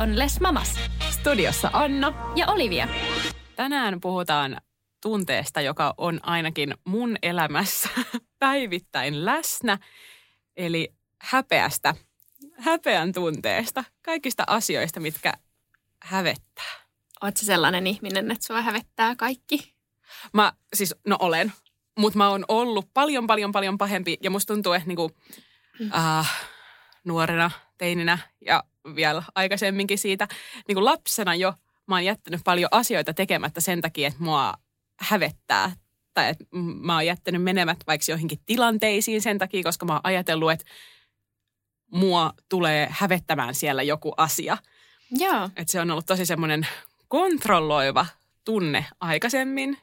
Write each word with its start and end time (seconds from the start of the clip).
On 0.00 0.18
Les 0.18 0.40
Mamas 0.40 0.74
Studiossa 1.10 1.70
Anna. 1.72 2.32
ja 2.36 2.46
Olivia. 2.46 2.88
Tänään 3.56 4.00
puhutaan 4.00 4.60
tunteesta, 5.02 5.60
joka 5.60 5.94
on 5.98 6.20
ainakin 6.22 6.74
mun 6.84 7.16
elämässä 7.22 7.88
päivittäin 8.38 9.24
läsnä. 9.24 9.78
Eli 10.56 10.94
häpeästä, 11.22 11.94
häpeän 12.58 13.12
tunteesta, 13.12 13.84
kaikista 14.02 14.44
asioista, 14.46 15.00
mitkä 15.00 15.32
hävettää. 16.02 16.72
Oletko 17.22 17.40
sellainen 17.44 17.86
ihminen, 17.86 18.30
että 18.30 18.46
sua 18.46 18.62
hävettää 18.62 19.16
kaikki? 19.16 19.74
Mä 20.32 20.52
siis, 20.74 20.94
no 21.06 21.16
olen, 21.18 21.52
mutta 21.98 22.18
mä 22.18 22.28
oon 22.28 22.44
ollut 22.48 22.90
paljon, 22.94 23.26
paljon, 23.26 23.52
paljon 23.52 23.78
pahempi. 23.78 24.18
Ja 24.22 24.30
musta 24.30 24.54
tuntuu, 24.54 24.72
että 24.72 24.88
niinku, 24.88 25.10
äh, 25.94 26.48
nuorena, 27.04 27.50
teininä 27.78 28.18
ja 28.46 28.64
vielä 28.94 29.22
aikaisemminkin 29.34 29.98
siitä, 29.98 30.28
niinku 30.68 30.84
lapsena 30.84 31.34
jo 31.34 31.54
mä 31.90 31.94
oon 31.96 32.04
jättänyt 32.04 32.40
paljon 32.44 32.68
asioita 32.72 33.14
tekemättä 33.14 33.60
sen 33.60 33.80
takia, 33.80 34.08
että 34.08 34.22
mua 34.22 34.54
hävettää. 35.00 35.72
Tai 36.14 36.28
että 36.28 36.44
mä 36.80 36.94
oon 36.94 37.06
jättänyt 37.06 37.42
menemät 37.42 37.78
vaikka 37.86 38.12
johonkin 38.12 38.38
tilanteisiin 38.46 39.22
sen 39.22 39.38
takia, 39.38 39.62
koska 39.62 39.86
mä 39.86 39.92
oon 39.92 40.00
ajatellut, 40.04 40.50
että 40.50 40.64
mua 41.92 42.32
tulee 42.48 42.88
hävettämään 42.90 43.54
siellä 43.54 43.82
joku 43.82 44.12
asia. 44.16 44.56
Joo. 45.10 45.44
Että 45.56 45.72
se 45.72 45.80
on 45.80 45.90
ollut 45.90 46.06
tosi 46.06 46.26
semmoinen 46.26 46.66
kontrolloiva 47.08 48.06
tunne 48.44 48.86
aikaisemmin 49.00 49.78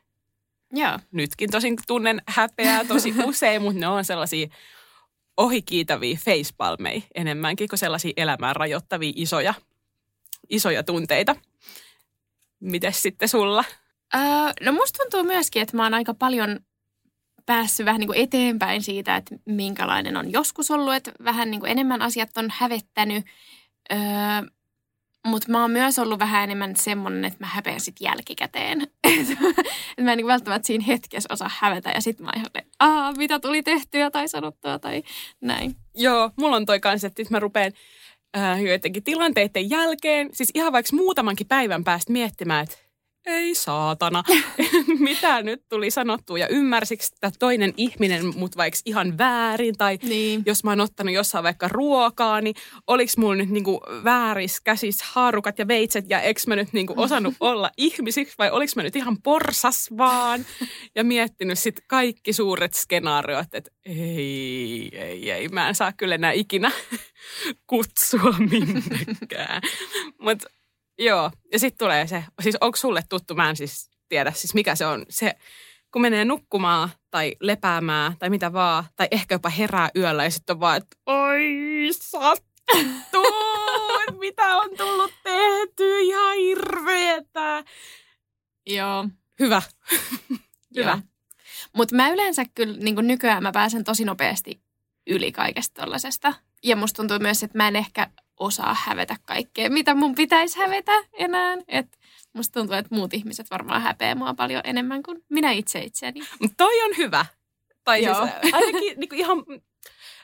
Joo. 0.73 0.99
nytkin 1.11 1.51
tosin 1.51 1.77
tunnen 1.87 2.21
häpeää 2.27 2.85
tosi 2.85 3.13
usein, 3.25 3.61
mutta 3.61 3.79
ne 3.79 3.87
on 3.87 4.05
sellaisia 4.05 4.47
ohikiitäviä 5.37 6.17
facepalmeja 6.25 7.01
enemmänkin 7.15 7.69
kuin 7.69 7.79
sellaisia 7.79 8.13
elämään 8.17 8.55
rajoittavia 8.55 9.13
isoja, 9.15 9.53
isoja 10.49 10.83
tunteita. 10.83 11.35
Mites 12.59 13.01
sitten 13.01 13.29
sulla? 13.29 13.63
Öö, 14.15 14.21
no 14.61 14.71
musta 14.71 14.97
tuntuu 14.97 15.23
myöskin, 15.23 15.61
että 15.61 15.77
mä 15.77 15.83
oon 15.83 15.93
aika 15.93 16.13
paljon 16.13 16.59
päässyt 17.45 17.85
vähän 17.85 17.99
niin 17.99 18.07
kuin 18.07 18.19
eteenpäin 18.19 18.83
siitä, 18.83 19.15
että 19.15 19.35
minkälainen 19.45 20.17
on 20.17 20.31
joskus 20.31 20.71
ollut, 20.71 20.93
että 20.93 21.11
vähän 21.23 21.51
niin 21.51 21.59
kuin 21.59 21.71
enemmän 21.71 22.01
asiat 22.01 22.37
on 22.37 22.47
hävettänyt. 22.51 23.25
Öö, 23.91 23.97
mutta 25.25 25.51
mä 25.51 25.61
oon 25.61 25.71
myös 25.71 25.99
ollut 25.99 26.19
vähän 26.19 26.43
enemmän 26.43 26.75
semmonen, 26.75 27.25
että 27.25 27.39
mä 27.39 27.47
häpeän 27.47 27.79
sit 27.79 27.95
jälkikäteen. 27.99 28.81
että 29.21 30.01
mä 30.01 30.11
en 30.11 30.17
niin 30.17 30.27
välttämättä 30.27 30.67
siinä 30.67 30.85
hetkessä 30.87 31.33
osaa 31.33 31.51
hävetä 31.59 31.89
ja 31.89 32.01
sitten 32.01 32.25
mä 32.25 32.31
ihan, 32.35 32.47
aa, 32.79 33.13
mitä 33.13 33.39
tuli 33.39 33.63
tehtyä 33.63 34.11
tai 34.11 34.27
sanottua 34.27 34.79
tai 34.79 35.03
näin. 35.41 35.75
Joo, 35.95 36.31
mulla 36.37 36.55
on 36.55 36.65
toi 36.65 36.79
kans, 36.79 37.03
että 37.03 37.23
mä 37.29 37.39
rupean 37.39 37.71
äh, 38.37 38.63
joidenkin 38.63 39.03
tilanteiden 39.03 39.69
jälkeen, 39.69 40.29
siis 40.33 40.51
ihan 40.53 40.73
vaikka 40.73 40.95
muutamankin 40.95 41.47
päivän 41.47 41.83
päästä 41.83 42.13
miettimään, 42.13 42.63
että 42.63 42.77
ei 43.27 43.55
saatana, 43.55 44.23
mitä 44.99 45.41
nyt 45.41 45.61
tuli 45.69 45.91
sanottua? 45.91 46.37
Ja 46.37 46.47
ymmärsikö 46.47 47.03
tämä 47.19 47.31
toinen 47.39 47.73
ihminen 47.77 48.37
mut 48.37 48.57
vaikka 48.57 48.79
ihan 48.85 49.17
väärin? 49.17 49.77
Tai 49.77 49.99
Niin. 50.03 50.43
jos 50.45 50.63
mä 50.63 50.71
oon 50.71 50.81
ottanut 50.81 51.13
jossain 51.13 51.43
vaikka 51.43 51.67
ruokaa, 51.67 52.41
niin 52.41 52.55
oliks 52.87 53.17
mulla 53.17 53.35
nyt 53.35 53.49
niinku 53.49 53.81
vääris 54.03 54.61
käsis 54.61 55.01
haarukat 55.01 55.59
ja 55.59 55.67
veitset? 55.67 56.05
Ja 56.09 56.21
eks 56.21 56.47
mä 56.47 56.55
nyt 56.55 56.73
niinku 56.73 56.93
osannut 56.97 57.33
olla 57.39 57.71
ihmisiksi? 57.77 58.35
Vai 58.37 58.51
oliks 58.51 58.75
mä 58.75 58.83
nyt 58.83 58.95
ihan 58.95 59.21
porsas 59.21 59.89
vaan? 59.97 60.45
Ja 60.95 61.03
miettinyt 61.03 61.59
sit 61.59 61.79
kaikki 61.87 62.33
suuret 62.33 62.73
skenaariot, 62.73 63.47
että 63.53 63.71
ei, 63.85 64.89
ei, 64.93 65.31
ei, 65.31 65.47
mä 65.47 65.67
en 65.67 65.75
saa 65.75 65.93
kyllä 65.93 66.15
enää 66.15 66.31
ikinä 66.31 66.71
kutsua 67.69 68.35
minnekään. 68.51 69.61
Mut 70.21 70.43
joo, 70.99 71.31
ja 71.51 71.59
sitten 71.59 71.77
tulee 71.77 72.07
se, 72.07 72.23
siis 72.41 72.57
onko 72.61 72.77
sulle 72.77 73.01
tuttu, 73.09 73.35
mä 73.35 73.49
en 73.49 73.55
siis 73.55 73.89
tiedä 74.09 74.31
siis 74.31 74.53
mikä 74.53 74.75
se 74.75 74.85
on, 74.85 75.05
se 75.09 75.35
kun 75.91 76.01
menee 76.01 76.25
nukkumaan 76.25 76.89
tai 77.11 77.35
lepäämään 77.39 78.17
tai 78.19 78.29
mitä 78.29 78.53
vaan, 78.53 78.83
tai 78.95 79.07
ehkä 79.11 79.35
jopa 79.35 79.49
herää 79.49 79.89
yöllä 79.95 80.23
ja 80.23 80.29
sitten 80.31 80.55
on 80.55 80.59
vaan, 80.59 80.77
että 80.77 80.97
oi 81.05 81.89
sattuu, 81.91 83.23
mitä 84.19 84.57
on 84.57 84.69
tullut 84.77 85.13
tehty, 85.23 85.99
ihan 85.99 86.37
hirveetä. 86.37 87.63
Joo. 88.65 89.07
Hyvä. 89.39 89.61
Hyvä. 90.77 90.99
Mutta 91.75 91.95
mä 91.95 92.09
yleensä 92.09 92.45
kyllä 92.55 92.77
niin 92.77 93.07
nykyään 93.07 93.43
mä 93.43 93.51
pääsen 93.51 93.83
tosi 93.83 94.05
nopeasti 94.05 94.61
yli 95.07 95.31
kaikesta 95.31 95.81
tollasesta. 95.81 96.33
Ja 96.63 96.75
musta 96.75 96.97
tuntuu 96.97 97.19
myös, 97.19 97.43
että 97.43 97.57
mä 97.57 97.67
en 97.67 97.75
ehkä 97.75 98.09
osaa 98.39 98.75
hävetä 98.79 99.15
kaikkea, 99.25 99.69
mitä 99.69 99.95
mun 99.95 100.15
pitäisi 100.15 100.59
hävetä 100.59 100.91
enää. 101.13 101.57
Et 101.67 101.97
musta 102.33 102.59
tuntuu, 102.59 102.75
että 102.75 102.95
muut 102.95 103.13
ihmiset 103.13 103.51
varmaan 103.51 103.81
häpeää 103.81 104.15
mua 104.15 104.33
paljon 104.33 104.61
enemmän 104.63 105.03
kuin 105.03 105.23
minä 105.29 105.51
itse 105.51 105.79
itseäni. 105.79 106.19
Toi 106.57 106.81
on 106.81 106.97
hyvä. 106.97 107.25
Tai 107.83 107.97
siis 108.03 108.17
Joo. 108.17 108.23
äh, 108.23 108.33
ainakin 108.53 108.99
niinku 108.99 109.15
ihan, 109.15 109.37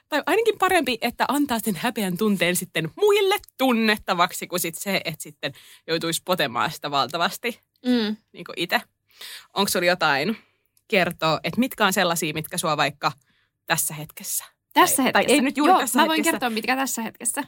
tai 0.09 0.23
ainakin 0.25 0.57
parempi, 0.57 0.97
että 1.01 1.25
antaa 1.27 1.59
sen 1.59 1.75
häpeän 1.75 2.17
tunteen 2.17 2.55
sitten 2.55 2.91
muille 2.95 3.35
tunnettavaksi, 3.57 4.47
kuin 4.47 4.59
sit 4.59 4.75
se, 4.75 5.01
että 5.05 5.23
sitten 5.23 5.53
joutuisi 5.87 6.21
potemaan 6.25 6.71
sitä 6.71 6.91
valtavasti 6.91 7.59
Mm. 7.85 8.15
niin 8.33 8.45
itse. 8.57 8.81
Onko 9.53 9.69
sulla 9.69 9.85
jotain 9.85 10.37
kertoa, 10.87 11.39
että 11.43 11.59
mitkä 11.59 11.85
on 11.85 11.93
sellaisia, 11.93 12.33
mitkä 12.33 12.57
sua 12.57 12.77
vaikka 12.77 13.11
tässä 13.65 13.93
hetkessä? 13.93 14.45
Tässä 14.73 14.95
tai, 14.95 15.05
hetkessä. 15.05 15.27
Tai 15.27 15.35
ei 15.35 15.41
nyt 15.41 15.57
juuri 15.57 15.71
Joo, 15.71 15.79
tässä 15.79 15.99
mä 15.99 16.07
voin 16.07 16.17
hetkessä. 16.17 16.31
kertoa, 16.31 16.49
mitkä 16.49 16.75
tässä 16.75 17.01
hetkessä. 17.01 17.43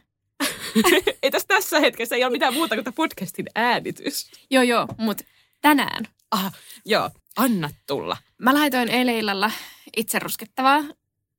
ei 1.23 1.31
tässä, 1.31 1.47
tässä 1.47 1.79
hetkessä 1.79 2.15
ei 2.15 2.23
ole 2.23 2.31
mitään 2.31 2.53
muuta 2.53 2.83
kuin 2.83 2.93
podcastin 2.93 3.45
äänitys. 3.55 4.31
Joo, 4.51 4.63
joo, 4.63 4.87
mutta 4.97 5.23
tänään. 5.61 6.07
Ah, 6.31 6.53
joo, 6.85 7.09
anna 7.37 7.69
tulla. 7.87 8.17
Mä 8.37 8.53
laitoin 8.53 8.89
eilen 8.89 9.15
illalla 9.15 9.51
itse 9.97 10.19
ruskettavaa 10.19 10.83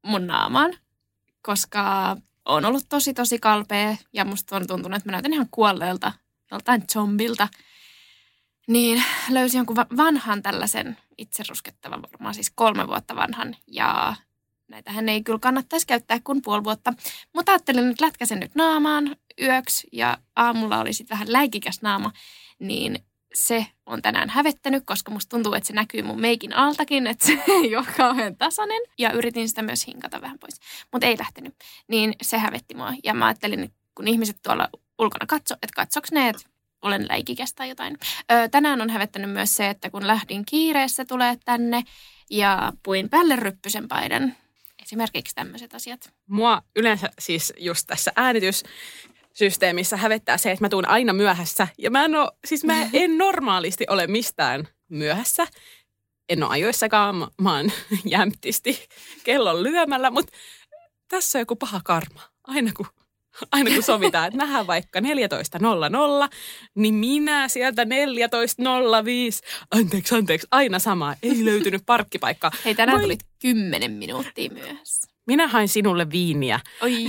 mun 0.02 0.26
naamaan, 0.26 0.74
koska 1.42 2.16
on 2.44 2.64
ollut 2.64 2.84
tosi 2.88 3.14
tosi 3.14 3.38
kalpea 3.38 3.96
ja 4.12 4.24
musta 4.24 4.56
on 4.56 4.66
tuntunut, 4.66 4.96
että 4.96 5.08
mä 5.08 5.12
näytän 5.12 5.32
ihan 5.32 5.48
kuolleelta, 5.50 6.12
joltain 6.50 6.82
zombilta. 6.92 7.48
Niin 8.68 9.02
löysin 9.30 9.58
jonkun 9.58 9.76
va- 9.76 9.86
vanhan 9.96 10.42
tällaisen 10.42 10.96
itse 11.18 11.42
ruskettavan, 11.48 12.02
varmaan 12.02 12.34
siis 12.34 12.52
kolme 12.54 12.88
vuotta 12.88 13.16
vanhan 13.16 13.56
ja 13.66 14.14
näitähän 14.68 15.08
ei 15.08 15.22
kyllä 15.22 15.38
kannattaisi 15.38 15.86
käyttää 15.86 16.20
kuin 16.24 16.42
puoli 16.42 16.64
vuotta. 16.64 16.92
Mutta 17.34 17.52
ajattelin 17.52 17.88
nyt 17.88 18.00
lätkäsen 18.00 18.40
nyt 18.40 18.54
naamaan 18.54 19.16
yöksi 19.42 19.88
ja 19.92 20.18
aamulla 20.36 20.80
oli 20.80 20.92
sitten 20.92 21.14
vähän 21.14 21.32
läikikäs 21.32 21.82
naama, 21.82 22.12
niin 22.58 23.04
se 23.34 23.66
on 23.86 24.02
tänään 24.02 24.30
hävettänyt, 24.30 24.82
koska 24.86 25.10
musta 25.10 25.28
tuntuu, 25.30 25.54
että 25.54 25.66
se 25.66 25.72
näkyy 25.72 26.02
mun 26.02 26.20
meikin 26.20 26.52
altakin, 26.52 27.06
että 27.06 27.26
se 27.26 27.32
ei 27.62 27.76
ole 27.76 27.86
kauhean 27.96 28.36
tasainen. 28.36 28.82
Ja 28.98 29.12
yritin 29.12 29.48
sitä 29.48 29.62
myös 29.62 29.86
hinkata 29.86 30.20
vähän 30.20 30.38
pois, 30.38 30.60
mutta 30.92 31.06
ei 31.06 31.16
lähtenyt. 31.18 31.54
Niin 31.88 32.14
se 32.22 32.38
hävetti 32.38 32.74
mua. 32.74 32.92
Ja 33.04 33.14
mä 33.14 33.26
ajattelin, 33.26 33.62
että 33.62 33.76
kun 33.94 34.08
ihmiset 34.08 34.36
tuolla 34.42 34.68
ulkona 34.98 35.26
katso, 35.26 35.54
että 35.54 35.76
katsoks 35.76 36.12
ne, 36.12 36.28
että 36.28 36.42
olen 36.82 37.08
läikikäs 37.08 37.54
tai 37.54 37.68
jotain. 37.68 37.98
Öö, 38.32 38.48
tänään 38.48 38.82
on 38.82 38.90
hävettänyt 38.90 39.30
myös 39.30 39.56
se, 39.56 39.68
että 39.68 39.90
kun 39.90 40.06
lähdin 40.06 40.44
kiireessä 40.44 41.04
tulee 41.04 41.36
tänne 41.44 41.82
ja 42.30 42.72
puin 42.82 43.08
päälle 43.08 43.36
ryppysen 43.36 43.88
paidan. 43.88 44.34
Esimerkiksi 44.82 45.34
tämmöiset 45.34 45.74
asiat. 45.74 46.12
Mua 46.26 46.62
yleensä 46.76 47.10
siis 47.18 47.52
just 47.58 47.86
tässä 47.86 48.12
äänityssysteemissä 49.36 49.96
hävettää 49.96 50.38
se, 50.38 50.50
että 50.50 50.64
mä 50.64 50.68
tuun 50.68 50.88
aina 50.88 51.12
myöhässä. 51.12 51.68
Ja 51.78 51.90
mä 51.90 52.04
en 52.04 52.14
oo, 52.14 52.30
siis 52.44 52.64
mä 52.64 52.88
en 52.92 53.18
normaalisti 53.24 53.84
ole 53.90 54.06
mistään 54.06 54.68
myöhässä. 54.88 55.46
En 56.28 56.42
ole 56.42 56.52
ajoissakaan, 56.52 57.16
mä, 57.40 57.56
oon 57.56 57.72
jämptisti 58.04 58.88
kellon 59.24 59.62
lyömällä, 59.62 60.10
mutta 60.10 60.36
tässä 61.08 61.38
on 61.38 61.40
joku 61.40 61.56
paha 61.56 61.80
karma. 61.84 62.20
Aina 62.46 62.72
kun 62.76 62.86
aina 63.52 63.70
kun 63.70 63.82
sovitaan, 63.82 64.26
että 64.26 64.38
nähdään 64.38 64.66
vaikka 64.66 65.00
14.00, 65.00 65.06
niin 66.74 66.94
minä 66.94 67.48
sieltä 67.48 67.84
14.05, 67.84 67.88
anteeksi, 69.70 70.14
anteeksi, 70.14 70.46
aina 70.50 70.78
sama, 70.78 71.14
ei 71.22 71.44
löytynyt 71.44 71.82
parkkipaikkaa. 71.86 72.50
Hei, 72.64 72.74
tänään 72.74 72.98
Moi. 72.98 73.02
tulit 73.02 73.20
kymmenen 73.42 73.92
minuuttia 73.92 74.50
myöhässä. 74.50 75.15
Minä 75.26 75.48
hain 75.48 75.68
sinulle 75.68 76.10
viiniä. 76.10 76.60
Oi. 76.82 77.06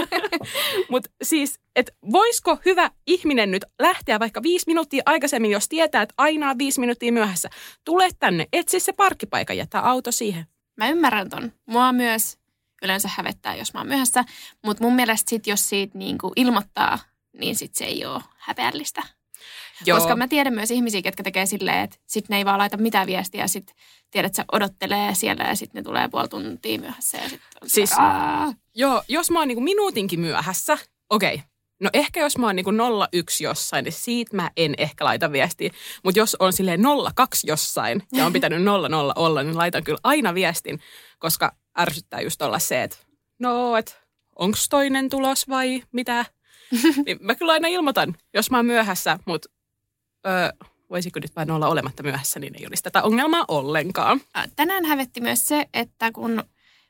Mutta 0.90 1.10
siis, 1.22 1.60
että 1.76 1.92
voisiko 2.12 2.58
hyvä 2.64 2.90
ihminen 3.06 3.50
nyt 3.50 3.64
lähteä 3.78 4.20
vaikka 4.20 4.42
viisi 4.42 4.64
minuuttia 4.66 5.02
aikaisemmin, 5.06 5.50
jos 5.50 5.68
tietää, 5.68 6.02
että 6.02 6.14
aina 6.18 6.50
on 6.50 6.58
viisi 6.58 6.80
minuuttia 6.80 7.12
myöhässä. 7.12 7.50
Tule 7.84 8.08
tänne, 8.18 8.46
etsi 8.52 8.80
se 8.80 8.92
parkkipaikka, 8.92 9.54
jätä 9.54 9.80
auto 9.80 10.12
siihen. 10.12 10.46
Mä 10.76 10.88
ymmärrän 10.88 11.30
ton. 11.30 11.52
Mua 11.66 11.92
myös 11.92 12.38
yleensä 12.82 13.10
hävettää, 13.16 13.56
jos 13.56 13.74
mä 13.74 13.80
oon 13.80 13.86
myöhässä. 13.86 14.24
Mutta 14.64 14.84
mun 14.84 14.94
mielestä 14.94 15.30
sit, 15.30 15.46
jos 15.46 15.68
siitä 15.68 15.98
niinku 15.98 16.32
ilmoittaa, 16.36 16.98
niin 17.32 17.56
sit 17.56 17.74
se 17.74 17.84
ei 17.84 18.04
ole 18.04 18.22
häpeällistä. 18.38 19.02
Joo. 19.86 19.98
Koska 19.98 20.16
mä 20.16 20.28
tiedän 20.28 20.54
myös 20.54 20.70
ihmisiä, 20.70 21.02
ketkä 21.02 21.22
tekee 21.22 21.46
silleen, 21.46 21.78
että 21.84 21.96
sit 22.06 22.28
ne 22.28 22.36
ei 22.36 22.44
vaan 22.44 22.58
laita 22.58 22.76
mitään 22.76 23.06
viestiä 23.06 23.40
ja 23.40 23.48
sit 23.48 23.74
tiedät, 24.10 24.30
että 24.30 24.36
se 24.36 24.44
odottelee 24.52 25.14
siellä 25.14 25.44
ja 25.44 25.54
sit 25.54 25.74
ne 25.74 25.82
tulee 25.82 26.08
puoli 26.08 26.28
tuntia 26.28 26.78
myöhässä 26.78 27.18
ja 27.18 27.28
sit 27.28 27.40
on 27.62 27.68
Siis- 27.70 27.90
se. 27.90 27.96
Joo, 28.74 29.02
jos 29.08 29.30
mä 29.30 29.38
oon 29.38 29.48
niinku 29.48 29.60
minuutinkin 29.62 30.20
myöhässä, 30.20 30.78
okei. 31.10 31.42
No 31.80 31.90
ehkä 31.92 32.20
jos 32.20 32.38
mä 32.38 32.46
oon 32.46 32.56
niinku 32.56 32.70
01 33.12 33.44
jossain, 33.44 33.84
niin 33.84 33.92
siitä 33.92 34.36
mä 34.36 34.50
en 34.56 34.74
ehkä 34.78 35.04
laita 35.04 35.32
viestiä. 35.32 35.70
Mutta 36.04 36.18
jos 36.18 36.36
on 36.38 36.52
silleen 36.52 36.80
02 37.14 37.46
jossain 37.46 38.02
ja 38.12 38.26
on 38.26 38.32
pitänyt 38.32 38.62
00 38.90 39.12
olla, 39.16 39.42
niin 39.42 39.56
laitan 39.56 39.84
kyllä 39.84 39.98
aina 40.04 40.34
viestin, 40.34 40.80
koska 41.18 41.56
ärsyttää 41.78 42.20
just 42.20 42.42
olla 42.42 42.58
se, 42.58 42.82
että 42.82 42.96
no, 43.38 43.76
että 43.76 43.92
onks 44.38 44.68
toinen 44.68 45.08
tulos 45.08 45.48
vai 45.48 45.82
mitä. 45.92 46.24
niin 47.06 47.18
mä 47.20 47.34
kyllä 47.34 47.52
aina 47.52 47.68
ilmoitan, 47.68 48.16
jos 48.34 48.50
mä 48.50 48.56
oon 48.58 48.66
myöhässä, 48.66 49.18
mutta 49.26 49.48
öö, 50.26 50.48
voisiko 50.90 51.20
nyt 51.20 51.36
vain 51.36 51.50
olla 51.50 51.68
olematta 51.68 52.02
myöhässä, 52.02 52.40
niin 52.40 52.54
ei 52.60 52.66
olisi 52.66 52.82
tätä 52.82 53.02
ongelmaa 53.02 53.44
ollenkaan. 53.48 54.20
Tänään 54.56 54.84
hävetti 54.84 55.20
myös 55.20 55.46
se, 55.46 55.68
että 55.74 56.12
kun 56.12 56.44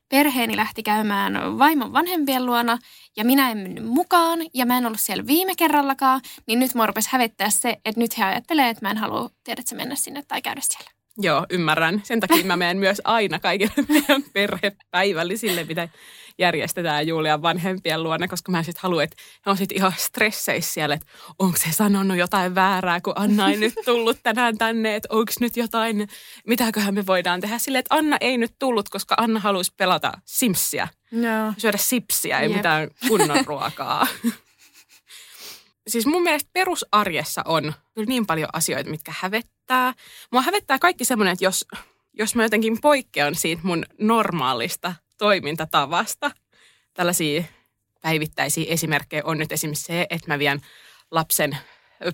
perheeni 0.08 0.56
lähti 0.56 0.82
käymään 0.82 1.58
vaimon 1.58 1.92
vanhempien 1.92 2.46
luona 2.46 2.78
ja 3.16 3.24
minä 3.24 3.50
en 3.50 3.58
mennyt 3.58 3.84
mukaan 3.84 4.38
ja 4.54 4.66
mä 4.66 4.78
en 4.78 4.86
ollut 4.86 5.00
siellä 5.00 5.26
viime 5.26 5.54
kerrallakaan, 5.56 6.20
niin 6.46 6.58
nyt 6.58 6.74
mua 6.74 6.86
rupesi 6.86 7.08
hävettää 7.12 7.50
se, 7.50 7.80
että 7.84 8.00
nyt 8.00 8.18
he 8.18 8.24
ajattelee, 8.24 8.68
että 8.68 8.86
mä 8.86 8.90
en 8.90 8.96
halua, 8.96 9.30
tiedätkö, 9.44 9.74
mennä 9.74 9.94
sinne 9.94 10.22
tai 10.28 10.42
käydä 10.42 10.60
siellä. 10.64 10.90
Joo, 11.18 11.46
ymmärrän. 11.50 12.00
Sen 12.04 12.20
takia 12.20 12.44
mä 12.44 12.56
menen 12.56 12.76
myös 12.76 13.00
aina 13.04 13.38
kaikille 13.38 13.72
meidän 13.88 14.22
perhepäivällisille, 14.32 15.64
mitä 15.64 15.88
järjestetään 16.38 17.06
Julian 17.06 17.42
vanhempien 17.42 18.02
luona, 18.02 18.28
koska 18.28 18.52
mä 18.52 18.58
en 18.58 18.64
sitten 18.64 18.82
halua, 18.82 19.02
että 19.02 19.16
he 19.46 19.50
on 19.50 19.56
sitten 19.56 19.78
ihan 19.78 19.92
stresseissä 19.96 20.72
siellä, 20.72 20.94
että 20.94 21.06
onko 21.38 21.56
se 21.56 21.72
sanonut 21.72 22.16
jotain 22.16 22.54
väärää, 22.54 23.00
kun 23.00 23.12
Anna 23.16 23.50
ei 23.50 23.56
nyt 23.56 23.74
tullut 23.84 24.18
tänään 24.22 24.58
tänne, 24.58 24.96
että 24.96 25.08
onko 25.10 25.32
nyt 25.40 25.56
jotain, 25.56 26.08
mitäköhän 26.46 26.94
me 26.94 27.06
voidaan 27.06 27.40
tehdä 27.40 27.58
sille, 27.58 27.78
että 27.78 27.94
Anna 27.94 28.16
ei 28.20 28.38
nyt 28.38 28.54
tullut, 28.58 28.88
koska 28.88 29.14
Anna 29.18 29.40
halusi 29.40 29.72
pelata 29.76 30.12
Simsia, 30.24 30.88
Joo. 31.12 31.52
syödä 31.58 31.78
sipsiä, 31.78 32.40
ei 32.40 32.48
Jep. 32.48 32.56
mitään 32.56 32.90
kunnon 33.08 33.46
ruokaa. 33.46 34.06
siis 35.88 36.06
mun 36.06 36.22
mielestä 36.22 36.50
perusarjessa 36.52 37.42
on 37.44 37.74
kyllä 37.94 38.08
niin 38.08 38.26
paljon 38.26 38.48
asioita, 38.52 38.90
mitkä 38.90 39.12
hävettää. 39.18 39.53
Mua 40.32 40.42
hävettää 40.42 40.78
kaikki 40.78 41.04
semmoinen, 41.04 41.32
että 41.32 41.44
jos, 41.44 41.66
jos 42.12 42.34
mä 42.34 42.42
jotenkin 42.42 42.80
poikkean 42.80 43.34
siitä 43.34 43.62
mun 43.64 43.84
normaalista 43.98 44.94
toimintatavasta. 45.18 46.30
Tällaisia 46.94 47.44
päivittäisiä 48.02 48.64
esimerkkejä 48.68 49.22
on 49.24 49.38
nyt 49.38 49.52
esimerkiksi 49.52 49.84
se, 49.84 50.06
että 50.10 50.32
mä 50.32 50.38
vien 50.38 50.60
lapsen 51.10 51.58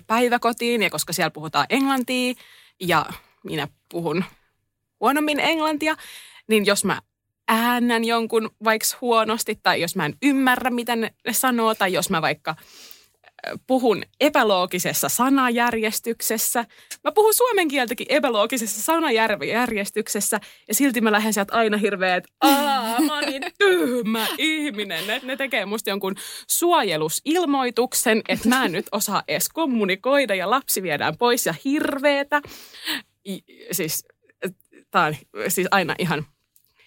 päiväkotiin 0.07 0.83
ja 0.83 0.89
koska 0.89 1.13
siellä 1.13 1.31
puhutaan 1.31 1.65
englantia 1.69 2.33
ja 2.79 3.05
minä 3.43 3.67
puhun 3.89 4.25
huonommin 4.99 5.39
englantia, 5.39 5.95
niin 6.47 6.65
jos 6.65 6.85
mä 6.85 7.01
äännän 7.47 8.03
jonkun 8.03 8.49
vaikka 8.63 8.87
huonosti 9.01 9.59
tai 9.63 9.81
jos 9.81 9.95
mä 9.95 10.05
en 10.05 10.17
ymmärrä, 10.23 10.69
mitä 10.69 10.95
ne 10.95 11.13
sanoo 11.31 11.75
tai 11.75 11.93
jos 11.93 12.09
mä 12.09 12.21
vaikka 12.21 12.55
puhun 13.67 14.03
epäloogisessa 14.19 15.09
sanajärjestyksessä. 15.09 16.65
Mä 17.03 17.11
puhun 17.11 17.33
suomen 17.33 17.67
kieltäkin 17.67 18.07
epäloogisessa 18.09 18.81
sanajärjestyksessä 18.81 20.39
ja 20.67 20.73
silti 20.73 21.01
mä 21.01 21.11
lähden 21.11 21.33
sieltä 21.33 21.53
aina 21.55 21.77
hirveä, 21.77 22.15
että 22.15 22.29
aah, 22.41 22.99
mä 23.01 23.15
oon 23.15 23.23
niin 23.25 23.43
tyhmä 23.57 24.27
ihminen. 24.37 25.07
Ne, 25.07 25.21
ne 25.23 25.37
tekee 25.37 25.65
musta 25.65 25.89
jonkun 25.89 26.15
suojelusilmoituksen, 26.47 28.21
että 28.29 28.49
mä 28.49 28.65
en 28.65 28.71
nyt 28.71 28.87
osaa 28.91 29.23
edes 29.27 29.49
kommunikoida 29.49 30.35
ja 30.35 30.49
lapsi 30.49 30.83
viedään 30.83 31.17
pois 31.17 31.45
ja 31.45 31.53
hirveetä. 31.65 32.41
I- 33.27 33.43
Siis, 33.71 34.05
tää 34.91 35.05
on 35.05 35.15
siis 35.47 35.67
aina 35.71 35.95
ihan 35.99 36.25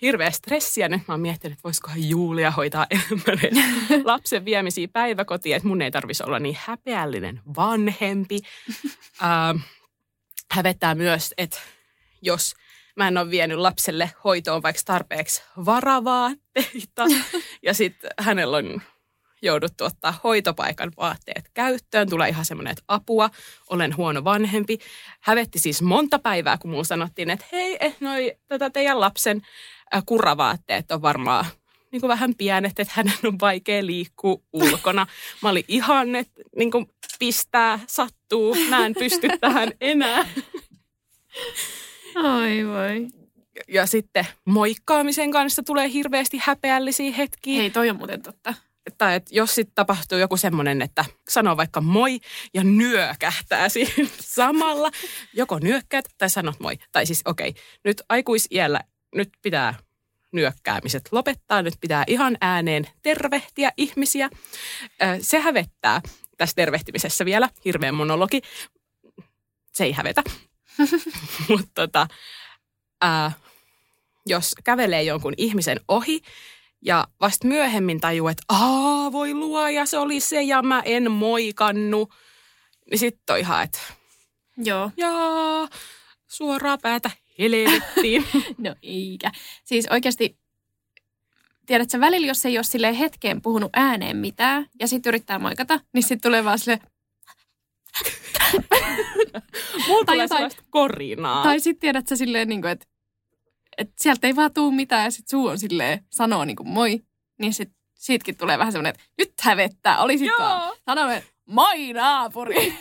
hirveä 0.02 0.30
stressiä. 0.30 0.88
Nyt 0.88 1.08
mä 1.08 1.14
oon 1.14 1.20
miettinyt, 1.20 1.52
että 1.52 1.64
voisikohan 1.64 2.08
Julia 2.08 2.50
hoitaa 2.50 2.86
enemmän 2.90 3.64
lapsen 4.04 4.44
viemisiä 4.44 4.88
päiväkotiin, 4.88 5.56
että 5.56 5.68
mun 5.68 5.82
ei 5.82 5.90
tarvitsisi 5.90 6.24
olla 6.26 6.38
niin 6.38 6.58
häpeällinen 6.60 7.40
vanhempi. 7.56 8.40
Ähm, 9.22 9.56
hävettää 10.50 10.94
myös, 10.94 11.34
että 11.38 11.60
jos 12.22 12.54
mä 12.96 13.08
en 13.08 13.18
ole 13.18 13.30
vienyt 13.30 13.58
lapselle 13.58 14.10
hoitoon 14.24 14.62
vaikka 14.62 14.82
tarpeeksi 14.84 15.42
varavaatteita 15.64 17.04
ja 17.66 17.74
sitten 17.74 18.10
hänellä 18.18 18.56
on 18.56 18.82
jouduttu 19.42 19.84
ottaa 19.84 20.20
hoitopaikan 20.24 20.92
vaatteet 20.96 21.50
käyttöön. 21.54 22.10
Tulee 22.10 22.28
ihan 22.28 22.44
semmoinen, 22.44 22.70
että 22.70 22.84
apua, 22.88 23.30
olen 23.70 23.96
huono 23.96 24.24
vanhempi. 24.24 24.78
Hävetti 25.20 25.58
siis 25.58 25.82
monta 25.82 26.18
päivää, 26.18 26.58
kun 26.58 26.70
mulla 26.70 26.84
sanottiin, 26.84 27.30
että 27.30 27.46
hei, 27.52 27.76
eh, 27.80 27.96
noi, 28.00 28.36
tota 28.48 28.70
teidän 28.70 29.00
lapsen 29.00 29.42
kuravaatteet 30.06 30.92
on 30.92 31.02
varmaan 31.02 31.44
niin 31.94 32.00
kuin 32.00 32.08
vähän 32.08 32.34
pienet, 32.34 32.80
että 32.80 32.94
hänen 32.96 33.14
on 33.24 33.40
vaikea 33.40 33.86
liikkua 33.86 34.38
ulkona. 34.52 35.06
Mä 35.42 35.48
olin 35.48 35.64
ihan, 35.68 36.14
että 36.14 36.42
niin 36.56 36.70
kuin 36.70 36.90
pistää, 37.18 37.78
sattuu, 37.86 38.56
mä 38.70 38.86
en 38.86 38.94
pysty 38.94 39.28
tähän 39.40 39.72
enää. 39.80 40.26
Oi 42.16 42.66
voi. 42.66 43.06
Ja 43.68 43.86
sitten 43.86 44.26
moikkaamisen 44.44 45.30
kanssa 45.30 45.62
tulee 45.62 45.92
hirveästi 45.92 46.40
häpeällisiä 46.42 47.12
hetkiä. 47.12 47.60
Hei, 47.60 47.70
toi 47.70 47.90
on 47.90 47.96
muuten 47.96 48.22
totta. 48.22 48.54
tai 48.98 49.14
että 49.14 49.30
jos 49.34 49.54
sitten 49.54 49.74
tapahtuu 49.74 50.18
joku 50.18 50.36
semmoinen, 50.36 50.82
että 50.82 51.04
sanoo 51.28 51.56
vaikka 51.56 51.80
moi 51.80 52.20
ja 52.54 52.64
nyökähtää 52.64 53.68
siinä 53.68 54.08
samalla. 54.20 54.90
Joko 55.32 55.58
nyökkäät 55.58 56.04
tai 56.18 56.30
sanot 56.30 56.60
moi. 56.60 56.78
Tai 56.92 57.06
siis 57.06 57.22
okei, 57.24 57.48
okay, 57.48 57.62
nyt 57.84 58.02
aikuisiällä 58.08 58.80
nyt 59.14 59.30
pitää 59.42 59.74
nyökkäämiset 60.34 61.08
lopettaa. 61.12 61.62
Nyt 61.62 61.74
pitää 61.80 62.04
ihan 62.06 62.36
ääneen 62.40 62.86
tervehtiä 63.02 63.72
ihmisiä. 63.76 64.30
Se 65.20 65.38
hävettää 65.38 66.02
tässä 66.36 66.54
tervehtimisessä 66.54 67.24
vielä. 67.24 67.48
Hirveä 67.64 67.92
monologi. 67.92 68.40
Se 69.72 69.84
ei 69.84 69.92
hävetä. 69.92 70.22
Mutta 71.48 71.72
tota, 71.74 72.06
jos 74.26 74.54
kävelee 74.64 75.02
jonkun 75.02 75.34
ihmisen 75.36 75.80
ohi 75.88 76.20
ja 76.82 77.08
vasta 77.20 77.46
myöhemmin 77.48 78.00
tajuu, 78.00 78.28
että 78.28 78.42
aa 78.48 79.12
voi 79.12 79.34
luoja, 79.34 79.86
se 79.86 79.98
oli 79.98 80.20
se 80.20 80.42
ja 80.42 80.62
mä 80.62 80.82
en 80.84 81.10
moikannu, 81.10 82.08
niin 82.90 82.98
sitten 82.98 83.34
on 83.34 83.40
ihan, 83.40 83.62
että 83.64 83.78
Joo. 84.56 84.90
jaa, 84.96 85.68
suoraa 86.28 86.78
päätä 86.78 87.10
helvettiin. 87.38 88.24
No 88.58 88.74
eikä. 88.82 89.30
Siis 89.64 89.86
oikeasti, 89.90 90.38
tiedätkö, 91.66 92.00
välillä 92.00 92.26
jos 92.26 92.46
ei 92.46 92.58
ole 92.58 92.64
sille 92.64 92.98
hetkeen 92.98 93.42
puhunut 93.42 93.70
ääneen 93.76 94.16
mitään 94.16 94.66
ja 94.80 94.88
sitten 94.88 95.10
yrittää 95.10 95.38
moikata, 95.38 95.80
niin 95.92 96.02
sitten 96.02 96.20
tulee 96.20 96.44
vaan 96.44 96.58
sille, 96.58 96.78
Mulla 99.88 100.04
Tai 100.04 100.14
tulee 100.14 100.28
sellaista 100.28 100.62
korinaa. 100.70 101.42
tai 101.42 101.60
sitten 101.60 101.80
tiedätkö 101.80 102.16
silleen, 102.16 102.48
niin 102.48 102.60
kuin, 102.60 102.70
että, 102.70 102.86
että 103.78 103.94
sieltä 103.96 104.26
ei 104.26 104.36
vaan 104.36 104.54
tuu 104.54 104.70
mitään 104.70 105.04
ja 105.04 105.10
sitten 105.10 105.30
suu 105.30 105.46
on 105.46 105.58
silleen, 105.58 106.04
sanoo 106.10 106.44
niin 106.44 106.56
kuin 106.56 106.68
moi, 106.68 107.02
niin 107.38 107.54
sitten 107.54 107.76
siitäkin 107.94 108.36
tulee 108.36 108.58
vähän 108.58 108.72
semmoinen, 108.72 108.90
että 108.90 109.04
nyt 109.18 109.32
hävettää, 109.40 109.98
olisit 109.98 110.26
Joo. 110.26 110.38
vaan 110.38 111.12
että 111.16 111.30
moi 111.46 111.92
naapuri. 111.92 112.78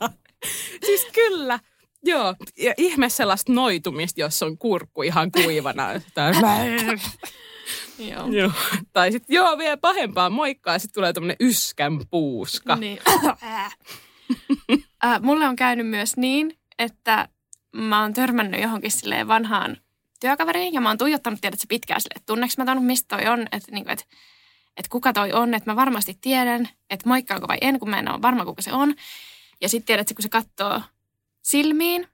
Siis 0.86 1.06
kyllä. 1.14 1.58
Joo, 2.04 2.34
ja 2.58 2.74
ihme 2.76 3.08
sellaista 3.08 3.52
noitumista, 3.52 4.20
jos 4.20 4.42
on 4.42 4.58
kurkku 4.58 5.02
ihan 5.02 5.32
kuivana. 5.32 5.88
Tai, 6.14 6.32
Joo. 7.98 8.26
joo. 8.28 8.52
tai 8.92 9.12
sitten 9.12 9.34
joo, 9.34 9.58
vielä 9.58 9.76
pahempaa 9.76 10.30
moikkaa, 10.30 10.78
sitten 10.78 10.94
tulee 10.94 11.12
tämmöinen 11.12 11.36
yskän 11.40 12.00
puuska. 12.10 12.76
Niin. 12.76 12.98
äh, 15.04 15.20
mulle 15.22 15.48
on 15.48 15.56
käynyt 15.56 15.88
myös 15.88 16.16
niin, 16.16 16.58
että 16.78 17.28
mä 17.72 18.02
oon 18.02 18.14
törmännyt 18.14 18.60
johonkin 18.60 18.90
silleen 18.90 19.28
vanhaan 19.28 19.76
työkaveriin 20.20 20.74
ja 20.74 20.80
mä 20.80 20.88
oon 20.88 20.98
tuijottanut 20.98 21.40
tiedät 21.40 21.60
se 21.60 21.66
pitkään 21.68 22.00
silleen, 22.00 22.16
että 22.16 22.26
tunneeko 22.26 22.54
mä 22.58 22.64
ton, 22.64 22.84
mistä 22.84 23.16
toi 23.16 23.26
on, 23.26 23.40
että, 23.40 23.72
niin 23.72 23.84
kuin, 23.84 23.92
että, 23.92 24.04
että 24.76 24.88
kuka 24.90 25.12
toi 25.12 25.32
on, 25.32 25.54
että 25.54 25.70
mä 25.70 25.76
varmasti 25.76 26.18
tiedän, 26.20 26.68
että 26.90 27.08
moikkaanko 27.08 27.48
vai 27.48 27.58
en, 27.60 27.78
kun 27.78 27.90
mä 27.90 27.98
en 27.98 28.10
ole 28.10 28.22
varma, 28.22 28.44
kuka 28.44 28.62
se 28.62 28.72
on. 28.72 28.94
Ja 29.60 29.68
sitten 29.68 29.86
tiedät, 29.86 30.12
kun 30.16 30.22
se 30.22 30.28
katsoo 30.28 30.80
silmiin, 31.42 32.08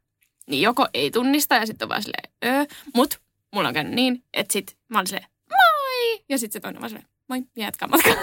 niin 0.47 0.62
joko 0.62 0.88
ei 0.95 1.11
tunnista 1.11 1.54
ja 1.54 1.66
sitten 1.66 1.87
on 1.87 1.88
vaan 1.88 2.02
silleen, 2.02 2.33
öö, 2.45 2.76
mut 2.95 3.21
mulla 3.54 3.68
on 3.68 3.75
käynyt 3.75 3.95
niin, 3.95 4.25
että 4.33 4.52
sit 4.52 4.76
mä 4.88 4.99
olin 4.99 5.06
silleen, 5.06 5.28
moi! 5.50 6.25
Ja 6.28 6.38
sitten 6.38 6.52
se 6.52 6.61
toinen 6.61 6.80
vaan 6.80 6.90
silleen, 6.90 7.09
moi, 7.28 7.42
ja 7.56 7.64
jatkaa 7.64 7.88
matkaa. 7.88 8.14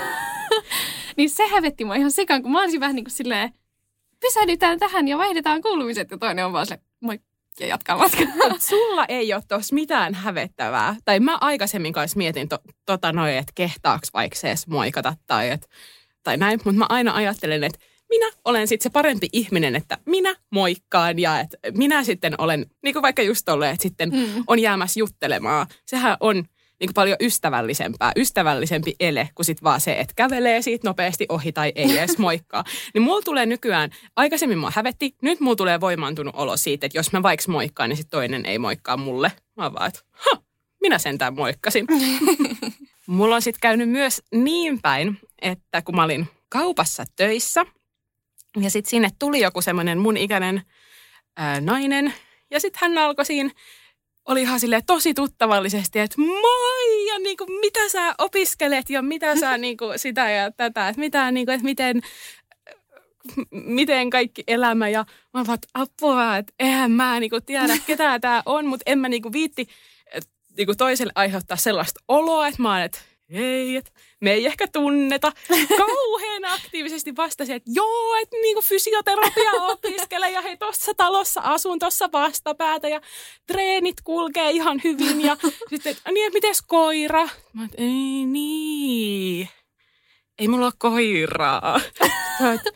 niin 1.18 1.30
se 1.30 1.48
hävetti 1.48 1.86
mua 1.86 1.96
ihan 1.96 2.12
sekaan, 2.12 2.42
kun 2.42 2.52
mä 2.52 2.62
olisin 2.62 2.80
vähän 2.80 2.96
niin 2.96 3.06
kuin 3.06 3.14
silleen, 3.14 3.54
pysähdytään 4.20 4.80
tähän 4.80 5.08
ja 5.08 5.18
vaihdetaan 5.18 5.62
kuulumiset. 5.62 6.12
Ja 6.12 6.18
toinen 6.18 6.46
on 6.46 6.54
vaan 6.54 6.66
silleen, 6.66 6.86
moi, 7.00 7.20
ja 7.60 7.68
jatkaa 7.68 7.98
matkaa. 7.98 8.26
Mut 8.50 8.62
sulla 8.62 9.06
ei 9.06 9.34
ole 9.34 9.44
tuossa 9.48 9.76
mitään 9.76 10.14
hävettävää. 10.14 10.96
Tai 11.06 11.20
mä 11.20 11.38
aikaisemmin 11.42 11.94
kanssa 11.94 12.18
mietin 12.18 12.50
to, 12.50 12.58
tota 12.86 13.12
noin, 13.12 13.34
että 13.34 13.52
kehtaaks 13.56 14.10
vaikka 14.14 14.36
se 14.40 14.48
edes 14.48 14.68
moikata 14.68 15.16
tai, 15.28 15.50
et, 15.50 15.70
tai 16.24 16.38
näin. 16.38 16.60
Mutta 16.66 16.80
mä 16.80 16.86
aina 16.90 17.14
ajattelen, 17.14 17.64
että 17.64 17.80
minä 18.14 18.32
olen 18.46 18.68
sitten 18.68 18.84
se 18.84 18.94
parempi 18.94 19.28
ihminen, 19.32 19.76
että 19.76 19.98
minä 20.06 20.36
moikkaan 20.50 21.20
ja 21.20 21.40
että 21.40 21.58
minä 21.78 22.04
sitten 22.04 22.36
olen, 22.38 22.66
niin 22.84 22.94
kuin 22.94 23.04
vaikka 23.04 23.22
just 23.22 23.42
tolle, 23.46 23.70
että 23.70 23.84
sitten 23.84 24.10
mm. 24.10 24.44
on 24.48 24.60
jäämässä 24.60 25.00
juttelemaan. 25.00 25.68
Sehän 25.86 26.18
on 26.20 26.36
niin 26.36 26.88
kuin 26.88 26.94
paljon 26.94 27.18
ystävällisempää, 27.22 28.12
ystävällisempi 28.16 28.96
ele 29.00 29.30
kuin 29.36 29.46
sit 29.46 29.64
vaan 29.64 29.82
se, 29.82 30.00
että 30.00 30.14
kävelee 30.16 30.62
siitä 30.62 30.88
nopeasti 30.88 31.26
ohi 31.30 31.52
tai 31.52 31.72
ei 31.76 31.98
edes 31.98 32.18
moikkaa. 32.28 32.64
niin 32.94 33.02
mulla 33.02 33.22
tulee 33.22 33.46
nykyään, 33.46 33.90
aikaisemmin 34.16 34.58
mua 34.58 34.72
hävetti, 34.76 35.16
nyt 35.22 35.40
mulla 35.40 35.56
tulee 35.56 35.82
voimaantunut 35.82 36.36
olo 36.36 36.58
siitä, 36.58 36.86
että 36.86 36.98
jos 36.98 37.12
mä 37.12 37.24
vaikka 37.24 37.52
moikkaan, 37.52 37.90
niin 37.90 37.98
sit 37.98 38.10
toinen 38.10 38.46
ei 38.46 38.60
moikkaa 38.60 38.98
mulle. 38.98 39.32
Mä 39.58 39.74
vaan, 39.74 39.88
että 39.88 40.00
ha, 40.12 40.42
minä 40.82 40.98
sentään 40.98 41.36
moikkasin. 41.36 41.88
mulla 43.08 43.36
on 43.36 43.42
sitten 43.42 43.62
käynyt 43.62 43.90
myös 43.90 44.22
niin 44.36 44.82
päin, 44.82 45.18
että 45.42 45.82
kun 45.82 45.96
mä 45.96 46.04
olin 46.04 46.28
kaupassa 46.50 47.06
töissä, 47.16 47.66
ja 48.62 48.70
sitten 48.70 48.90
sinne 48.90 49.10
tuli 49.20 49.40
joku 49.40 49.62
semmoinen 49.62 49.98
mun 49.98 50.18
ikäinen 50.18 50.62
ää, 51.38 51.62
nainen. 51.62 52.14
Ja 52.52 52.60
sitten 52.60 52.80
hän 52.82 52.98
alkoi 52.98 53.26
siinä, 53.26 53.50
oli 54.26 54.42
ihan 54.42 54.60
silleen 54.60 54.86
tosi 54.86 55.14
tuttavallisesti, 55.14 56.00
että 56.00 56.22
moi 56.22 57.08
ja 57.08 57.20
niin 57.20 57.38
kuin, 57.38 57.60
mitä 57.60 57.90
sä 57.90 58.16
opiskelet 58.18 58.90
ja 58.90 59.02
mitä 59.02 59.36
sä 59.36 59.58
niin 59.58 59.78
kuin, 59.78 60.00
sitä 60.00 60.30
ja 60.30 60.52
tätä. 60.52 60.90
Että, 60.90 61.00
mitä, 61.00 61.32
niin 61.32 61.46
kuin, 61.46 61.56
että 61.56 61.66
miten, 61.66 62.02
miten 63.52 64.10
kaikki 64.10 64.44
elämä 64.48 64.90
ja 64.90 65.06
mä 65.34 65.48
vaan, 65.48 65.58
apua, 65.74 66.38
että 66.38 66.54
eihän 66.60 66.92
mä 66.92 67.20
niin 67.20 67.30
kuin, 67.30 67.46
tiedä 67.46 67.78
ketä 67.88 68.20
tämä 68.20 68.44
on, 68.46 68.66
mutta 68.66 68.84
en 68.86 69.00
mä 69.00 69.10
niin 69.10 69.22
kuin, 69.22 69.34
viitti 69.34 69.68
niin 70.58 70.66
kuin 70.66 70.78
toiselle 70.78 71.14
aiheuttaa 71.16 71.58
sellaista 71.58 72.00
oloa, 72.08 72.48
että 72.48 72.62
mä 72.62 72.70
oon, 72.70 72.82
että 72.82 73.00
ei, 73.30 73.76
että 73.76 73.92
me 74.22 74.32
ei 74.32 74.46
ehkä 74.46 74.68
tunneta. 74.68 75.32
Kauhean 75.78 76.46
aktiivisesti 76.46 77.16
vastasi, 77.16 77.54
että 77.54 77.72
joo, 77.74 78.16
että 78.16 78.38
niinku 78.42 78.62
fysioterapia 78.62 79.52
opiskelee 79.52 80.32
ja 80.32 80.42
hei 80.42 80.58
tuossa 80.58 80.92
talossa 80.98 81.42
asun 81.42 81.80
tuossa 81.80 82.10
vastapäätä 82.12 82.90
ja 82.90 83.02
treenit 83.48 84.02
kulkee 84.04 84.52
ihan 84.52 84.82
hyvin 84.84 85.22
ja 85.22 85.38
sitten, 85.70 85.92
että 85.92 86.12
niin, 86.12 86.28
että 86.28 86.38
mites 86.38 86.62
koira? 86.62 87.30
Mä 87.54 87.66
että 87.66 87.78
ei 87.78 88.26
niin, 88.26 89.50
ei 90.40 90.48
mulla 90.48 90.66
ole 90.66 90.74
koiraa. 90.78 91.82
Mä, 92.40 92.54
että, 92.54 92.72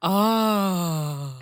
Aa. 0.00 1.38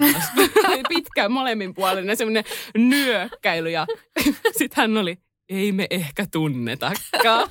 Pitkä 0.89 1.29
molemmin 1.29 1.75
puolinen 1.75 2.17
semmoinen 2.17 2.45
nyökkäily 2.75 3.71
ja 3.71 3.87
sitten 4.59 4.77
hän 4.77 4.97
oli, 4.97 5.19
ei 5.49 5.73
me 5.73 5.87
ehkä 5.91 6.27
tunnetakaan. 6.33 7.51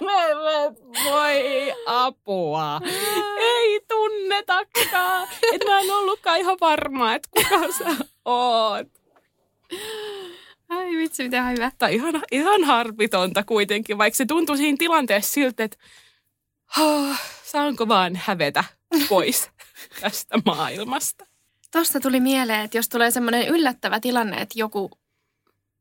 Voi 1.04 1.72
apua. 1.86 2.80
Ei 3.38 3.80
tunnetakaan. 3.88 5.28
Et 5.52 5.62
mä 5.66 5.80
en 5.80 5.90
ollutkaan 5.90 6.38
ihan 6.38 6.56
varma, 6.60 7.14
että 7.14 7.28
kuka 7.30 7.72
sä 7.72 8.04
oot. 8.24 8.86
Ai 10.68 10.96
vitsi, 10.96 11.22
mitä 11.22 11.48
hyvä. 11.48 11.72
Tai 11.78 11.94
ihan, 11.94 12.22
ihan 12.32 12.64
harvitonta 12.64 13.42
kuitenkin, 13.42 13.98
vaikka 13.98 14.16
se 14.16 14.26
tuntui 14.26 14.56
siinä 14.56 14.76
tilanteessa 14.78 15.32
siltä, 15.32 15.64
että 15.64 15.76
oh, 16.80 17.16
saanko 17.44 17.88
vaan 17.88 18.16
hävetä 18.16 18.64
pois 19.08 19.50
tästä 20.00 20.38
maailmasta. 20.44 21.26
Tosta 21.70 22.00
tuli 22.00 22.20
mieleen, 22.20 22.60
että 22.60 22.78
jos 22.78 22.88
tulee 22.88 23.10
semmoinen 23.10 23.48
yllättävä 23.48 24.00
tilanne, 24.00 24.36
että 24.36 24.58
joku, 24.58 24.90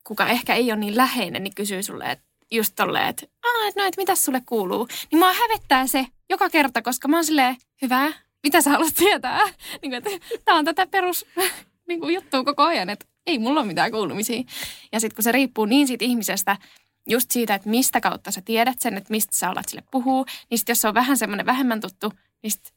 kuka 0.03 0.27
ehkä 0.27 0.55
ei 0.55 0.71
ole 0.71 0.79
niin 0.79 0.97
läheinen, 0.97 1.43
niin 1.43 1.55
kysyy 1.55 1.83
sulle, 1.83 2.11
että 2.11 2.25
just 2.53 2.73
tolleen, 2.75 3.07
että, 3.07 3.25
no, 3.75 3.83
et 3.85 3.97
mitäs 3.97 4.25
sulle 4.25 4.41
kuuluu. 4.45 4.87
Niin 5.11 5.19
mua 5.19 5.33
hävettää 5.33 5.87
se 5.87 6.05
joka 6.29 6.49
kerta, 6.49 6.81
koska 6.81 7.07
mä 7.07 7.17
oon 7.17 7.25
silleen, 7.25 7.57
hyvä, 7.81 8.13
mitä 8.43 8.61
sä 8.61 8.69
haluat 8.69 8.93
tietää? 8.93 9.39
Niin 9.81 9.91
kuin, 9.91 9.93
että 9.93 10.09
tää 10.45 10.55
on 10.55 10.65
tätä 10.65 10.87
perus 10.87 11.25
niin 11.87 11.99
kuin 11.99 12.15
juttua 12.15 12.43
koko 12.43 12.63
ajan, 12.63 12.89
että 12.89 13.05
ei 13.25 13.39
mulla 13.39 13.59
ole 13.59 13.67
mitään 13.67 13.91
kuulumisia. 13.91 14.43
Ja 14.91 14.99
sitten 14.99 15.15
kun 15.15 15.23
se 15.23 15.31
riippuu 15.31 15.65
niin 15.65 15.87
siitä 15.87 16.05
ihmisestä, 16.05 16.57
just 17.09 17.31
siitä, 17.31 17.55
että 17.55 17.69
mistä 17.69 18.01
kautta 18.01 18.31
sä 18.31 18.41
tiedät 18.41 18.79
sen, 18.79 18.97
että 18.97 19.11
mistä 19.11 19.35
sä 19.35 19.49
alat 19.49 19.69
sille 19.69 19.83
puhuu, 19.91 20.25
niin 20.49 20.59
sit 20.59 20.69
jos 20.69 20.81
se 20.81 20.87
on 20.87 20.93
vähän 20.93 21.17
semmoinen 21.17 21.45
vähemmän 21.45 21.81
tuttu, 21.81 22.13
niin 22.43 22.51
sit 22.51 22.72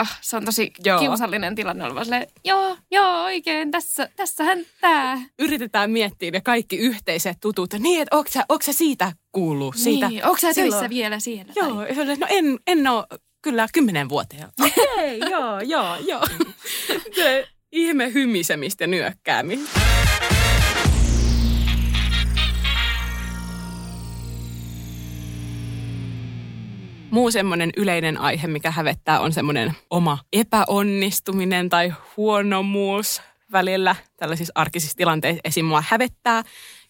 oh, 0.00 0.08
se 0.20 0.36
on 0.36 0.44
tosi 0.44 0.70
joo. 0.84 1.00
kiusallinen 1.00 1.54
tilanne 1.54 1.84
olla 1.84 2.04
silleen, 2.04 2.26
joo, 2.44 2.76
joo, 2.90 3.24
oikein, 3.24 3.70
tässä, 3.70 4.08
tässähän 4.16 4.58
tämä. 4.80 5.22
Yritetään 5.38 5.90
miettiä 5.90 6.30
ne 6.30 6.40
kaikki 6.40 6.76
yhteiset 6.76 7.36
tutut. 7.40 7.72
Niin, 7.78 8.02
että 8.02 8.16
onko 8.16 8.30
sä, 8.30 8.44
onko 8.48 8.62
sä 8.62 8.72
siitä 8.72 9.12
kuullut? 9.32 9.76
Siitä, 9.76 10.08
niin, 10.08 10.24
onko 10.24 10.38
sä 10.38 10.54
töissä 10.54 10.88
vielä 10.88 11.20
siellä? 11.20 11.52
Joo, 11.56 11.68
tai? 11.68 12.16
no 12.16 12.26
en, 12.30 12.58
en 12.66 12.86
ole 12.86 13.04
kyllä 13.42 13.66
kymmenen 13.72 14.08
vuoteen. 14.08 14.44
Okei, 14.66 15.16
okay, 15.16 15.30
joo, 15.32 15.60
joo, 15.60 15.96
joo. 15.96 16.26
ihme 17.72 18.12
hymisemistä 18.12 18.84
ja 18.84 18.88
nyökkäämistä. 18.88 19.93
Muu 27.14 27.30
semmoinen 27.30 27.70
yleinen 27.76 28.20
aihe, 28.20 28.46
mikä 28.46 28.70
hävettää, 28.70 29.20
on 29.20 29.32
semmoinen 29.32 29.72
oma 29.90 30.18
epäonnistuminen 30.32 31.68
tai 31.68 31.92
huonomuus 32.16 33.22
välillä 33.52 33.96
tällaisissa 34.16 34.52
arkisissa 34.54 34.96
tilanteissa. 34.96 35.40
Esim. 35.44 35.64
mua 35.64 35.84
hävettää, 35.88 36.42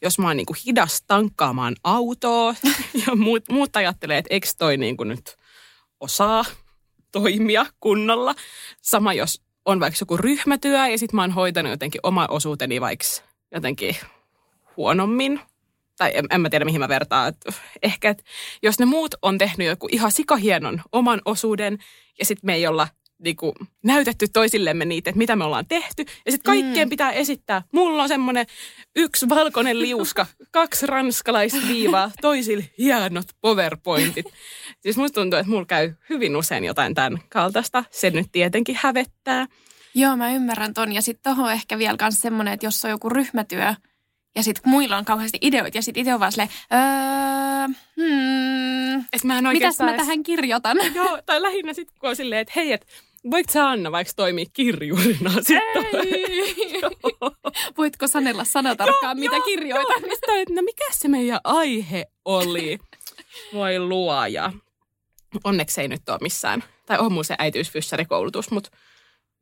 jos 0.03 0.19
mä 0.19 0.27
oon 0.27 0.37
niin 0.37 0.47
kuin 0.47 0.57
hidas 0.67 1.03
tankkaamaan 1.07 1.77
autoa 1.85 2.55
ja 3.07 3.17
muut, 3.17 3.45
muut 3.51 3.77
ajattelee, 3.77 4.19
että 4.19 4.35
eikö 4.35 4.47
toi 4.59 4.77
niin 4.77 4.97
kuin 4.97 5.09
nyt 5.09 5.37
osaa 6.01 6.45
toimia 7.13 7.67
kunnolla. 7.81 8.35
Sama 8.83 9.13
jos 9.13 9.43
on 9.65 9.81
vaikka 9.81 9.99
joku 10.01 10.17
ryhmätyö 10.17 10.89
ja 10.89 10.99
sitten 10.99 11.17
mä 11.17 11.23
oon 11.23 11.31
hoitanut 11.31 11.71
jotenkin 11.71 12.01
oma 12.03 12.27
osuuteni 12.31 12.81
vaikka 12.81 13.07
jotenkin 13.53 13.97
huonommin 14.77 15.41
tai 15.97 16.11
en, 16.15 16.27
en 16.31 16.41
mä 16.41 16.51
tiedä 16.51 16.65
mihin 16.65 16.81
mä 16.81 16.89
vertaan, 16.89 17.29
että 17.29 17.53
ehkä, 17.83 18.11
että 18.11 18.25
jos 18.63 18.79
ne 18.79 18.85
muut 18.87 19.15
on 19.23 19.39
tehnyt 19.39 19.67
joku 19.67 19.89
ihan 19.93 20.13
sikahienon 20.13 20.83
oman 20.93 21.21
osuuden 21.25 21.79
ja 22.19 22.25
sitten 22.25 22.47
me 22.47 22.55
ei 22.55 22.67
olla 22.67 22.89
niin 23.19 23.37
kuin, 23.37 23.53
näytetty 23.85 24.27
toisillemme 24.33 24.85
niitä, 24.85 25.11
että 25.11 25.19
mitä 25.19 25.37
me 25.37 25.45
ollaan 25.45 25.67
tehty. 25.67 26.05
Ja 26.27 26.33
sitten 26.33 26.53
kaikkien 26.53 26.89
mm. 26.89 26.91
pitää 26.91 27.13
esittää. 27.13 27.63
Mulla 27.73 28.03
on 28.03 28.09
semmoinen 28.09 28.47
yksi 28.97 29.29
valkoinen 29.29 29.79
liuska, 29.79 30.27
kaksi 30.51 30.87
ranskalaista 30.87 31.59
viivaa, 31.69 32.11
toisille 32.21 32.71
hienot 32.79 33.27
powerpointit. 33.41 34.27
Siis 34.81 34.97
musta 34.97 35.21
tuntuu, 35.21 35.39
että 35.39 35.51
mulla 35.51 35.65
käy 35.65 35.93
hyvin 36.11 36.37
usein 36.37 36.65
jotain 36.65 36.95
tämän 36.95 37.19
kaltaista. 37.29 37.85
Se 37.91 38.11
nyt 38.11 38.27
tietenkin 38.33 38.79
hävettää. 38.81 39.47
Joo, 39.95 40.17
mä 40.17 40.33
ymmärrän 40.33 40.75
ton. 40.75 40.93
Ja 40.93 41.03
sitten 41.03 41.33
tohon 41.33 41.53
ehkä 41.53 41.79
vielä 41.79 41.97
myös 42.01 42.21
semmoinen, 42.21 42.55
että 42.55 42.67
jos 42.67 42.85
on 42.85 42.91
joku 42.91 43.09
ryhmätyö, 43.09 43.75
ja 44.37 44.43
sitten 44.43 44.71
muilla 44.71 44.97
on 44.97 45.05
kauheasti 45.05 45.39
ideoita 45.41 45.79
ja 45.79 45.83
sitten 45.83 46.01
itse 46.01 46.15
on 46.15 46.21
vaan 46.21 46.33
silleen, 46.33 46.51
öö, 46.73 47.75
hmm, 47.97 49.05
Et 49.13 49.25
mä 49.25 49.39
en 49.39 49.49
mitäs 49.49 49.79
mä 49.79 49.97
tähän 49.97 50.23
kirjoitan? 50.23 50.77
Joo, 50.95 51.19
tai 51.27 51.43
lähinnä 51.43 51.73
sitten 51.73 51.97
kun 52.01 52.09
on 52.09 52.17
silleen, 52.17 52.41
että 52.41 52.53
hei, 52.57 52.73
että 52.73 52.87
voitko 53.31 53.53
sä 53.53 53.69
Anna 53.69 53.93
vaikka 53.93 54.13
toimia 54.17 54.45
kirjurina 54.53 55.31
sitten? 55.43 55.85
Voitko 57.79 58.09
sanella 58.09 58.45
sanatarkkaan, 58.45 59.19
mitä 59.19 59.37
joo, 59.37 59.45
kirjoitan? 59.45 60.01
Joo, 60.01 60.09
mistä, 60.09 60.33
että 60.37 60.55
no 60.55 60.63
mikä 60.63 60.85
se 60.91 61.09
meidän 61.09 61.41
aihe 61.45 62.07
oli? 62.25 62.79
Voi 63.55 63.79
luoja. 63.79 64.53
Onneksi 65.45 65.81
ei 65.81 65.89
nyt 65.89 66.09
ole 66.09 66.19
missään, 66.23 66.65
tai 66.87 66.99
on 66.99 67.13
mun 67.13 67.25
se 67.25 67.35
äitiysfyssärikoulutus, 67.39 68.51
mutta 68.51 68.71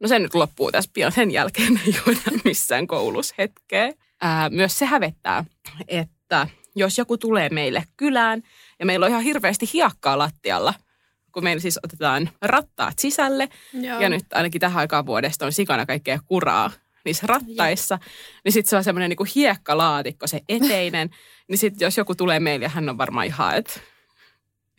no 0.00 0.08
se 0.08 0.18
nyt 0.18 0.34
loppuu 0.34 0.72
tässä 0.72 0.90
pian. 0.94 1.12
Sen 1.12 1.30
jälkeen 1.30 1.80
ei 1.86 1.94
ole 2.06 2.16
missään 2.44 2.86
koulussa 2.86 3.34
hetkeä 3.38 3.92
ää, 4.22 4.50
myös 4.50 4.78
se 4.78 4.86
hävettää, 4.86 5.44
että 5.88 6.48
jos 6.74 6.98
joku 6.98 7.18
tulee 7.18 7.48
meille 7.48 7.84
kylään 7.96 8.42
ja 8.78 8.86
meillä 8.86 9.06
on 9.06 9.10
ihan 9.10 9.22
hirveästi 9.22 9.70
hiekkaa 9.72 10.18
lattialla, 10.18 10.74
kun 11.32 11.44
meillä 11.44 11.60
siis 11.60 11.78
otetaan 11.84 12.30
rattaat 12.42 12.98
sisälle 12.98 13.48
Joo. 13.72 14.00
ja 14.00 14.08
nyt 14.08 14.24
ainakin 14.34 14.60
tähän 14.60 14.78
aikaan 14.78 15.06
vuodesta 15.06 15.46
on 15.46 15.52
sikana 15.52 15.86
kaikkea 15.86 16.18
kuraa 16.26 16.70
niissä 17.04 17.26
rattaissa, 17.26 17.98
Joo. 18.00 18.12
niin 18.44 18.52
sitten 18.52 18.70
se 18.70 18.76
on 18.76 18.84
semmoinen 18.84 19.08
niinku 19.08 19.26
hiekkalaatikko, 19.34 20.26
se 20.26 20.40
eteinen, 20.48 21.10
niin 21.48 21.58
sitten 21.58 21.86
jos 21.86 21.96
joku 21.96 22.14
tulee 22.14 22.40
meille, 22.40 22.68
hän 22.68 22.88
on 22.88 22.98
varmaan 22.98 23.26
ihan, 23.26 23.56
että, 23.56 23.80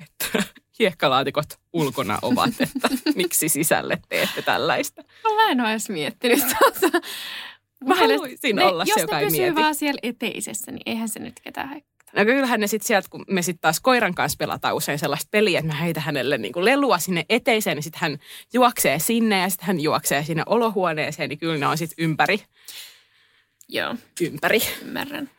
että 0.03 0.43
hiekkalaatikot 0.79 1.59
ulkona 1.73 2.19
ovat, 2.21 2.53
että 2.59 2.89
miksi 3.15 3.49
sisälle 3.49 3.97
teette 4.09 4.41
tällaista. 4.41 5.03
No, 5.23 5.35
mä 5.35 5.49
en 5.49 5.61
ole 5.61 5.71
edes 5.71 5.89
miettinyt 5.89 6.43
tuota. 6.59 7.07
Mä 7.87 7.95
haluaisin 7.95 8.55
ne, 8.55 8.65
olla 8.65 8.85
se, 8.85 8.91
jos 8.91 9.01
joka 9.01 9.15
ne 9.15 9.21
ei 9.21 9.25
pysyy 9.27 9.41
mieti. 9.41 9.55
vaan 9.55 9.75
siellä 9.75 9.99
eteisessä, 10.03 10.71
niin 10.71 10.81
eihän 10.85 11.09
se 11.09 11.19
nyt 11.19 11.39
ketään 11.43 11.69
haittaa. 11.69 11.93
No 12.15 12.25
kyllähän 12.25 12.59
ne 12.59 12.67
sitten 12.67 12.87
sieltä, 12.87 13.07
kun 13.09 13.25
me 13.29 13.41
sitten 13.41 13.61
taas 13.61 13.79
koiran 13.79 14.13
kanssa 14.13 14.37
pelataan 14.37 14.75
usein 14.75 14.99
sellaista 14.99 15.27
peliä, 15.31 15.59
että 15.59 15.71
mä 15.71 15.79
heitän 15.79 16.03
hänelle 16.03 16.37
niinku 16.37 16.65
lelua 16.65 16.99
sinne 16.99 17.25
eteiseen, 17.29 17.77
niin 17.77 17.83
sitten 17.83 18.01
hän 18.01 18.17
juoksee 18.53 18.99
sinne 18.99 19.39
ja 19.39 19.49
sitten 19.49 19.67
hän 19.67 19.79
juoksee 19.79 20.23
sinne 20.23 20.43
olohuoneeseen, 20.45 21.29
niin 21.29 21.39
kyllä 21.39 21.57
ne 21.57 21.67
on 21.67 21.77
sitten 21.77 22.03
ympäri, 22.03 22.39
Joo, 23.69 23.95
ympäri. 24.21 24.59
ymmärrän. 24.81 25.29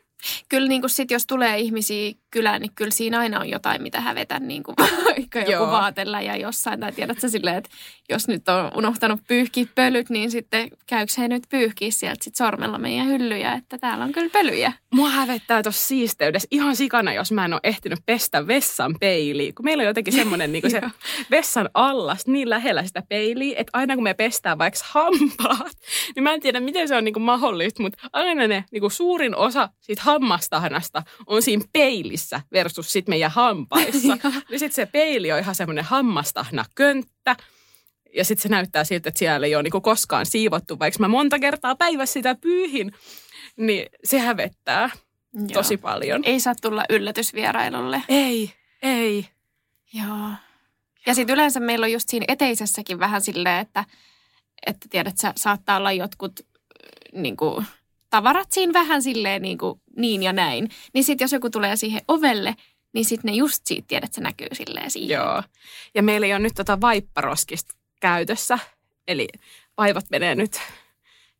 Kyllä 0.49 0.67
niin 0.67 0.81
sit, 0.87 1.11
jos 1.11 1.27
tulee 1.27 1.59
ihmisiä 1.59 2.13
kylään, 2.35 2.61
niin 2.61 2.71
kyllä 2.75 2.91
siinä 2.91 3.19
aina 3.19 3.39
on 3.39 3.49
jotain, 3.49 3.81
mitä 3.81 4.01
hävetä. 4.01 4.39
Niin 4.39 4.63
kuin 4.63 4.75
vaikka 5.05 5.39
joku 5.39 5.51
Joo. 5.51 5.71
vaatella 5.71 6.21
ja 6.21 6.37
jossain. 6.37 6.79
Tai 6.79 6.91
tiedätkö 6.91 7.29
silleen, 7.29 7.57
että 7.57 7.69
jos 8.09 8.27
nyt 8.27 8.49
on 8.49 8.71
unohtanut 8.77 9.19
pyyhkiä 9.27 9.65
pölyt, 9.75 10.09
niin 10.09 10.31
sitten 10.31 10.69
käykö 10.87 11.11
he 11.17 11.27
nyt 11.27 11.43
pyyhkiä 11.49 11.91
sieltä 11.91 12.23
sit 12.23 12.35
sormella 12.35 12.77
meidän 12.77 13.07
hyllyjä, 13.07 13.53
että 13.53 13.77
täällä 13.77 14.05
on 14.05 14.11
kyllä 14.11 14.29
pölyjä. 14.29 14.73
Mua 14.93 15.09
hävettää 15.09 15.63
tuossa 15.63 15.87
siisteydessä 15.87 16.47
ihan 16.51 16.75
sikana, 16.75 17.13
jos 17.13 17.31
mä 17.31 17.45
en 17.45 17.53
ole 17.53 17.59
ehtinyt 17.63 17.99
pestä 18.05 18.47
vessan 18.47 18.95
peiliä. 18.99 19.51
Kun 19.55 19.65
meillä 19.65 19.81
on 19.81 19.87
jotenkin 19.87 20.13
semmoinen 20.21 20.51
niin 20.51 20.71
se 20.71 20.81
vessan 21.31 21.69
allas 21.73 22.27
niin 22.27 22.49
lähellä 22.49 22.83
sitä 22.83 23.03
peiliä, 23.09 23.55
että 23.57 23.71
aina 23.73 23.95
kun 23.95 24.03
me 24.03 24.13
pestään 24.13 24.57
vaikka 24.57 24.79
hampaat, 24.83 25.77
niin 26.15 26.23
mä 26.23 26.33
en 26.33 26.41
tiedä, 26.41 26.59
miten 26.59 26.87
se 26.87 26.95
on 26.95 27.03
niin 27.03 27.13
kuin 27.13 27.23
mahdollista, 27.23 27.83
mutta 27.83 27.97
aina 28.13 28.47
ne 28.47 28.65
niin 28.71 28.81
kuin 28.81 28.91
suurin 28.91 29.35
osa 29.35 29.69
siitä 29.81 30.01
hammastahnasta 30.01 31.03
on 31.27 31.41
siinä 31.41 31.63
peilissä 31.73 32.24
versus 32.51 32.91
sitten 32.91 33.11
meidän 33.11 33.31
hampaissa. 33.31 34.17
niin 34.49 34.59
sitten 34.59 34.71
se 34.71 34.85
peili 34.85 35.31
on 35.31 35.39
ihan 35.39 35.55
semmoinen 35.55 35.85
hammastahna 35.85 36.65
könttä. 36.75 37.35
Ja 38.15 38.25
sitten 38.25 38.43
se 38.43 38.49
näyttää 38.49 38.83
siltä, 38.83 39.09
että 39.09 39.19
siellä 39.19 39.47
ei 39.47 39.55
ole 39.55 39.63
niinku 39.63 39.81
koskaan 39.81 40.25
siivottu, 40.25 40.79
vaikka 40.79 40.99
mä 40.99 41.07
monta 41.07 41.39
kertaa 41.39 41.75
päivässä 41.75 42.13
sitä 42.13 42.35
pyyhin. 42.35 42.91
Niin 43.57 43.89
se 44.03 44.19
hävettää 44.19 44.89
tosi 45.53 45.77
paljon. 45.77 46.21
Ei 46.25 46.39
saa 46.39 46.55
tulla 46.61 46.85
yllätysvierailulle. 46.89 48.03
Ei, 48.09 48.53
ei. 48.81 49.25
Joo. 49.93 50.29
Ja 51.05 51.15
sitten 51.15 51.33
yleensä 51.33 51.59
meillä 51.59 51.83
on 51.83 51.91
just 51.91 52.09
siinä 52.09 52.25
eteisessäkin 52.27 52.99
vähän 52.99 53.21
silleen, 53.21 53.61
että, 53.61 53.85
että 54.67 54.87
tiedät, 54.89 55.17
sä, 55.17 55.33
saattaa 55.35 55.77
olla 55.77 55.91
jotkut 55.91 56.39
niin 57.13 57.37
kuin, 57.37 57.65
tavarat 58.15 58.51
siinä 58.51 58.73
vähän 58.73 59.01
silleen 59.01 59.41
niin, 59.41 59.57
kuin, 59.57 59.81
niin 59.97 60.23
ja 60.23 60.33
näin. 60.33 60.69
Niin 60.93 61.03
sitten 61.03 61.25
jos 61.25 61.31
joku 61.31 61.49
tulee 61.49 61.75
siihen 61.75 62.01
ovelle, 62.07 62.55
niin 62.93 63.05
sitten 63.05 63.31
ne 63.31 63.37
just 63.37 63.61
siitä 63.65 63.85
tiedät, 63.87 64.03
että 64.03 64.15
se 64.15 64.21
näkyy 64.21 64.47
silleen 64.53 64.91
siihen. 64.91 65.15
Joo. 65.15 65.43
Ja 65.95 66.03
meillä 66.03 66.27
ei 66.27 66.33
ole 66.33 66.39
nyt 66.39 66.53
tota 66.55 66.81
vaipparoskista 66.81 67.75
käytössä. 68.01 68.59
Eli 69.07 69.27
vaivat 69.77 70.05
menee 70.11 70.35
nyt 70.35 70.61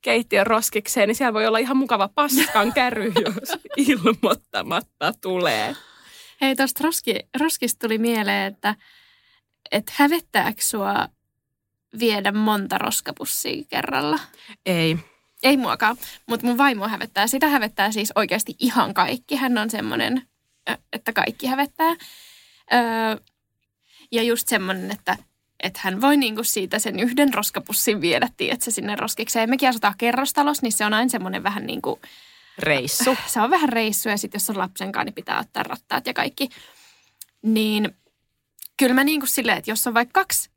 keittiön 0.01 0.47
roskikseen, 0.47 1.07
niin 1.07 1.15
siellä 1.15 1.33
voi 1.33 1.47
olla 1.47 1.57
ihan 1.57 1.77
mukava 1.77 2.09
paskan 2.15 2.73
käry, 2.73 3.11
jos 3.25 3.59
ilmoittamatta 3.77 5.13
tulee. 5.21 5.75
Hei, 6.41 6.55
tuosta 6.55 6.83
roski, 6.83 7.19
roskista 7.39 7.87
tuli 7.87 7.97
mieleen, 7.97 8.53
että, 8.53 8.75
että 9.71 9.91
hävettääkö 9.95 10.61
sua 10.61 11.07
viedä 11.99 12.31
monta 12.31 12.77
roskapussia 12.77 13.63
kerralla? 13.69 14.19
Ei. 14.65 14.97
Ei 15.43 15.57
muakaan, 15.57 15.97
mutta 16.27 16.47
mun 16.47 16.57
vaimo 16.57 16.87
hävettää. 16.87 17.27
Sitä 17.27 17.47
hävettää 17.47 17.91
siis 17.91 18.11
oikeasti 18.15 18.55
ihan 18.59 18.93
kaikki. 18.93 19.35
Hän 19.35 19.57
on 19.57 19.69
semmoinen, 19.69 20.27
että 20.93 21.13
kaikki 21.13 21.47
hävettää. 21.47 21.95
Öö, 22.73 23.17
ja 24.11 24.23
just 24.23 24.47
semmoinen, 24.47 24.91
että, 24.91 25.17
että 25.59 25.79
hän 25.83 26.01
voi 26.01 26.17
niinku 26.17 26.43
siitä 26.43 26.79
sen 26.79 26.99
yhden 26.99 27.33
roskapussin 27.33 28.01
viedä, 28.01 28.29
tiedätkö, 28.37 28.71
sinne 28.71 28.95
roskikseen. 28.95 29.49
Mekin 29.49 29.69
asutaan 29.69 29.95
kerrostalossa, 29.97 30.63
niin 30.63 30.73
se 30.73 30.85
on 30.85 30.93
aina 30.93 31.09
semmoinen 31.09 31.43
vähän 31.43 31.65
niin 31.65 31.81
kuin, 31.81 31.99
Reissu. 32.59 33.17
se 33.33 33.41
on 33.41 33.49
vähän 33.49 33.69
reissu 33.69 34.09
ja 34.09 34.17
sitten 34.17 34.39
jos 34.39 34.49
on 34.49 34.57
lapsen 34.57 34.91
kanssa, 34.91 35.05
niin 35.05 35.13
pitää 35.13 35.39
ottaa 35.39 35.63
rattaat 35.63 36.07
ja 36.07 36.13
kaikki. 36.13 36.49
Niin 37.41 37.95
kyllä 38.77 38.93
mä 38.93 39.03
niin 39.03 39.19
kuin 39.21 39.29
silleen, 39.29 39.57
että 39.57 39.71
jos 39.71 39.87
on 39.87 39.93
vaikka 39.93 40.21
kaksi, 40.21 40.49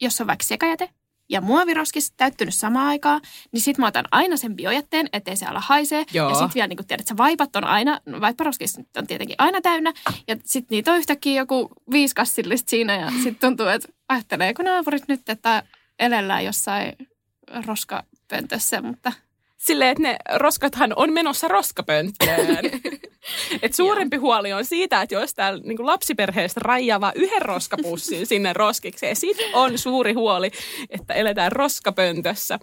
jos 0.00 0.20
on 0.20 0.26
vaikka 0.26 0.44
sekajäte 0.44 0.88
ja 1.32 1.40
muoviroskis 1.40 2.12
täyttynyt 2.16 2.54
samaan 2.54 2.86
aikaan, 2.86 3.20
niin 3.52 3.60
sit 3.60 3.78
mä 3.78 3.86
otan 3.86 4.04
aina 4.10 4.36
sen 4.36 4.56
biojätteen, 4.56 5.08
ettei 5.12 5.36
se 5.36 5.46
ala 5.46 5.60
haisee. 5.60 6.04
Joo. 6.12 6.28
Ja 6.28 6.34
sit 6.34 6.54
vielä 6.54 6.68
niin 6.68 6.86
tiedät, 6.86 7.00
että 7.00 7.16
vaipat 7.16 7.56
on 7.56 7.64
aina, 7.64 8.00
no 8.06 8.20
vaipparoskis 8.20 8.78
on 8.96 9.06
tietenkin 9.06 9.36
aina 9.38 9.60
täynnä. 9.60 9.92
Ja 10.28 10.36
sit 10.44 10.70
niitä 10.70 10.92
on 10.92 10.98
yhtäkkiä 10.98 11.40
joku 11.40 11.70
viisi 11.90 12.14
kassillista 12.14 12.70
siinä 12.70 12.96
ja 12.96 13.12
sit 13.22 13.40
tuntuu, 13.40 13.66
että 13.66 13.88
ajatteleeko 14.08 14.62
naapurit 14.62 15.08
nyt, 15.08 15.28
että 15.28 15.62
elellään 15.98 16.44
jossain 16.44 16.92
roskapöntössä, 17.66 18.82
mutta 18.82 19.12
Silleen, 19.66 19.90
että 19.90 20.02
ne 20.02 20.16
roskathan 20.34 20.92
on 20.96 21.12
menossa 21.12 21.48
roskapönttöön. 21.48 22.58
Et 23.62 23.74
suurempi 23.74 24.16
huoli 24.16 24.52
on 24.52 24.64
siitä, 24.64 25.02
että 25.02 25.14
jos 25.14 25.34
täällä 25.34 25.62
niin 25.64 25.86
lapsiperheestä 25.86 26.60
rajava 26.64 27.12
yhden 27.14 27.42
roskapussin 27.42 28.26
sinne 28.26 28.52
roskikseen, 28.52 29.16
sit 29.16 29.36
on 29.52 29.78
suuri 29.78 30.12
huoli, 30.12 30.50
että 30.90 31.14
eletään 31.14 31.52
roskapöntössä. 31.52 32.58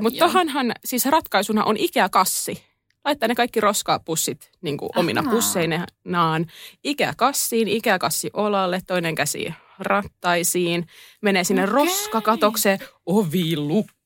Mutta 0.00 0.18
tohanhan 0.18 0.72
siis 0.84 1.06
ratkaisuna 1.06 1.64
on 1.64 1.76
Ikea-kassi. 1.76 2.62
Laittaa 3.04 3.28
ne 3.28 3.34
kaikki 3.34 3.60
roskapussit 3.60 4.50
niin 4.62 4.76
kuin 4.76 4.90
omina 4.96 5.20
Ahaa. 5.20 5.32
pusseinaan 5.32 6.46
Ikea-kassiin, 6.84 7.68
Ikea-kassi 7.68 8.30
olalle, 8.32 8.80
toinen 8.86 9.14
käsi 9.14 9.54
rattaisiin, 9.78 10.86
menee 11.22 11.44
sinne 11.44 11.62
Okei. 11.62 11.74
roskakatokseen, 11.74 12.78
ovi 13.06 13.56
lukkoon. 13.56 14.03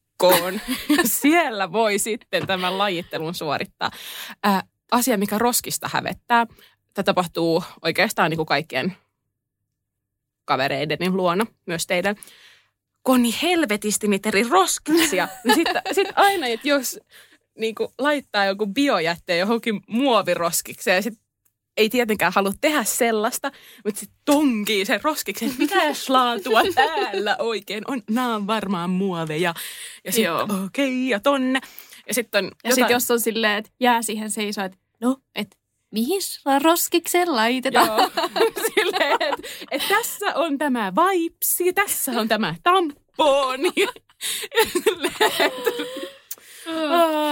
Ja 0.96 1.02
siellä 1.04 1.72
voi 1.72 1.98
sitten 1.98 2.46
tämän 2.46 2.78
lajittelun 2.78 3.34
suorittaa. 3.34 3.90
Ää, 4.42 4.62
asia, 4.92 5.18
mikä 5.18 5.38
roskista 5.38 5.90
hävettää, 5.92 6.46
tämä 6.94 7.04
tapahtuu 7.04 7.64
oikeastaan 7.82 8.30
niin 8.30 8.38
kuin 8.38 8.46
kaikkien 8.46 8.96
kavereideni 10.44 11.10
luona, 11.10 11.46
myös 11.66 11.86
teidän. 11.86 12.16
Kun 13.02 13.14
on 13.14 13.22
niin 13.22 13.34
helvetisti 13.42 14.08
niitä 14.08 14.28
eri 14.28 14.42
roskiksia, 14.48 15.28
niin 15.44 15.54
sitten 15.54 15.82
sit 15.92 16.08
aina, 16.16 16.46
että 16.46 16.68
jos 16.68 17.00
niin 17.58 17.74
kuin 17.74 17.88
laittaa 17.98 18.44
joku 18.44 18.66
biojätteen 18.66 19.38
johonkin 19.38 19.80
muoviroskikseen 19.88 20.94
ja 20.94 21.02
sitten 21.02 21.27
ei 21.78 21.88
tietenkään 21.88 22.32
halua 22.34 22.52
tehdä 22.60 22.84
sellaista, 22.84 23.52
mutta 23.84 24.00
sitten 24.00 24.18
tonkii 24.24 24.84
sen 24.84 25.00
roskiksen, 25.02 25.54
mitä 25.58 25.74
laatua 26.08 26.62
täällä 26.74 27.36
oikein 27.38 27.84
on. 27.86 28.02
Nämä 28.10 28.34
on 28.34 28.46
varmaan 28.46 28.90
muoveja. 28.90 29.54
Ja 30.04 30.12
sitten 30.12 30.34
okei, 30.34 30.64
okay, 30.64 30.88
ja 30.88 31.20
tonne. 31.20 31.60
Ja 32.08 32.14
sitten 32.14 32.50
Ja 32.64 32.74
sitten 32.74 32.94
jos 32.94 33.10
on 33.10 33.20
silleen, 33.20 33.58
että 33.58 33.70
jää 33.80 34.02
siihen 34.02 34.30
seisoo, 34.30 34.64
että 34.64 34.78
no, 35.00 35.16
että 35.34 35.56
mihin 35.90 36.20
roskikseen 36.62 37.36
laitetaan? 37.36 37.86
Joo, 37.86 38.10
silleen, 38.74 39.16
että 39.20 39.48
et 39.70 39.82
tässä 39.88 40.34
on 40.34 40.58
tämä 40.58 40.94
vaipsi, 40.94 41.72
tässä 41.72 42.12
on 42.12 42.28
tämä 42.28 42.54
tamponi. 42.62 43.72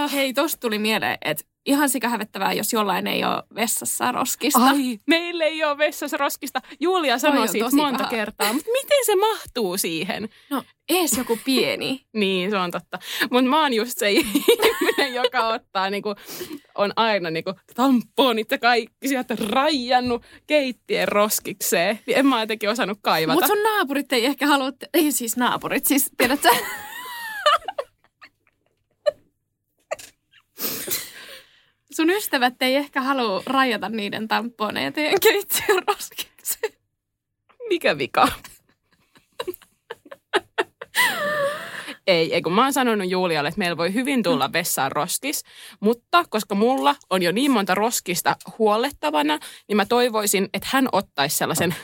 Hei, 0.12 0.34
tosta 0.34 0.60
tuli 0.60 0.78
mieleen, 0.78 1.18
että 1.24 1.44
ihan 1.66 1.88
sika 1.88 2.08
hävettävää, 2.08 2.52
jos 2.52 2.72
jollain 2.72 3.06
ei 3.06 3.24
ole 3.24 3.42
vessassa 3.54 4.12
roskista. 4.12 4.64
Ai, 4.64 4.98
meillä 5.06 5.44
ei 5.44 5.64
ole 5.64 5.78
vessassa 5.78 6.16
roskista. 6.16 6.60
Julia 6.80 7.18
sanoi 7.18 7.48
siitä 7.48 7.76
monta 7.76 7.98
paha. 7.98 8.10
kertaa, 8.10 8.52
mutta 8.52 8.70
miten 8.72 9.04
se 9.06 9.16
mahtuu 9.16 9.78
siihen? 9.78 10.28
No, 10.50 10.62
ees 10.88 11.18
joku 11.18 11.38
pieni. 11.44 12.00
Niin, 12.16 12.50
se 12.50 12.56
on 12.56 12.70
totta. 12.70 12.98
Mutta 13.30 13.50
mä 13.50 13.62
oon 13.62 13.72
just 13.72 13.98
se 13.98 14.10
ihminen, 14.12 15.14
joka 15.14 15.48
ottaa, 15.48 15.90
niinku, 15.90 16.14
on 16.74 16.92
aina 16.96 17.30
niinku, 17.30 17.54
tamponit 17.74 18.50
ja 18.50 18.58
kaikki 18.58 19.08
sieltä 19.08 19.36
rajannut 19.48 20.22
keittiön 20.46 21.08
roskikseen. 21.08 21.98
Niin 22.06 22.18
en 22.18 22.26
mä 22.26 22.40
jotenkin 22.40 22.70
osannut 22.70 22.98
kaivata. 23.02 23.34
Mutta 23.34 23.46
sun 23.46 23.62
naapurit 23.62 24.12
ei 24.12 24.26
ehkä 24.26 24.46
halua, 24.46 24.72
ei 24.94 25.12
siis 25.12 25.36
naapurit, 25.36 25.86
siis 25.86 26.10
tiedätkö? 26.16 26.48
sun 31.96 32.10
ystävät 32.10 32.54
ei 32.60 32.76
ehkä 32.76 33.00
halua 33.00 33.42
rajata 33.46 33.88
niiden 33.88 34.28
tamponeja 34.28 34.92
teidän 34.92 35.20
keittiön 35.20 35.82
roskikseen. 35.88 36.72
Mikä 37.68 37.98
vika? 37.98 38.28
ei, 42.06 42.34
ei 42.34 42.42
kun 42.42 42.52
mä 42.52 42.62
oon 42.62 42.72
sanonut 42.72 43.10
Julialle, 43.10 43.48
että 43.48 43.58
meillä 43.58 43.76
voi 43.76 43.94
hyvin 43.94 44.22
tulla 44.22 44.52
vessaan 44.52 44.92
roskis, 44.92 45.44
mutta 45.80 46.24
koska 46.28 46.54
mulla 46.54 46.96
on 47.10 47.22
jo 47.22 47.32
niin 47.32 47.50
monta 47.50 47.74
roskista 47.74 48.36
huollettavana, 48.58 49.38
niin 49.68 49.76
mä 49.76 49.86
toivoisin, 49.86 50.48
että 50.54 50.68
hän 50.72 50.88
ottaisi 50.92 51.36
sellaisen 51.36 51.74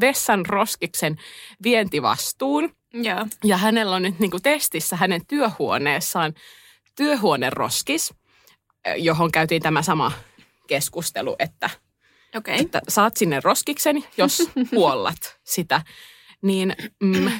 vessan 0.00 0.46
roskiksen 0.46 1.16
vientivastuun. 1.62 2.76
Joo. 2.92 3.26
Ja 3.44 3.56
hänellä 3.56 3.96
on 3.96 4.02
nyt 4.02 4.18
niin 4.18 4.30
kuin 4.30 4.42
testissä 4.42 4.96
hänen 4.96 5.26
työhuoneessaan 5.26 6.34
työhuoneroskis, 6.96 8.10
eh, 8.10 8.16
johon 8.96 9.32
käytiin 9.32 9.62
tämä 9.62 9.82
sama 9.82 10.12
keskustelu, 10.66 11.36
että. 11.38 11.70
Okay. 12.36 12.54
että 12.54 12.80
saat 12.88 13.16
sinne 13.16 13.40
roskiksen, 13.44 14.04
jos 14.16 14.50
huollat 14.72 15.38
sitä. 15.44 15.82
Niin 16.42 16.76
mm, 17.00 17.30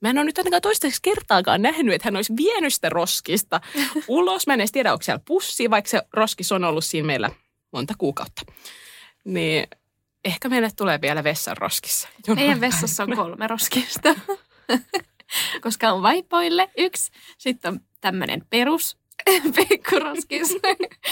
mä 0.00 0.10
en 0.10 0.18
ole 0.18 0.24
nyt 0.24 0.38
ainakaan 0.38 0.62
toistaiseksi 0.62 1.02
kertaakaan 1.02 1.62
nähnyt, 1.62 1.94
että 1.94 2.06
hän 2.06 2.16
olisi 2.16 2.36
vienyt 2.36 2.74
sitä 2.74 2.88
roskista 2.88 3.60
ulos. 4.08 4.46
Mä 4.46 4.54
en 4.54 4.60
edes 4.60 4.72
tiedä, 4.72 4.92
onko 4.92 5.02
siellä 5.02 5.22
pussi, 5.26 5.70
vaikka 5.70 5.90
se 5.90 6.02
roskis 6.12 6.52
on 6.52 6.64
ollut 6.64 6.84
siinä 6.84 7.06
meillä 7.06 7.30
monta 7.72 7.94
kuukautta. 7.98 8.42
Niin 9.24 9.66
ehkä 10.24 10.48
meille 10.48 10.70
tulee 10.76 11.00
vielä 11.00 11.24
vessan 11.24 11.56
roskissa. 11.56 12.08
Meidän 12.34 12.60
vessassa 12.60 13.02
on 13.02 13.16
kolme 13.16 13.46
roskista. 13.46 14.14
Koska 15.62 15.92
on 15.92 16.02
vaipoille 16.02 16.70
yksi, 16.76 17.10
sitten 17.38 17.72
on 17.72 17.80
tämmöinen 18.00 18.46
perus 18.50 18.99
peikkuroskis. 19.56 20.56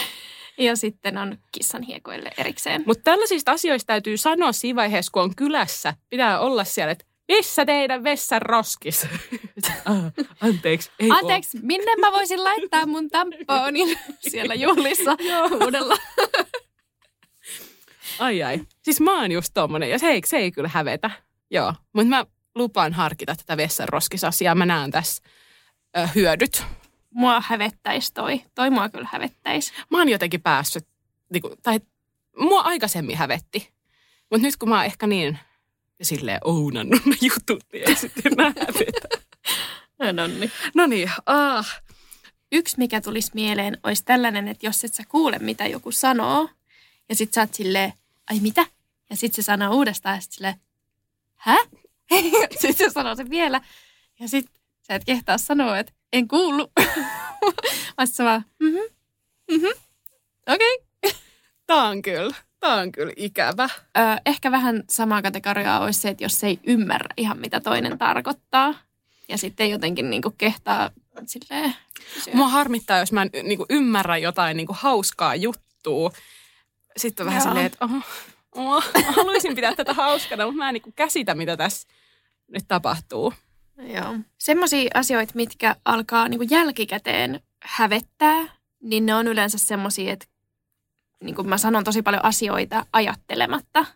ja 0.59 0.77
sitten 0.77 1.19
on 1.19 1.39
kissan 1.53 1.83
hiekoille 1.83 2.31
erikseen. 2.39 2.83
Mutta 2.87 3.03
tällaisista 3.05 3.53
asioista 3.53 3.87
täytyy 3.87 4.17
sanoa 4.17 4.53
siinä 4.53 4.77
vaiheessa, 4.77 5.11
kun 5.13 5.23
on 5.23 5.37
kylässä. 5.37 5.95
Pitää 6.11 6.41
olla 6.41 6.65
siellä, 6.65 6.93
että 6.93 7.05
missä 7.29 7.67
teidän 7.67 8.05
vessan 8.05 8.43
roskis? 8.43 9.07
Ah, 9.85 9.97
Anteeksi, 10.41 10.91
ei. 10.99 11.09
Anteeksi, 11.11 11.59
minne 11.63 11.97
mä 12.01 12.13
voisin 12.13 12.45
laittaa 12.45 12.87
mun 12.87 13.09
tamponin 13.09 13.99
siellä 14.29 14.55
juhlissa 14.55 15.17
uudella? 15.63 15.97
Ai 18.19 18.43
ai. 18.43 18.61
Siis 18.83 19.01
mä 19.01 19.21
oon 19.21 19.33
just 19.33 19.51
tommonen, 19.55 19.91
ja 19.91 19.99
se 19.99 20.07
ei, 20.07 20.21
se 20.25 20.37
ei 20.37 20.53
kyllä 20.53 20.71
hävetä. 20.73 21.11
Joo, 21.51 21.75
mutta 21.93 22.09
mä 22.09 22.25
lupaan 22.55 22.93
harkita 22.93 23.35
tätä 23.37 23.57
vessan 23.57 23.89
roskisasiaa. 23.89 24.55
Mä 24.55 24.67
näen 24.67 24.91
tässä 24.91 25.23
ö, 25.99 26.09
hyödyt. 26.15 26.65
Mua 27.19 27.43
hävettäisi 27.47 28.15
toi. 28.15 28.43
Toi 28.55 28.71
mua 28.71 28.89
kyllä 28.89 29.09
hävettäisi. 29.13 29.73
Mä 29.91 29.99
oon 29.99 30.09
jotenkin 30.09 30.43
päässyt, 30.43 30.87
niinku, 31.33 31.57
tai 31.63 31.81
mua 32.37 32.61
aikaisemmin 32.61 33.17
hävetti. 33.17 33.71
Mutta 34.31 34.47
nyt 34.47 34.57
kun 34.57 34.69
mä 34.69 34.77
oon 34.77 34.85
ehkä 34.85 35.07
niin 35.07 35.39
silleen 36.03 36.41
ounannut 36.45 37.07
ne 37.07 37.17
jutut, 37.21 37.65
niin 37.73 37.89
ei 37.89 37.97
sitten 37.97 38.33
enää 38.33 38.53
hävetä. 38.61 39.09
No 40.13 40.27
niin. 40.27 40.53
No 40.75 40.87
niin, 40.87 41.11
ah. 41.27 41.83
Yksi, 42.53 42.79
mikä 42.79 43.01
tulisi 43.01 43.31
mieleen, 43.35 43.79
olisi 43.83 44.05
tällainen, 44.05 44.49
että 44.49 44.67
jos 44.67 44.85
et 44.85 44.95
sä 44.95 45.03
kuule, 45.09 45.39
mitä 45.39 45.67
joku 45.67 45.93
sanoo, 45.93 46.49
ja 47.09 47.15
sit 47.15 47.35
sä 47.35 47.41
oot 47.41 47.55
silleen, 47.55 47.93
ai 48.31 48.41
mitä? 48.41 48.67
Ja 49.11 49.17
sit 49.17 49.35
se 49.35 49.43
sanoo 49.43 49.75
uudestaan, 49.75 50.15
ja 50.15 50.21
sit 50.21 50.33
silleen, 50.33 50.55
hä? 51.37 51.57
sitten 52.61 52.75
se 52.75 52.91
sanoo 52.91 53.15
se 53.15 53.31
vielä, 53.31 53.61
ja 54.21 54.29
sit 54.29 54.47
sä 54.87 54.95
et 54.95 55.05
kehtaa 55.05 55.39
sanoa, 55.39 55.79
että 55.79 55.93
en 56.13 56.29
kuullut. 56.29 56.73
Sit 58.05 58.15
sä 58.15 58.25
vaan, 58.25 58.45
mhm, 58.63 58.77
mhm, 59.51 59.67
okei. 60.49 60.79
Okay. 61.05 61.19
Tää 61.67 61.85
on 61.85 62.03
kyllä, 62.03 62.35
tää 62.61 62.75
on 62.75 62.93
kyllä 62.93 63.13
ikävä. 63.17 63.69
Ö, 63.99 64.01
ehkä 64.27 64.51
vähän 64.51 64.85
samaa 64.91 65.23
kategoriaa 65.23 65.81
olisi 65.81 66.01
se, 66.01 66.09
että 66.09 66.25
jos 66.25 66.45
ei 66.45 66.59
ymmärrä 66.67 67.09
ihan 67.17 67.39
mitä 67.39 67.61
toinen 67.61 67.99
tarkoittaa, 67.99 68.75
ja 69.29 69.39
sitten 69.39 69.71
jotenkin 69.71 70.11
niinku 70.11 70.35
kehtaa 70.39 70.91
silleen, 71.27 71.75
kysyä. 72.15 72.35
Mua 72.35 72.49
harmittaa, 72.49 72.99
jos 72.99 73.13
mä 73.13 73.23
en 73.23 73.31
niinku 73.43 73.67
ymmärrä 73.71 74.19
jotain 74.19 74.57
niinku 74.57 74.77
hauskaa 74.79 75.35
juttua. 75.35 76.13
Sitten 76.97 77.25
on 77.25 77.27
vähän 77.27 77.41
Joo. 77.41 77.49
silleen, 77.49 77.67
että 77.67 77.85
oho, 77.85 77.97
oho, 78.55 78.83
mä 79.05 79.13
haluaisin 79.13 79.55
pitää 79.55 79.75
tätä 79.75 79.95
hauskana, 79.95 80.45
mutta 80.45 80.59
mä 80.59 80.69
en 80.69 80.73
niinku 80.73 80.93
käsitä, 80.97 81.35
mitä 81.35 81.57
tässä 81.57 81.89
nyt 82.49 82.65
tapahtuu. 82.69 83.33
Joo. 83.79 84.15
Semmoisia 84.39 84.91
asioita, 84.95 85.33
mitkä 85.35 85.77
alkaa 85.85 86.29
niinku 86.29 86.47
jälkikäteen 86.51 87.41
hävettää, 87.63 88.57
niin 88.83 89.07
ne 89.07 89.15
on 89.15 89.27
yleensä 89.29 89.59
semmoisia, 89.59 90.13
että 90.13 90.27
niin 91.25 91.35
kuin 91.35 91.49
mä 91.49 91.59
sanon 91.59 91.85
tosi 91.85 92.03
paljon 92.03 92.25
asioita 92.25 92.87
ajattelematta. 92.93 93.87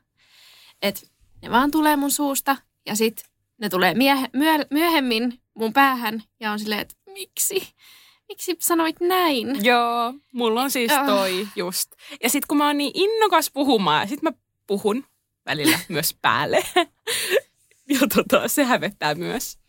Että 0.83 1.01
ne 1.43 1.51
vaan 1.51 1.71
tulee 1.71 1.97
mun 1.97 2.11
suusta 2.11 2.57
ja 2.87 2.97
sitten 2.97 3.27
ne 3.59 3.69
tulee 3.69 3.95
miehe, 3.95 4.29
myö, 4.33 4.53
myöhemmin 4.71 5.41
mun 5.55 5.73
päähän 5.73 6.23
ja 6.41 6.53
on 6.53 6.59
silleen, 6.59 6.81
että 6.81 6.95
miksi? 7.07 7.75
Miksi 8.29 8.57
sanoit 8.61 9.01
näin? 9.01 9.65
Joo, 9.65 10.15
mulla 10.33 10.63
on 10.63 10.71
siis 10.71 10.93
toi 11.07 11.49
just. 11.57 11.93
Ja 12.23 12.31
sit 12.31 12.47
kun 12.47 12.59
mä 12.59 12.67
oon 12.67 12.79
niin 12.79 12.93
innokas 12.95 13.51
puhumaan, 13.51 14.09
sit 14.09 14.23
mä 14.23 14.33
puhun 14.67 15.05
välillä 15.47 15.79
myös 15.89 16.17
päälle. 16.23 16.65
ja 17.93 18.01
tota, 18.15 18.49
se 18.49 18.65
hävettää 18.65 19.15
myös. 19.15 19.62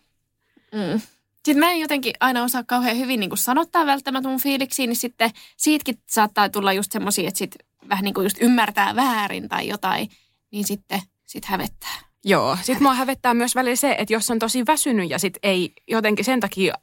Mm. 0.74 1.02
Sitten 1.46 1.60
mä 1.60 1.72
en 1.72 1.80
jotenkin 1.80 2.14
aina 2.20 2.44
osaa 2.44 2.64
kauhean 2.64 2.98
hyvin 2.98 3.20
niin 3.20 3.38
sanottaa 3.38 3.86
välttämättä 3.86 4.30
mun 4.30 4.42
fiiliksiä, 4.42 4.88
niin 4.88 4.96
sitten 4.96 5.32
siitäkin 5.58 5.98
saattaa 6.10 6.50
tulla 6.50 6.74
just 6.74 6.92
semmoisia, 6.92 7.28
että 7.28 7.38
sit 7.38 7.56
vähän 7.90 8.04
niin 8.04 8.14
kuin 8.14 8.26
just 8.26 8.38
ymmärtää 8.42 8.96
väärin 8.96 9.50
tai 9.50 9.68
jotain, 9.68 10.10
niin 10.52 10.68
sitten 10.68 11.02
sit 11.28 11.46
hävettää. 11.46 12.00
Joo, 12.26 12.58
sit 12.62 12.80
mua 12.80 12.94
hävettää 12.94 13.34
myös 13.34 13.56
välillä 13.56 13.76
se, 13.76 13.96
että 13.98 14.14
jos 14.14 14.30
on 14.30 14.40
tosi 14.40 14.66
väsynyt 14.66 15.10
ja 15.10 15.20
sit 15.20 15.38
ei 15.44 15.74
jotenkin 15.88 16.26
sen 16.26 16.40
takia 16.40 16.74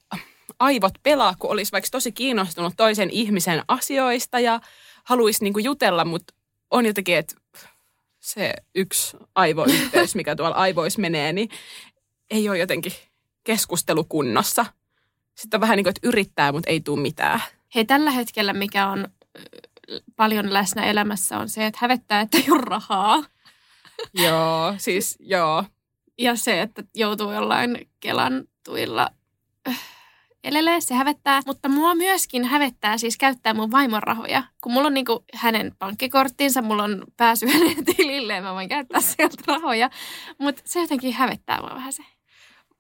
aivot 0.58 0.94
pelaa, 1.02 1.34
kun 1.38 1.50
olisi 1.50 1.72
vaikka 1.72 1.88
tosi 1.90 2.12
kiinnostunut 2.12 2.74
toisen 2.76 3.10
ihmisen 3.10 3.62
asioista 3.68 4.40
ja 4.40 4.60
haluaisi 5.04 5.44
niinku 5.44 5.58
jutella, 5.58 6.04
mutta 6.04 6.34
on 6.70 6.86
jotenkin, 6.86 7.16
että 7.16 7.34
se 8.20 8.54
yksi 8.74 9.16
aivoyhteys, 9.34 10.14
mikä 10.14 10.36
tuolla 10.36 10.56
aivoissa 10.56 11.00
menee, 11.00 11.32
niin 11.32 11.48
ei 12.30 12.48
ole 12.48 12.58
jotenkin 12.58 12.92
keskustelukunnossa. 13.50 14.66
Sitten 15.34 15.58
on 15.58 15.60
vähän 15.60 15.76
niin 15.76 15.84
kuin, 15.84 15.90
että 15.90 16.08
yrittää, 16.08 16.52
mutta 16.52 16.70
ei 16.70 16.80
tule 16.80 17.00
mitään. 17.00 17.42
Hei, 17.74 17.84
tällä 17.84 18.10
hetkellä 18.10 18.52
mikä 18.52 18.88
on 18.88 19.08
paljon 20.16 20.52
läsnä 20.52 20.82
elämässä 20.82 21.38
on 21.38 21.48
se, 21.48 21.66
että 21.66 21.78
hävettää, 21.82 22.20
että 22.20 22.38
ei 22.38 22.50
ole 22.50 22.60
rahaa. 22.60 23.24
Joo, 24.24 24.74
siis 24.78 25.16
joo. 25.20 25.64
Ja 26.18 26.36
se, 26.36 26.62
että 26.62 26.82
joutuu 26.94 27.32
jollain 27.32 27.88
Kelan 28.00 28.44
tuilla 28.64 29.08
elelee, 30.44 30.80
se 30.80 30.94
hävettää. 30.94 31.40
Mutta 31.46 31.68
mua 31.68 31.94
myöskin 31.94 32.44
hävettää 32.44 32.98
siis 32.98 33.16
käyttää 33.16 33.54
mun 33.54 33.70
vaimon 33.70 34.02
rahoja. 34.02 34.42
Kun 34.60 34.72
mulla 34.72 34.86
on 34.86 34.94
niinku 34.94 35.24
hänen 35.34 35.72
pankkikorttinsa, 35.78 36.62
mulla 36.62 36.84
on 36.84 37.04
pääsy 37.16 37.46
hänen 37.52 37.84
tililleen, 37.84 38.42
mä 38.42 38.54
voin 38.54 38.68
käyttää 38.68 39.00
sieltä 39.00 39.42
rahoja. 39.46 39.90
Mutta 40.38 40.62
se 40.64 40.80
jotenkin 40.80 41.12
hävettää 41.12 41.60
mua 41.60 41.74
vähän 41.74 41.92
se. 41.92 42.02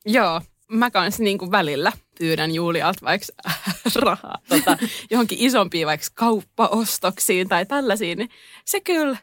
Joo, 0.06 0.40
mä 0.70 0.90
kanssa 0.90 1.22
niin 1.22 1.38
kuin 1.38 1.50
välillä 1.50 1.92
pyydän 2.18 2.54
Julialta 2.54 3.00
vaikka 3.02 3.26
rahaa 3.94 4.38
tota, 4.48 4.78
johonkin 5.10 5.38
isompiin 5.40 5.86
vaikka 5.86 6.06
kauppaostoksiin 6.14 7.48
tai 7.48 7.66
tällaisiin. 7.66 8.18
Niin 8.18 8.30
se 8.64 8.80
kyllä, 8.80 9.16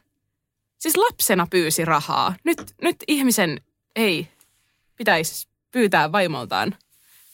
siis 0.78 0.96
lapsena 0.96 1.46
pyysi 1.50 1.84
rahaa. 1.84 2.34
Nyt, 2.44 2.58
nyt 2.82 2.96
ihmisen 3.08 3.60
ei 3.96 4.28
pitäisi 4.96 5.48
pyytää 5.70 6.12
vaimoltaan 6.12 6.74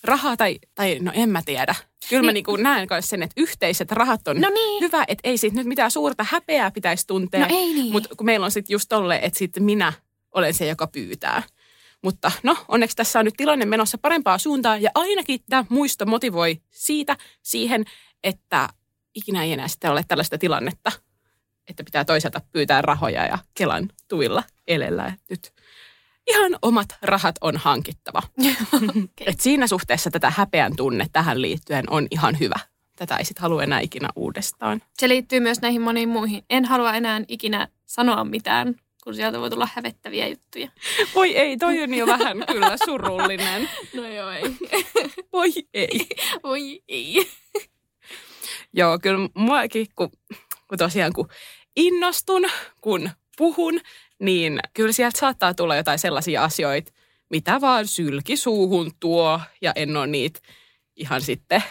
rahaa 0.04 0.36
tai, 0.36 0.58
tai 0.74 0.98
no 1.00 1.12
en 1.14 1.30
mä 1.30 1.42
tiedä. 1.42 1.74
Kyllä 2.08 2.22
mä 2.22 2.32
Niin. 2.32 2.44
niin 2.46 2.62
näen 2.62 2.86
myös 2.90 3.08
sen, 3.08 3.22
että 3.22 3.40
yhteiset 3.40 3.92
rahat 3.92 4.28
on 4.28 4.40
No 4.40 4.48
niin. 4.50 4.80
hyvä, 4.80 5.04
että 5.08 5.28
ei 5.28 5.38
siitä 5.38 5.56
nyt 5.56 5.66
mitään 5.66 5.90
suurta 5.90 6.26
häpeää 6.28 6.70
pitäisi 6.70 7.06
tuntea. 7.06 7.40
No 7.40 7.46
ei 7.50 7.74
niin. 7.74 7.92
Mutta 7.92 8.08
kun 8.16 8.24
meillä 8.24 8.44
on 8.44 8.50
sitten 8.50 8.74
just 8.74 8.88
tolle, 8.88 9.18
että 9.22 9.38
sitten 9.38 9.62
minä 9.62 9.92
olen 10.32 10.54
se, 10.54 10.66
joka 10.66 10.86
pyytää. 10.86 11.42
Mutta 12.04 12.32
no, 12.42 12.56
onneksi 12.68 12.96
tässä 12.96 13.18
on 13.18 13.24
nyt 13.24 13.34
tilanne 13.36 13.64
menossa 13.64 13.98
parempaa 13.98 14.38
suuntaan 14.38 14.82
ja 14.82 14.90
ainakin 14.94 15.40
tämä 15.50 15.64
muisto 15.68 16.06
motivoi 16.06 16.60
siitä 16.70 17.16
siihen, 17.42 17.84
että 18.24 18.68
ikinä 19.14 19.42
ei 19.42 19.52
enää 19.52 19.68
sitten 19.68 19.90
ole 19.90 20.04
tällaista 20.08 20.38
tilannetta, 20.38 20.92
että 21.68 21.84
pitää 21.84 22.04
toisaalta 22.04 22.40
pyytää 22.52 22.82
rahoja 22.82 23.26
ja 23.26 23.38
Kelan 23.54 23.88
tuilla 24.08 24.42
elellä. 24.66 25.06
Et 25.06 25.20
nyt 25.30 25.52
ihan 26.26 26.56
omat 26.62 26.88
rahat 27.02 27.36
on 27.40 27.56
hankittava. 27.56 28.22
Et 29.26 29.40
siinä 29.40 29.66
suhteessa 29.66 30.10
tätä 30.10 30.32
häpeän 30.36 30.76
tunne 30.76 31.06
tähän 31.12 31.42
liittyen 31.42 31.84
on 31.90 32.06
ihan 32.10 32.38
hyvä. 32.40 32.60
Tätä 32.96 33.16
ei 33.16 33.24
sitten 33.24 33.42
halua 33.42 33.62
enää 33.62 33.80
ikinä 33.80 34.08
uudestaan. 34.16 34.82
Se 34.98 35.08
liittyy 35.08 35.40
myös 35.40 35.60
näihin 35.60 35.82
moniin 35.82 36.08
muihin. 36.08 36.44
En 36.50 36.64
halua 36.64 36.94
enää 36.94 37.20
ikinä 37.28 37.68
sanoa 37.86 38.24
mitään, 38.24 38.74
kun 39.04 39.14
sieltä 39.14 39.40
voi 39.40 39.50
tulla 39.50 39.68
hävettäviä 39.74 40.28
juttuja. 40.28 40.68
Voi 41.14 41.36
ei, 41.36 41.56
toi 41.56 41.82
on 41.82 41.94
jo 41.94 42.06
vähän 42.06 42.44
kyllä 42.52 42.76
surullinen. 42.84 43.68
No 43.94 44.08
joo, 44.08 44.30
ei. 44.30 44.42
Voi 45.32 45.52
ei. 45.74 46.08
Voi 46.42 46.82
ei. 46.88 47.30
Joo, 48.72 48.98
kyllä 48.98 49.28
muakin, 49.34 49.86
kun, 49.96 50.10
kun 50.68 50.78
tosiaan 50.78 51.12
kun 51.12 51.28
innostun, 51.76 52.42
kun 52.80 53.10
puhun, 53.36 53.80
niin 54.18 54.60
kyllä 54.74 54.92
sieltä 54.92 55.18
saattaa 55.18 55.54
tulla 55.54 55.76
jotain 55.76 55.98
sellaisia 55.98 56.44
asioita, 56.44 56.92
mitä 57.30 57.60
vaan 57.60 57.86
sylki 57.86 58.36
suuhun 58.36 58.92
tuo 59.00 59.40
ja 59.60 59.72
en 59.76 59.96
ole 59.96 60.06
niitä 60.06 60.40
ihan 60.96 61.20
sitten 61.20 61.62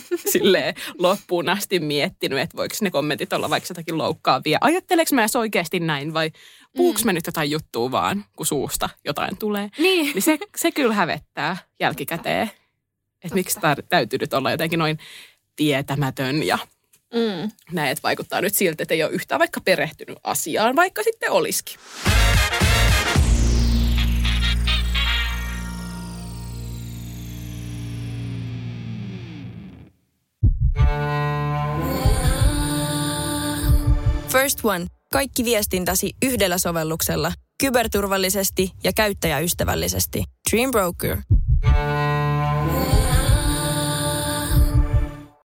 silleen 0.32 0.74
loppuun 0.98 1.48
asti 1.48 1.80
miettinyt, 1.80 2.38
että 2.38 2.56
voiko 2.56 2.74
ne 2.80 2.90
kommentit 2.90 3.32
olla 3.32 3.50
vaikka 3.50 3.66
jotakin 3.70 3.98
loukkaavia. 3.98 4.58
Ajatteleks 4.60 5.12
mä 5.12 5.22
edes 5.22 5.36
oikeasti 5.36 5.80
näin 5.80 6.14
vai 6.14 6.30
puhuks 6.76 7.04
mä 7.04 7.12
nyt 7.12 7.26
jotain 7.26 7.50
juttua 7.50 7.90
vaan, 7.90 8.24
kun 8.36 8.46
suusta 8.46 8.88
jotain 9.04 9.36
tulee. 9.36 9.70
Niin. 9.78 10.12
Niin 10.14 10.22
se, 10.22 10.38
se 10.56 10.72
kyllä 10.72 10.94
hävettää 10.94 11.56
jälkikäteen. 11.80 12.50
Että 13.24 13.34
miksi 13.34 13.58
tar- 13.58 13.86
täytyy 13.88 14.18
nyt 14.18 14.34
olla 14.34 14.50
jotenkin 14.50 14.78
noin 14.78 14.98
tietämätön 15.56 16.42
ja 16.42 16.58
Mm. 17.14 17.50
Näin, 17.72 17.90
että 17.90 18.02
vaikuttaa 18.02 18.40
nyt 18.40 18.54
siltä, 18.54 18.82
että 18.82 18.94
ei 18.94 19.02
ole 19.02 19.12
yhtään 19.12 19.38
vaikka 19.38 19.60
perehtynyt 19.60 20.18
asiaan, 20.24 20.76
vaikka 20.76 21.02
sitten 21.02 21.30
olisikin. 21.30 21.76
First 34.28 34.58
One. 34.64 34.86
Kaikki 35.12 35.44
viestintäsi 35.44 36.10
yhdellä 36.22 36.58
sovelluksella. 36.58 37.32
Kyberturvallisesti 37.60 38.70
ja 38.84 38.92
käyttäjäystävällisesti. 38.92 40.24
Dream 40.50 40.70
Broker. 40.70 41.16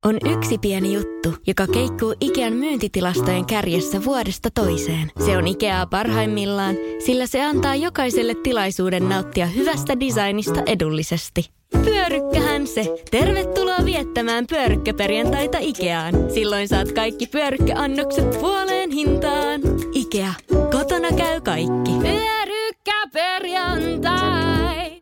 On 0.05 0.17
yksi 0.37 0.57
pieni 0.57 0.93
juttu, 0.93 1.33
joka 1.47 1.67
keikkuu 1.67 2.15
Ikean 2.19 2.53
myyntitilastojen 2.53 3.45
kärjessä 3.45 4.05
vuodesta 4.05 4.49
toiseen. 4.53 5.11
Se 5.25 5.37
on 5.37 5.47
Ikeaa 5.47 5.85
parhaimmillaan, 5.85 6.75
sillä 7.05 7.27
se 7.27 7.43
antaa 7.43 7.75
jokaiselle 7.75 8.35
tilaisuuden 8.43 9.09
nauttia 9.09 9.45
hyvästä 9.45 9.99
designista 9.99 10.61
edullisesti. 10.65 11.49
Pyörykkähän 11.71 12.67
se! 12.67 12.85
Tervetuloa 13.11 13.85
viettämään 13.85 14.47
pyörykkäperjantaita 14.47 15.57
Ikeaan. 15.61 16.13
Silloin 16.33 16.67
saat 16.67 16.91
kaikki 16.91 17.27
pyörykkäannokset 17.27 18.29
puoleen 18.41 18.91
hintaan. 18.91 19.61
Ikea. 19.93 20.33
Kotona 20.71 21.11
käy 21.17 21.41
kaikki. 21.41 21.91
Pyörykkäperjantai! 22.01 25.01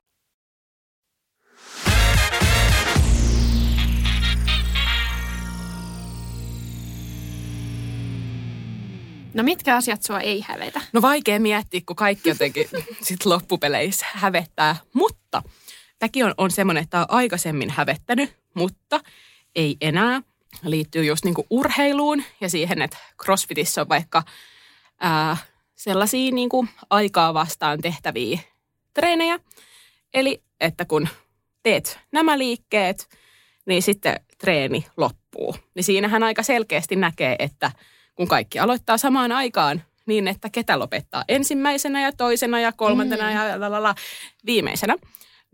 No 9.33 9.43
mitkä 9.43 9.75
asiat 9.75 10.03
sua 10.03 10.19
ei 10.19 10.41
hävetä? 10.47 10.81
No 10.93 11.01
vaikea 11.01 11.39
miettiä, 11.39 11.81
kun 11.85 11.95
kaikki 11.95 12.29
jotenkin 12.29 12.65
sit 13.07 13.25
loppupeleissä 13.25 14.05
hävettää. 14.13 14.75
Mutta 14.93 15.41
tämäkin 16.03 16.25
on, 16.25 16.33
on 16.37 16.51
semmoinen, 16.51 16.83
että 16.83 16.91
tämä 16.91 17.01
on 17.01 17.17
aikaisemmin 17.17 17.69
hävettänyt, 17.69 18.35
mutta 18.53 18.99
ei 19.55 19.77
enää. 19.81 20.21
Liittyy 20.63 21.05
just 21.05 21.25
niinku 21.25 21.45
urheiluun 21.49 22.23
ja 22.41 22.49
siihen, 22.49 22.81
että 22.81 22.97
crossfitissä 23.23 23.81
on 23.81 23.89
vaikka 23.89 24.23
ää, 24.99 25.37
sellaisia 25.75 26.31
niinku 26.31 26.67
aikaa 26.89 27.33
vastaan 27.33 27.81
tehtäviä 27.81 28.39
treenejä. 28.93 29.39
Eli 30.13 30.43
että 30.59 30.85
kun 30.85 31.07
teet 31.63 31.99
nämä 32.11 32.37
liikkeet, 32.37 33.09
niin 33.65 33.81
sitten 33.81 34.19
treeni 34.37 34.85
loppuu. 34.97 35.55
Niin 35.75 35.83
siinähän 35.83 36.23
aika 36.23 36.43
selkeästi 36.43 36.95
näkee, 36.95 37.35
että 37.39 37.71
kun 38.15 38.27
kaikki 38.27 38.59
aloittaa 38.59 38.97
samaan 38.97 39.31
aikaan, 39.31 39.83
niin 40.05 40.27
että 40.27 40.49
ketä 40.49 40.79
lopettaa 40.79 41.23
ensimmäisenä 41.27 42.01
ja 42.01 42.11
toisena 42.11 42.59
ja 42.59 42.71
kolmantena 42.71 43.29
mm. 43.29 43.35
ja 43.35 43.59
lalala, 43.59 43.95
viimeisenä. 44.45 44.95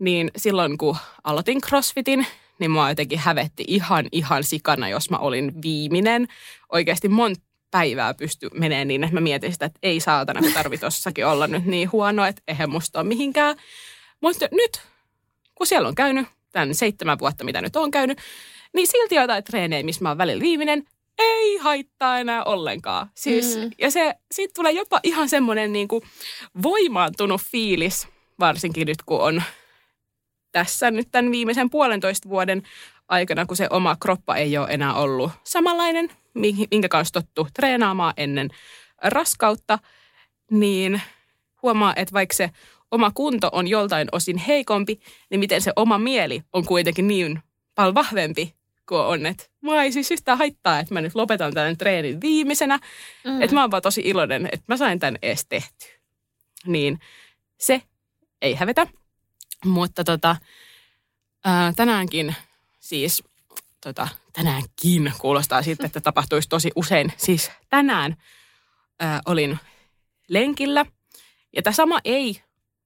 Niin 0.00 0.30
silloin 0.36 0.78
kun 0.78 0.96
aloitin 1.24 1.60
crossfitin, 1.60 2.26
niin 2.58 2.70
mua 2.70 2.88
jotenkin 2.88 3.18
hävetti 3.18 3.64
ihan 3.66 4.06
ihan 4.12 4.44
sikana, 4.44 4.88
jos 4.88 5.10
mä 5.10 5.16
olin 5.16 5.62
viimeinen. 5.62 6.28
Oikeasti 6.72 7.08
monta 7.08 7.42
päivää 7.70 8.14
pysty 8.14 8.48
menee 8.54 8.84
niin, 8.84 9.04
että 9.04 9.14
mä 9.14 9.20
mietin 9.20 9.52
sitä, 9.52 9.66
että 9.66 9.78
ei 9.82 10.00
saatana, 10.00 10.40
kun 10.40 10.52
tarvi 10.52 10.78
tossakin 10.78 11.26
olla 11.26 11.46
nyt 11.46 11.64
niin 11.64 11.92
huono, 11.92 12.24
että 12.24 12.42
eihän 12.48 12.70
musta 12.70 13.00
ole 13.00 13.08
mihinkään. 13.08 13.56
Mutta 14.20 14.46
nyt, 14.52 14.80
kun 15.54 15.66
siellä 15.66 15.88
on 15.88 15.94
käynyt, 15.94 16.26
tämän 16.52 16.74
seitsemän 16.74 17.18
vuotta, 17.18 17.44
mitä 17.44 17.60
nyt 17.60 17.76
on 17.76 17.90
käynyt, 17.90 18.18
niin 18.74 18.86
silti 18.86 19.14
jotain 19.14 19.44
treenejä, 19.44 19.82
missä 19.82 20.02
mä 20.02 20.08
oon 20.08 20.18
välillä 20.18 20.40
viimeinen, 20.40 20.84
ei 21.18 21.56
haittaa 21.56 22.18
enää 22.18 22.44
ollenkaan. 22.44 23.10
Siis, 23.14 23.56
mm. 23.56 23.70
Ja 23.78 23.90
se, 23.90 24.14
siitä 24.32 24.52
tulee 24.54 24.72
jopa 24.72 25.00
ihan 25.02 25.28
semmoinen 25.28 25.72
niin 25.72 25.88
kuin 25.88 26.02
voimaantunut 26.62 27.40
fiilis, 27.40 28.08
varsinkin 28.40 28.86
nyt 28.86 29.02
kun 29.06 29.20
on 29.20 29.42
tässä 30.52 30.90
nyt 30.90 31.08
tämän 31.10 31.32
viimeisen 31.32 31.70
puolentoista 31.70 32.28
vuoden 32.28 32.62
aikana, 33.08 33.46
kun 33.46 33.56
se 33.56 33.66
oma 33.70 33.96
kroppa 34.00 34.36
ei 34.36 34.58
ole 34.58 34.68
enää 34.70 34.94
ollut 34.94 35.30
samanlainen, 35.44 36.08
minkä 36.70 36.88
kanssa 36.88 37.12
tottu 37.12 37.48
treenaamaan 37.54 38.14
ennen 38.16 38.50
raskautta, 39.04 39.78
niin 40.50 41.02
huomaa, 41.62 41.92
että 41.96 42.12
vaikka 42.12 42.34
se 42.34 42.50
oma 42.90 43.10
kunto 43.14 43.48
on 43.52 43.68
joltain 43.68 44.08
osin 44.12 44.38
heikompi, 44.38 45.00
niin 45.30 45.40
miten 45.40 45.60
se 45.60 45.72
oma 45.76 45.98
mieli 45.98 46.42
on 46.52 46.64
kuitenkin 46.64 47.08
niin 47.08 47.42
paljon 47.74 47.94
vahvempi 47.94 48.54
kuin 48.88 49.00
on, 49.00 49.26
että 49.26 49.44
mua 49.60 49.82
ei 49.82 49.92
siis 49.92 50.10
yhtään 50.10 50.38
haittaa, 50.38 50.78
että 50.78 50.94
mä 50.94 51.00
nyt 51.00 51.14
lopetan 51.14 51.54
tämän 51.54 51.76
treenin 51.76 52.20
viimeisenä, 52.20 52.78
mm. 53.24 53.42
että 53.42 53.56
mä 53.56 53.60
oon 53.60 53.70
vaan 53.70 53.82
tosi 53.82 54.00
iloinen, 54.04 54.46
että 54.46 54.64
mä 54.68 54.76
sain 54.76 54.98
tämän 54.98 55.18
edes 55.22 55.46
tehtyä. 55.48 55.88
Niin 56.66 56.98
se 57.58 57.82
ei 58.42 58.54
hävetä, 58.54 58.86
mutta 59.64 60.04
tota, 60.04 60.36
ää, 61.44 61.72
tänäänkin 61.76 62.36
siis, 62.80 63.22
tota, 63.80 64.08
tänäänkin 64.32 65.12
kuulostaa 65.18 65.62
sitten, 65.62 65.86
että 65.86 66.00
tapahtuisi 66.00 66.48
tosi 66.48 66.70
usein. 66.76 67.12
Siis 67.16 67.50
tänään 67.68 68.16
ää, 69.00 69.20
olin 69.26 69.58
lenkillä 70.28 70.86
ja 71.56 71.62
tämä 71.62 71.74
sama 71.74 71.98
ei 72.04 72.42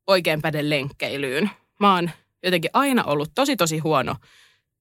oikein 0.06 0.42
päde 0.42 0.70
lenkkeilyyn. 0.70 1.50
Mä 1.80 1.94
oon 1.94 2.10
jotenkin 2.42 2.70
aina 2.72 3.04
ollut 3.04 3.30
tosi 3.34 3.56
tosi 3.56 3.78
huono 3.78 4.16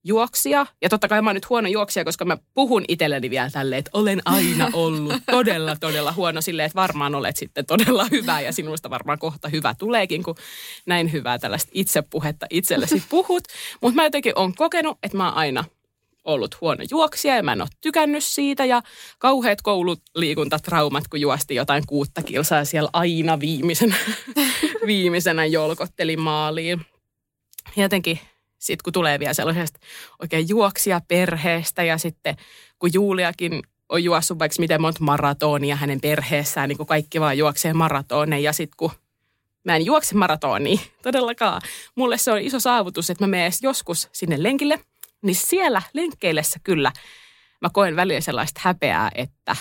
juoksija. 0.03 0.65
Ja 0.81 0.89
totta 0.89 1.07
kai 1.07 1.21
mä 1.21 1.29
oon 1.29 1.35
nyt 1.35 1.49
huono 1.49 1.67
juoksija, 1.67 2.05
koska 2.05 2.25
mä 2.25 2.37
puhun 2.53 2.85
itselleni 2.87 3.29
vielä 3.29 3.49
tälleen, 3.49 3.79
että 3.79 3.91
olen 3.93 4.21
aina 4.25 4.69
ollut 4.73 5.13
todella, 5.31 5.75
todella 5.75 6.11
huono 6.13 6.41
silleen, 6.41 6.65
että 6.65 6.81
varmaan 6.81 7.15
olet 7.15 7.37
sitten 7.37 7.65
todella 7.65 8.07
hyvä 8.11 8.41
ja 8.41 8.51
sinusta 8.51 8.89
varmaan 8.89 9.19
kohta 9.19 9.49
hyvä 9.49 9.75
tuleekin, 9.77 10.23
kun 10.23 10.35
näin 10.85 11.11
hyvää 11.11 11.39
tällaista 11.39 11.71
itsepuhetta 11.73 12.45
itsellesi 12.49 13.03
puhut. 13.09 13.43
Mutta 13.81 13.95
mä 13.95 14.03
jotenkin 14.03 14.33
on 14.35 14.55
kokenut, 14.55 14.97
että 15.03 15.17
mä 15.17 15.25
oon 15.25 15.37
aina 15.37 15.63
ollut 16.23 16.61
huono 16.61 16.83
juoksija 16.89 17.35
ja 17.35 17.43
mä 17.43 17.53
en 17.53 17.61
ole 17.61 17.69
tykännyt 17.81 18.23
siitä 18.23 18.65
ja 18.65 18.81
kauheat 19.19 19.61
koululiikuntatraumat, 19.61 21.07
kun 21.07 21.21
juosti 21.21 21.55
jotain 21.55 21.83
kuutta 21.87 22.21
kilsaa 22.21 22.65
siellä 22.65 22.89
aina 22.93 23.39
viimeisenä, 23.39 23.95
viimeisenä 24.85 25.45
jolkotteli 25.45 26.17
maaliin. 26.17 26.85
Jotenkin 27.75 28.19
sitten 28.65 28.83
kun 28.83 28.93
tulee 28.93 29.19
vielä 29.19 29.33
sellaisesta 29.33 29.79
oikein 30.19 30.49
juoksia 30.49 31.01
perheestä 31.07 31.83
ja 31.83 31.97
sitten 31.97 32.37
kun 32.79 32.89
Juliakin 32.93 33.63
on 33.89 34.03
juossut 34.03 34.39
vaikka 34.39 34.55
miten 34.59 34.81
monta 34.81 35.03
maratonia 35.03 35.75
hänen 35.75 36.01
perheessään, 36.01 36.69
niin 36.69 36.77
kuin 36.77 36.87
kaikki 36.87 37.19
vaan 37.19 37.37
juoksee 37.37 37.73
maratoneja 37.73 38.43
ja 38.43 38.53
sitten 38.53 38.77
kun 38.77 38.91
mä 39.63 39.75
en 39.75 39.85
juokse 39.85 40.15
maratonia 40.15 40.79
todellakaan, 41.03 41.61
mulle 41.95 42.17
se 42.17 42.31
on 42.31 42.41
iso 42.41 42.59
saavutus, 42.59 43.09
että 43.09 43.23
mä 43.23 43.27
menen 43.27 43.51
joskus 43.61 44.09
sinne 44.11 44.43
lenkille, 44.43 44.79
niin 45.21 45.35
siellä 45.35 45.81
lenkkeillessä 45.93 46.59
kyllä 46.63 46.91
mä 47.61 47.69
koen 47.73 47.95
välillä 47.95 48.21
sellaista 48.21 48.61
häpeää, 48.63 49.11
että 49.15 49.55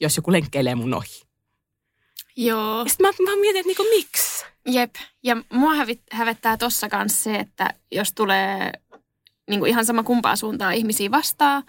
jos 0.00 0.16
joku 0.16 0.32
lenkkeilee 0.32 0.74
mun 0.74 0.94
ohi. 0.94 1.22
Joo. 2.36 2.84
Sitten 2.88 3.06
mä, 3.06 3.30
mä 3.30 3.36
mietin, 3.36 3.60
että 3.60 3.68
niinku, 3.68 3.84
miksi? 3.96 4.44
Jep. 4.68 4.94
Ja 5.22 5.36
mua 5.52 5.74
hävit, 5.74 6.02
hävettää 6.12 6.56
tossa 6.56 6.88
kanssa 6.88 7.22
se, 7.22 7.34
että 7.36 7.74
jos 7.92 8.12
tulee 8.12 8.72
niin 9.50 9.60
kuin 9.60 9.70
ihan 9.70 9.84
sama 9.84 10.02
kumpaa 10.02 10.36
suuntaa 10.36 10.72
ihmisiä 10.72 11.10
vastaan. 11.10 11.62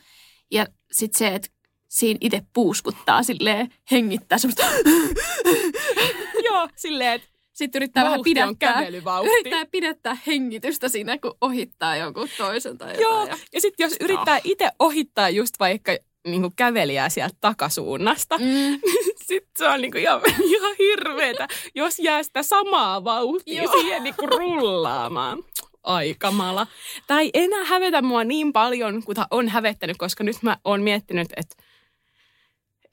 Ja 0.52 0.66
sitten 0.92 1.18
se, 1.18 1.28
että 1.36 1.48
siinä 1.90 2.18
itse 2.22 2.42
puuskuttaa 2.54 3.24
silleen, 3.24 3.74
hengittää 3.92 4.38
semmoista. 4.38 4.64
Joo, 6.50 6.68
silleen, 6.76 7.14
että 7.14 7.28
sitten 7.54 7.80
yrittää 7.80 8.04
vähän 8.04 8.18
Vauhti 8.18 8.30
pidättää, 8.30 8.74
kävelyvauhti. 8.74 9.32
yrittää 9.32 9.66
pidättää 9.66 10.18
hengitystä 10.28 10.90
siinä, 10.90 11.18
kun 11.18 11.38
ohittaa 11.42 11.96
jonkun 11.96 12.30
toisen 12.38 12.78
tai 12.78 12.88
jotain. 12.90 13.02
Joo, 13.02 13.28
Ja, 13.28 13.38
ja 13.54 13.62
sitten 13.62 13.84
jos 13.84 13.94
yrittää 14.00 14.40
itse 14.44 14.70
ohittaa 14.80 15.30
just 15.30 15.60
vaikka 15.60 15.92
niinku 16.28 16.54
kävelijää 16.56 17.10
sieltä 17.10 17.36
takasuunnasta, 17.42 18.38
mm, 18.38 18.80
sitten 19.28 19.52
se 19.58 19.68
on 19.68 19.82
niinku 19.82 19.98
ihan, 19.98 20.22
ihan 20.56 20.76
hirveetä, 20.80 21.48
jos 21.76 22.00
jää 22.00 22.24
sitä 22.24 22.44
samaa 22.44 23.04
vauhtia 23.04 23.64
Joo. 23.64 23.72
siihen 23.82 24.04
niinku 24.04 24.26
rullaamaan. 24.26 25.44
Ai 25.84 26.16
kamala. 26.20 26.68
Tämä 27.08 27.20
ei 27.20 27.30
enää 27.34 27.64
hävetä 27.64 28.02
mua 28.02 28.24
niin 28.24 28.54
paljon 28.54 29.04
kuin 29.04 29.18
on 29.32 29.50
hävettänyt, 29.50 29.98
koska 29.98 30.24
nyt 30.24 30.36
mä 30.42 30.58
oon 30.64 30.82
miettinyt, 30.82 31.28
että, 31.38 31.56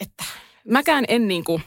että 0.00 0.24
mäkään 0.68 1.04
en 1.08 1.28
niinku, 1.28 1.60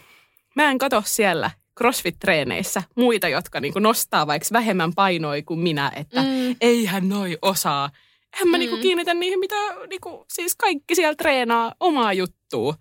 mä 0.56 0.72
en 0.72 0.78
kato 0.78 1.04
siellä 1.06 1.52
CrossFit-treeneissä 1.80 2.82
muita, 2.96 3.28
jotka 3.28 3.60
niinku 3.60 3.80
nostaa 3.80 4.28
vaikka 4.28 4.48
vähemmän 4.54 4.94
painoa 4.96 5.34
kuin 5.46 5.60
minä, 5.60 5.92
että 5.96 6.22
Mm. 6.22 6.56
eihän 6.62 7.10
noi 7.10 7.38
osaa. 7.42 7.90
Eihän 8.34 8.48
mä 8.48 8.58
Mm. 8.58 8.60
niinku 8.60 8.78
kiinnitä 8.78 9.14
niihin, 9.14 9.40
mitä 9.40 9.56
niinku, 9.90 10.26
siis 10.34 10.56
kaikki 10.56 10.96
siellä 10.96 11.16
treenaa 11.16 11.74
omaa 11.80 12.14
juttua. 12.14 12.76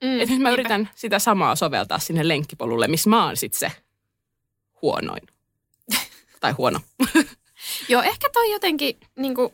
Mm, 0.00 0.20
Et 0.20 0.28
nyt 0.28 0.28
mä 0.28 0.48
niinpä. 0.48 0.50
yritän 0.50 0.90
sitä 0.94 1.18
samaa 1.18 1.56
soveltaa 1.56 1.98
sinne 1.98 2.28
lenkkipolulle, 2.28 2.88
missä 2.88 3.10
mä 3.10 3.24
oon 3.26 3.36
sit 3.36 3.54
se 3.54 3.72
huonoin. 4.82 5.22
tai 6.40 6.52
huono. 6.52 6.80
Joo, 7.88 8.02
ehkä 8.02 8.30
toi 8.32 8.50
jotenkin, 8.52 9.00
niin 9.16 9.34
kuin, 9.34 9.52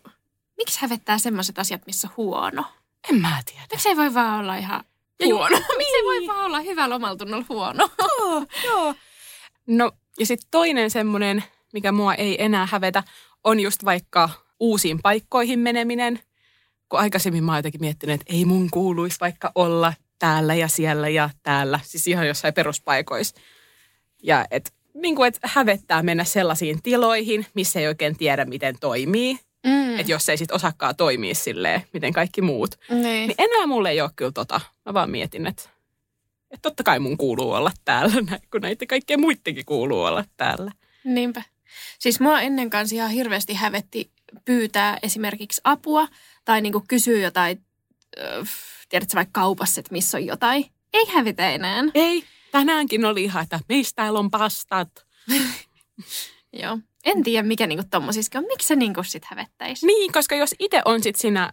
miksi 0.57 0.81
hävettää 0.81 1.19
semmoiset 1.19 1.59
asiat, 1.59 1.87
missä 1.87 2.09
on 2.09 2.15
huono? 2.17 2.65
En 3.11 3.21
mä 3.21 3.43
tiedä. 3.47 3.67
Miksei 3.73 3.97
voi 3.97 4.15
vaan 4.15 4.41
olla 4.41 4.57
ihan 4.57 4.85
Ja 5.21 5.27
huono? 5.27 5.57
Miksei 5.79 6.05
voi 6.05 6.27
vaan 6.27 6.47
olla 6.47 6.61
hyvällä 6.61 6.95
omalla 6.97 7.17
tunnolla 7.17 7.45
huono? 7.49 7.89
Joo, 7.99 8.47
joo. 8.65 8.95
No 9.67 9.93
ja 10.19 10.27
sitten 10.27 10.49
toinen 10.51 10.91
semmoinen, 10.91 11.45
mikä 11.73 11.93
mua 11.93 12.15
ei 12.15 12.45
enää 12.45 12.69
hävetä, 12.71 13.03
on 13.45 13.61
just 13.61 13.85
vaikka 13.85 14.31
uusiin 14.61 14.99
paikkoihin 15.03 15.59
meneminen. 15.59 16.21
Kun 16.89 17.01
aikaisemmin 17.01 17.45
mä 17.45 17.53
oon 17.53 17.59
jotenkin 17.59 17.81
miettinyt, 17.81 18.21
että 18.21 18.33
ei 18.35 18.45
mun 18.45 18.69
kuuluisi 18.71 19.21
vaikka 19.21 19.53
olla 19.55 19.93
täällä 20.21 20.55
ja 20.55 20.69
siellä 20.69 21.09
ja 21.09 21.31
täällä. 21.43 21.81
Siis 21.83 22.07
ihan 22.07 22.27
jossain 22.27 22.55
peruspaikoissa. 22.55 23.37
Ja 24.23 24.47
et, 24.51 24.75
niin 24.95 25.17
kuin, 25.17 25.29
et 25.29 25.39
hävettää 25.43 26.03
mennä 26.03 26.25
sellaisiin 26.25 26.83
tiloihin, 26.83 27.47
missä 27.55 27.81
ei 27.81 27.87
oikein 27.87 28.17
tiedä, 28.17 28.45
miten 28.45 28.77
toimii. 28.81 29.39
Mm. 29.67 29.99
Että 29.99 30.13
jos 30.13 30.29
ei 30.29 30.37
sit 30.37 30.53
osakkaa 30.53 30.95
toimia 30.95 31.35
silleen, 31.35 31.83
miten 31.93 32.13
kaikki 32.13 32.43
muut. 32.43 32.71
Niin. 32.91 33.03
Niin 33.03 33.35
enää 33.39 33.67
mulle 33.67 33.91
ei 33.91 34.01
ole 34.01 34.11
kyllä 34.17 34.33
tota. 34.33 34.61
Mä 34.87 34.95
vaan 34.95 35.11
mietin, 35.11 35.47
että, 35.47 35.63
että 36.51 36.63
totta 36.63 36.83
kai 36.83 36.99
mun 36.99 37.17
kuuluu 37.17 37.53
olla 37.53 37.73
täällä, 37.85 38.15
kun 38.51 38.61
näitä 38.61 38.87
kaikkien 38.87 39.21
muidenkin 39.21 39.65
kuuluu 39.65 40.03
olla 40.03 40.25
täällä. 40.37 40.73
Niinpä. 41.05 41.43
Siis 41.99 42.21
mua 42.21 42.41
ennen 42.41 42.71
kanssa 42.71 42.95
ihan 42.97 43.11
hirveästi 43.11 43.55
hävetti 43.55 44.11
pyytää 44.45 44.99
esimerkiksi 45.03 45.61
apua 45.65 46.09
tai 46.45 46.61
niinku 46.61 46.85
kysyä 46.89 47.21
jotain, 47.21 47.65
tiedätkö 48.91 49.15
vaikka 49.17 49.41
kaupassa, 49.41 49.81
että 49.81 49.93
missä 49.93 50.19
on 50.19 50.27
jotain. 50.27 50.65
Ei 50.93 51.07
hävitä 51.15 51.51
enää. 51.51 51.85
Ei, 51.95 52.25
tänäänkin 52.53 53.05
oli 53.05 53.25
ihan, 53.25 53.43
että 53.43 53.61
mistä 53.69 54.03
täällä 54.03 54.19
on 54.19 54.31
pastat. 54.31 54.89
Joo. 56.63 56.79
En 57.05 57.23
tiedä, 57.23 57.47
mikä 57.49 57.67
niinku 57.67 57.85
tommosiskin 57.91 58.39
on. 58.39 58.45
Miksi 58.45 58.69
se 58.69 58.77
niinku 58.77 59.03
sit 59.03 59.25
hävettäisi? 59.25 59.87
Niin, 59.87 60.13
koska 60.13 60.35
jos 60.35 60.55
itse 60.59 60.83
on 60.85 61.03
sit 61.03 61.17
siinä 61.17 61.53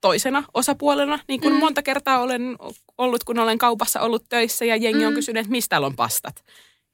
toisena 0.00 0.44
osapuolena, 0.54 1.18
niin 1.28 1.40
kuin 1.40 1.54
Mm. 1.54 1.60
monta 1.60 1.82
kertaa 1.82 2.20
olen 2.20 2.56
ollut, 2.98 3.24
kun 3.24 3.38
olen 3.38 3.58
kaupassa 3.58 4.00
ollut 4.00 4.24
töissä 4.28 4.64
ja 4.64 4.76
jengi 4.76 5.00
mm. 5.00 5.06
on 5.06 5.14
kysynyt, 5.14 5.40
että 5.40 5.50
mistä 5.50 5.68
täällä 5.68 5.86
on 5.86 5.96
pastat. 5.96 6.44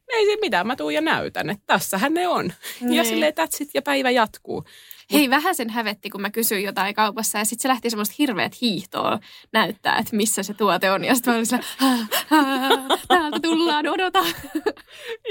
Ei 0.09 0.25
siinä 0.25 0.41
mitään, 0.41 0.67
mä 0.67 0.77
tuun 0.77 0.95
ja 0.95 1.01
näytän, 1.01 1.51
että 1.51 1.63
tässähän 1.67 2.15
ne 2.15 2.29
on. 2.29 2.53
Ja 2.81 2.87
Niin. 2.89 3.05
silleen 3.07 3.33
that's 3.41 3.57
it, 3.61 3.71
ja 3.75 3.83
päivä 3.83 4.11
jatkuu. 4.11 4.65
Hei, 5.13 5.31
vähän 5.31 5.55
sen 5.55 5.71
hävetti, 5.71 6.11
kun 6.11 6.21
mä 6.21 6.31
kysyin 6.31 6.63
jotain 6.65 6.95
kaupassa 6.95 7.39
ja 7.39 7.45
sitten 7.45 7.63
se 7.63 7.69
lähti 7.69 7.91
semmoista 7.91 8.15
hirveät 8.19 8.61
hiihtoa 8.61 9.19
näyttää, 9.53 9.97
että 9.99 10.17
missä 10.17 10.43
se 10.43 10.55
tuote 10.55 10.91
on. 10.91 11.05
Ja 11.05 11.15
sitten 11.15 11.33
mä 11.33 11.35
olin 11.37 11.47
sillä, 11.47 11.63
"Haa, 11.79 11.97
haa, 12.29 12.99
täältä 13.09 13.41
tullaan, 13.43 13.89
odota. 13.89 14.19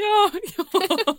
Joo, 0.01 0.29
joo. 0.57 1.15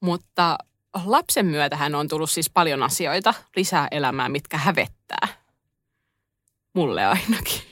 Mutta 0.00 0.58
lapsen 1.04 1.46
myötähän 1.46 1.94
on 1.94 2.08
tullut 2.08 2.30
siis 2.30 2.50
paljon 2.50 2.82
asioita 2.82 3.34
lisää 3.56 3.88
elämään, 3.90 4.32
mitkä 4.32 4.56
hävettää. 4.58 5.28
Mulle 6.74 7.04
ainakin. 7.06 7.62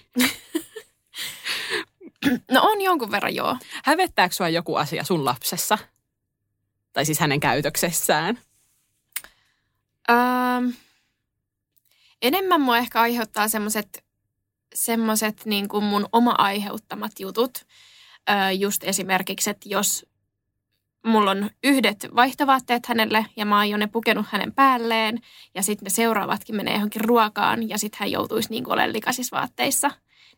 No 2.50 2.60
on 2.62 2.80
jonkun 2.80 3.10
verran 3.10 3.34
joo. 3.34 3.56
Hävettääkö 3.84 4.34
sua 4.34 4.48
joku 4.48 4.76
asia 4.76 5.04
sun 5.04 5.24
lapsessa? 5.24 5.78
Tai 6.92 7.04
siis 7.04 7.20
hänen 7.20 7.40
käytöksessään? 7.40 8.38
Ähm, 10.10 10.70
enemmän 12.22 12.60
mua 12.60 12.78
ehkä 12.78 13.00
aiheuttaa 13.00 13.48
semmoiset 13.48 14.04
semmoset 14.74 15.42
niin 15.44 15.68
kuin 15.68 15.84
mun 15.84 16.06
oma 16.12 16.34
aiheuttamat 16.38 17.12
jutut. 17.20 17.66
Öö, 18.30 18.50
just 18.50 18.84
esimerkiksi, 18.84 19.50
että 19.50 19.68
jos 19.68 20.06
mulla 21.06 21.30
on 21.30 21.50
yhdet 21.64 22.08
vaihtovaatteet 22.16 22.86
hänelle 22.86 23.26
ja 23.36 23.46
mä 23.46 23.58
oon 23.58 23.80
ne 23.80 23.86
pukenut 23.86 24.26
hänen 24.30 24.54
päälleen 24.54 25.18
ja 25.54 25.62
sitten 25.62 25.86
ne 25.86 25.90
seuraavatkin 25.90 26.56
menee 26.56 26.74
johonkin 26.74 27.04
ruokaan 27.04 27.68
ja 27.68 27.78
sitten 27.78 27.98
hän 28.00 28.10
joutuisi 28.10 28.50
niin 28.50 28.68
olemaan 28.68 28.92
likaisissa 28.92 29.36
vaatteissa. 29.36 29.90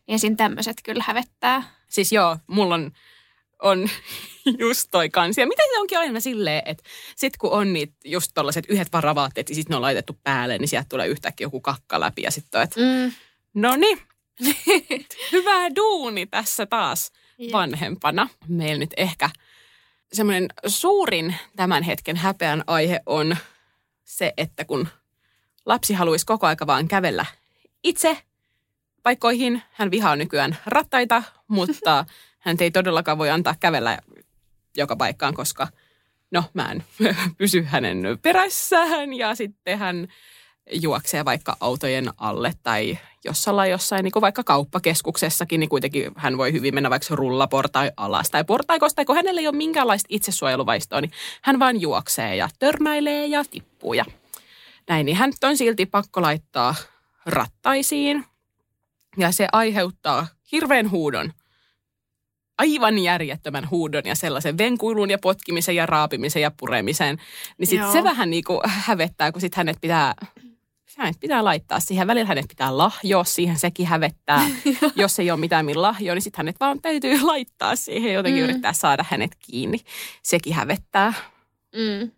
Niin 0.07 0.15
esim. 0.15 0.37
tämmöiset 0.37 0.77
kyllä 0.83 1.03
hävettää. 1.07 1.63
Siis 1.89 2.11
joo, 2.11 2.37
mulla 2.47 2.75
on, 2.75 2.91
on 3.63 3.89
just 4.59 4.87
toi 4.91 5.09
kansi. 5.09 5.41
Ja 5.41 5.47
miten 5.47 5.65
se 5.73 5.79
onkin 5.79 5.99
aina 5.99 6.19
silleen, 6.19 6.61
että 6.65 6.83
sit 7.15 7.37
kun 7.37 7.51
on 7.51 7.73
niitä 7.73 7.93
just 8.05 8.31
tollaset 8.33 8.65
yhdet 8.69 8.91
varavaatteet 8.93 9.49
ja 9.49 9.55
sitten 9.55 9.69
ne 9.73 9.75
on 9.75 9.81
laitettu 9.81 10.19
päälle, 10.23 10.57
niin 10.57 10.67
sieltä 10.67 10.89
tulee 10.89 11.07
yhtäkkiä 11.07 11.45
joku 11.45 11.61
kakka 11.61 11.99
läpi 11.99 12.21
ja 12.21 12.31
sitten 12.31 12.61
että 12.61 12.79
Mm. 12.81 13.11
no 13.53 13.75
niin, 13.75 13.99
hyvä 15.31 15.75
duuni 15.75 16.25
tässä 16.25 16.65
taas 16.65 17.11
Jep. 17.37 17.51
vanhempana. 17.51 18.29
Meillä 18.47 18.79
nyt 18.79 18.93
ehkä 18.97 19.29
semmoinen 20.13 20.47
suurin 20.67 21.35
tämän 21.55 21.83
hetken 21.83 22.15
häpeän 22.15 22.63
aihe 22.67 22.99
on 23.05 23.37
se, 24.03 24.33
että 24.37 24.65
kun 24.65 24.87
lapsi 25.65 25.93
haluaisi 25.93 26.25
koko 26.25 26.47
aika 26.47 26.67
vaan 26.67 26.87
kävellä 26.87 27.25
itse 27.83 28.17
paikkoihin, 29.03 29.61
hän 29.71 29.91
vihaa 29.91 30.15
nykyään 30.15 30.57
rattaita, 30.65 31.23
mutta 31.47 32.05
hän 32.43 32.57
ei 32.59 32.71
todellakaan 32.71 33.17
voi 33.17 33.29
antaa 33.29 33.55
kävellä 33.59 33.97
joka 34.77 34.95
paikkaan, 34.95 35.33
koska 35.33 35.67
no 36.31 36.43
mä 36.53 36.71
en 36.71 36.83
pysy 37.37 37.63
hänen 37.63 38.19
perässään 38.21 39.13
ja 39.13 39.35
sitten 39.35 39.79
hän 39.79 40.07
juoksee 40.71 41.25
vaikka 41.25 41.57
autojen 41.59 42.09
alle 42.17 42.53
tai 42.63 42.97
jossain 43.25 43.71
jossain, 43.71 44.03
niin 44.03 44.11
kuin 44.11 44.21
vaikka 44.21 44.43
kauppakeskuksessakin, 44.43 45.59
niin 45.59 45.69
kuitenkin 45.69 46.11
hän 46.15 46.37
voi 46.37 46.51
hyvin 46.51 46.73
mennä 46.73 46.89
vaikka 46.89 47.15
rullaportai 47.15 47.91
alas 47.97 48.29
tai 48.29 48.43
portaikosta, 48.43 48.95
tai 48.95 49.05
kun 49.05 49.15
hänellä 49.15 49.41
ei 49.41 49.47
ole 49.47 49.55
minkäänlaista 49.55 50.07
itsesuojeluvaistoa, 50.09 51.01
niin 51.01 51.11
hän 51.41 51.59
vaan 51.59 51.81
juoksee 51.81 52.35
ja 52.35 52.49
törmäilee 52.59 53.27
ja 53.27 53.43
tippuu 53.51 53.93
ja 53.93 54.05
näin, 54.89 55.05
niin 55.05 55.17
hän 55.17 55.31
on 55.43 55.57
silti 55.57 55.85
pakko 55.85 56.21
laittaa 56.21 56.75
rattaisiin 57.25 58.25
ja 59.17 59.31
se 59.31 59.47
aiheuttaa 59.51 60.27
hirveän 60.51 60.91
huudon, 60.91 61.33
aivan 62.57 62.99
järjettömän 62.99 63.69
huudon 63.69 64.01
ja 64.05 64.15
sellaisen 64.15 64.57
venkuilun 64.57 65.09
ja 65.09 65.17
potkimisen 65.17 65.75
ja 65.75 65.85
raapimisen 65.85 66.41
ja 66.41 66.51
puremisen, 66.59 67.17
niin 67.57 67.67
sitten 67.67 67.91
se 67.91 68.03
vähän 68.03 68.29
niin 68.29 68.43
kuin 68.43 68.59
hävettää, 68.65 69.31
kun 69.31 69.41
sitten 69.41 69.57
hänet 69.57 69.77
pitää 69.81 70.13
hänet 70.97 71.19
pitää 71.19 71.43
laittaa 71.43 71.79
siihen. 71.79 72.07
Välillä 72.07 72.27
hänet 72.27 72.45
pitää 72.49 72.77
lahjoa 72.77 73.23
siihen, 73.23 73.59
sekin 73.59 73.87
hävettää. 73.87 74.41
Jos 74.95 75.19
ei 75.19 75.31
ole 75.31 75.39
mitään 75.39 75.65
millä 75.65 75.81
lahjoa, 75.81 76.15
niin 76.15 76.21
sitten 76.21 76.37
hänet 76.39 76.55
vaan 76.59 76.81
täytyy 76.81 77.21
laittaa 77.21 77.75
siihen 77.75 78.13
jotenkin 78.13 78.43
Mm. 78.43 78.49
yrittää 78.49 78.73
saada 78.73 79.05
hänet 79.09 79.31
kiinni. 79.39 79.79
Sekin 80.23 80.53
hävettää. 80.53 81.13
Mm. 81.75 82.11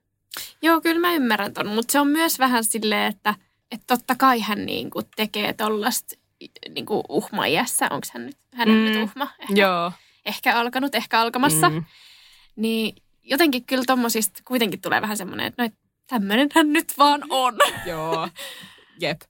Joo, 0.62 0.82
kyllä 0.82 1.00
mä 1.00 1.14
ymmärrän 1.14 1.54
ton, 1.54 1.68
mutta 1.68 1.92
se 1.92 2.00
on 2.00 2.08
myös 2.08 2.40
vähän 2.40 2.64
silleen, 2.64 3.14
että, 3.14 3.36
että 3.72 3.84
totta 3.88 4.16
kai 4.16 4.40
hän 4.40 4.66
niinku 4.66 5.02
tekee 5.16 5.54
tollasta 5.54 6.16
niinku 6.76 7.04
uhmaiässä. 7.10 7.88
Onko 7.92 8.08
hän 8.14 8.26
nyt, 8.26 8.38
hän 8.54 8.68
Mm. 8.70 8.74
nyt 8.76 9.04
uhma? 9.04 9.28
Ehkä, 9.40 9.54
Joo. 9.62 9.92
Ehkä 10.26 10.56
alkanut, 10.56 10.96
ehkä 10.96 11.20
alkamassa. 11.20 11.70
Mm. 11.70 11.84
Niin 12.56 12.96
jotenkin 13.24 13.66
kyllä 13.66 13.84
tommosista 13.88 14.40
kuitenkin 14.46 14.82
tulee 14.82 15.02
vähän 15.02 15.18
semmoinen, 15.18 15.46
että 15.46 15.64
no, 15.64 15.66
et 15.66 15.74
tämmöinen 16.08 16.50
hän 16.56 16.74
nyt 16.74 16.94
vaan 16.98 17.24
on. 17.30 17.58
Joo. 17.86 18.30
Jep. 19.00 19.22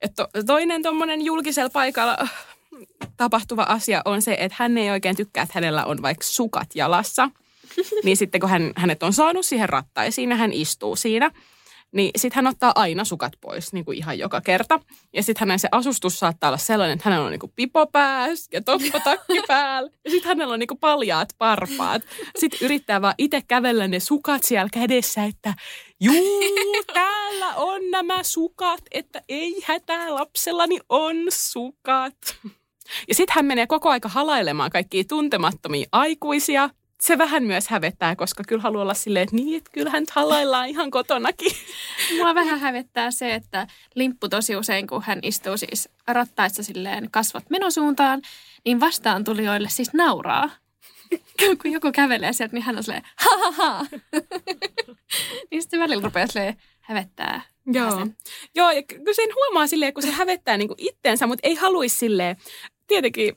Et 0.00 0.14
to, 0.16 0.28
toinen 0.46 0.82
tuommoinen 0.82 1.24
julkisella 1.24 1.70
paikalla 1.70 2.28
tapahtuva 3.16 3.62
asia 3.62 4.02
on 4.04 4.22
se, 4.22 4.36
että 4.38 4.56
hän 4.58 4.78
ei 4.78 4.90
oikein 4.90 5.16
tykkää, 5.16 5.42
että 5.42 5.54
hänellä 5.54 5.84
on 5.84 6.02
vaikka 6.02 6.24
sukat 6.24 6.68
jalassa. 6.74 7.30
niin 8.04 8.16
sitten 8.16 8.40
kun 8.40 8.50
hän, 8.50 8.72
hänet 8.76 9.02
on 9.02 9.12
saanut 9.12 9.46
siihen 9.46 9.68
rattaisiin 9.68 10.30
ja 10.30 10.36
hän 10.36 10.52
istuu 10.52 10.96
siinä, 10.96 11.30
niin 11.92 12.10
sitten 12.16 12.36
hän 12.36 12.46
ottaa 12.46 12.72
aina 12.74 13.04
sukat 13.04 13.32
pois 13.40 13.72
niin 13.72 13.84
kuin 13.84 13.98
ihan 13.98 14.18
joka 14.18 14.40
kerta. 14.40 14.80
Ja 15.12 15.22
sitten 15.22 15.40
hänen 15.40 15.58
se 15.58 15.68
asustus 15.72 16.18
saattaa 16.18 16.48
olla 16.48 16.58
sellainen, 16.58 16.94
että 16.94 17.08
hänellä 17.08 17.24
on 17.24 17.32
niin 17.32 17.40
kuin 17.40 17.52
pipo 17.56 17.86
päässä 17.86 18.48
ja 18.52 18.62
toppatakki 18.62 19.42
päällä. 19.48 19.90
Ja 20.04 20.10
sitten 20.10 20.28
hänellä 20.28 20.52
on 20.54 20.58
niin 20.58 20.68
kuin 20.68 20.78
paljaat 20.78 21.28
parpaat. 21.38 22.02
Sitten 22.38 22.58
yrittää 22.62 23.02
vaan 23.02 23.14
itse 23.18 23.42
kävellä 23.48 23.88
ne 23.88 24.00
sukat 24.00 24.42
siellä 24.42 24.68
kädessä, 24.72 25.24
että 25.24 25.54
juu, 26.00 26.40
täällä 26.94 27.54
on 27.54 27.90
nämä 27.90 28.22
sukat, 28.22 28.80
että 28.90 29.22
ei 29.28 29.62
hätää, 29.64 30.14
lapsellani 30.14 30.78
on 30.88 31.16
sukat. 31.28 32.16
Ja 33.08 33.14
sitten 33.14 33.34
hän 33.34 33.46
menee 33.46 33.66
koko 33.66 33.88
aika 33.88 34.08
halailemaan 34.08 34.70
kaikkia 34.70 35.04
tuntemattomia 35.08 35.88
aikuisia. 35.92 36.70
Se 37.00 37.18
vähän 37.18 37.42
myös 37.42 37.68
hävettää, 37.68 38.16
koska 38.16 38.44
kyllä 38.48 38.62
haluaa 38.62 38.82
olla 38.82 38.94
silleen, 38.94 39.22
että 39.22 39.36
niin, 39.36 39.56
että 39.56 39.70
kyllähän 39.72 40.04
halaillaan 40.10 40.68
ihan 40.68 40.90
kotonakin. 40.90 41.52
Mua 42.16 42.34
vähän 42.34 42.60
hävettää 42.60 43.10
se, 43.10 43.34
että 43.34 43.66
limppu 43.94 44.28
tosi 44.28 44.56
usein, 44.56 44.86
kun 44.86 45.02
hän 45.02 45.18
istuu 45.22 45.56
siis 45.56 45.88
rattaissa 46.06 46.62
silleen 46.62 47.10
kasvot 47.10 47.50
menosuuntaan, 47.50 48.22
niin 48.64 48.80
vastaan 48.80 49.24
tulijoille 49.24 49.68
siis 49.68 49.92
nauraa. 49.92 50.50
kun 51.62 51.72
joku 51.72 51.92
kävelee 51.92 52.32
sieltä, 52.32 52.54
niin 52.54 52.62
hän 52.62 52.76
on 52.76 52.82
silleen, 52.82 53.02
ha 53.16 53.38
ha 53.38 53.50
ha. 53.50 53.86
niin 55.50 55.62
sitten 55.62 55.80
välillä 55.80 56.04
rupeaa 56.04 56.26
silleen 56.26 56.56
hävettää. 56.80 57.42
Joo. 57.72 58.06
Joo, 58.54 58.70
ja 58.70 58.82
kyllä 58.82 59.12
sen 59.14 59.28
huomaa 59.34 59.66
silleen, 59.66 59.94
kun 59.94 60.02
se 60.02 60.10
hävettää 60.10 60.56
niin 60.56 60.68
kuin 60.68 60.78
itteensä, 60.80 61.26
mutta 61.26 61.48
ei 61.48 61.54
haluaisi 61.54 61.98
silleen, 61.98 62.36
tietenkin, 62.86 63.36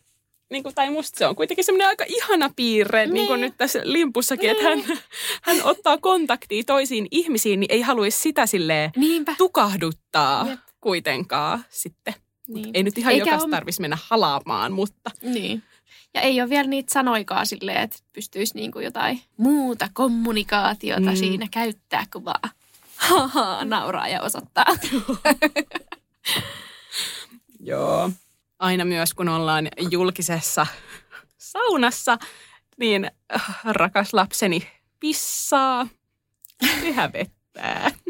niin 0.51 0.63
kuin, 0.63 0.75
tai 0.75 0.89
musta 0.89 1.17
se 1.17 1.27
on 1.27 1.35
kuitenkin 1.35 1.65
semmoinen 1.65 1.87
aika 1.87 2.05
ihana 2.07 2.49
piirre, 2.55 3.05
niin, 3.05 3.13
niin 3.13 3.27
kuin 3.27 3.41
Niin. 3.41 3.47
nyt 3.49 3.57
tässä 3.57 3.79
limpussakin, 3.83 4.49
että 4.49 4.63
hän, 4.63 4.83
hän 5.43 5.57
ottaa 5.63 5.97
kontaktia 5.97 6.63
toisiin 6.63 7.07
ihmisiin, 7.11 7.59
niin 7.59 7.71
ei 7.71 7.81
haluaisi 7.81 8.19
sitä 8.21 8.45
silleen 8.45 8.91
Niinpä. 8.95 9.35
tukahduttaa 9.37 10.45
Jep. 10.49 10.59
kuitenkaan 10.81 11.65
sitten. 11.69 12.13
Niin. 12.47 12.69
Ei 12.73 12.83
nyt 12.83 12.97
ihan 12.97 13.13
Eikä 13.13 13.25
jokaista 13.25 13.45
ole- 13.45 13.51
tarvitsisi 13.51 13.81
mennä 13.81 13.97
halaamaan, 14.03 14.71
mutta 14.71 15.11
Niin. 15.21 15.63
Ja 16.13 16.21
ei 16.21 16.41
ole 16.41 16.49
vielä 16.49 16.67
niitä 16.67 16.93
sanoikaan 16.93 17.45
silleen, 17.47 17.81
että 17.81 17.97
pystyisi 18.13 18.55
niinku 18.55 18.79
jotain 18.79 19.21
muuta 19.37 19.89
kommunikaatiota 19.93 21.01
Mm. 21.01 21.07
mm. 21.09 21.15
siinä 21.15 21.47
käyttää, 21.51 22.05
kuin 22.13 22.25
vaan 22.25 22.49
haha, 23.09 23.65
nauraa 23.65 24.07
ja 24.07 24.21
osoittaa. 24.21 24.65
Joo. 27.59 28.11
Aina 28.61 28.85
myös 28.85 29.13
kun 29.13 29.29
ollaan 29.29 29.67
julkisessa 29.91 30.67
saunassa, 31.37 32.17
niin 32.77 33.11
äh, 33.35 33.59
rakas 33.65 34.13
lapseni 34.13 34.67
pissaa 34.99 35.87
ja 36.61 36.93
hävettää. 36.93 37.91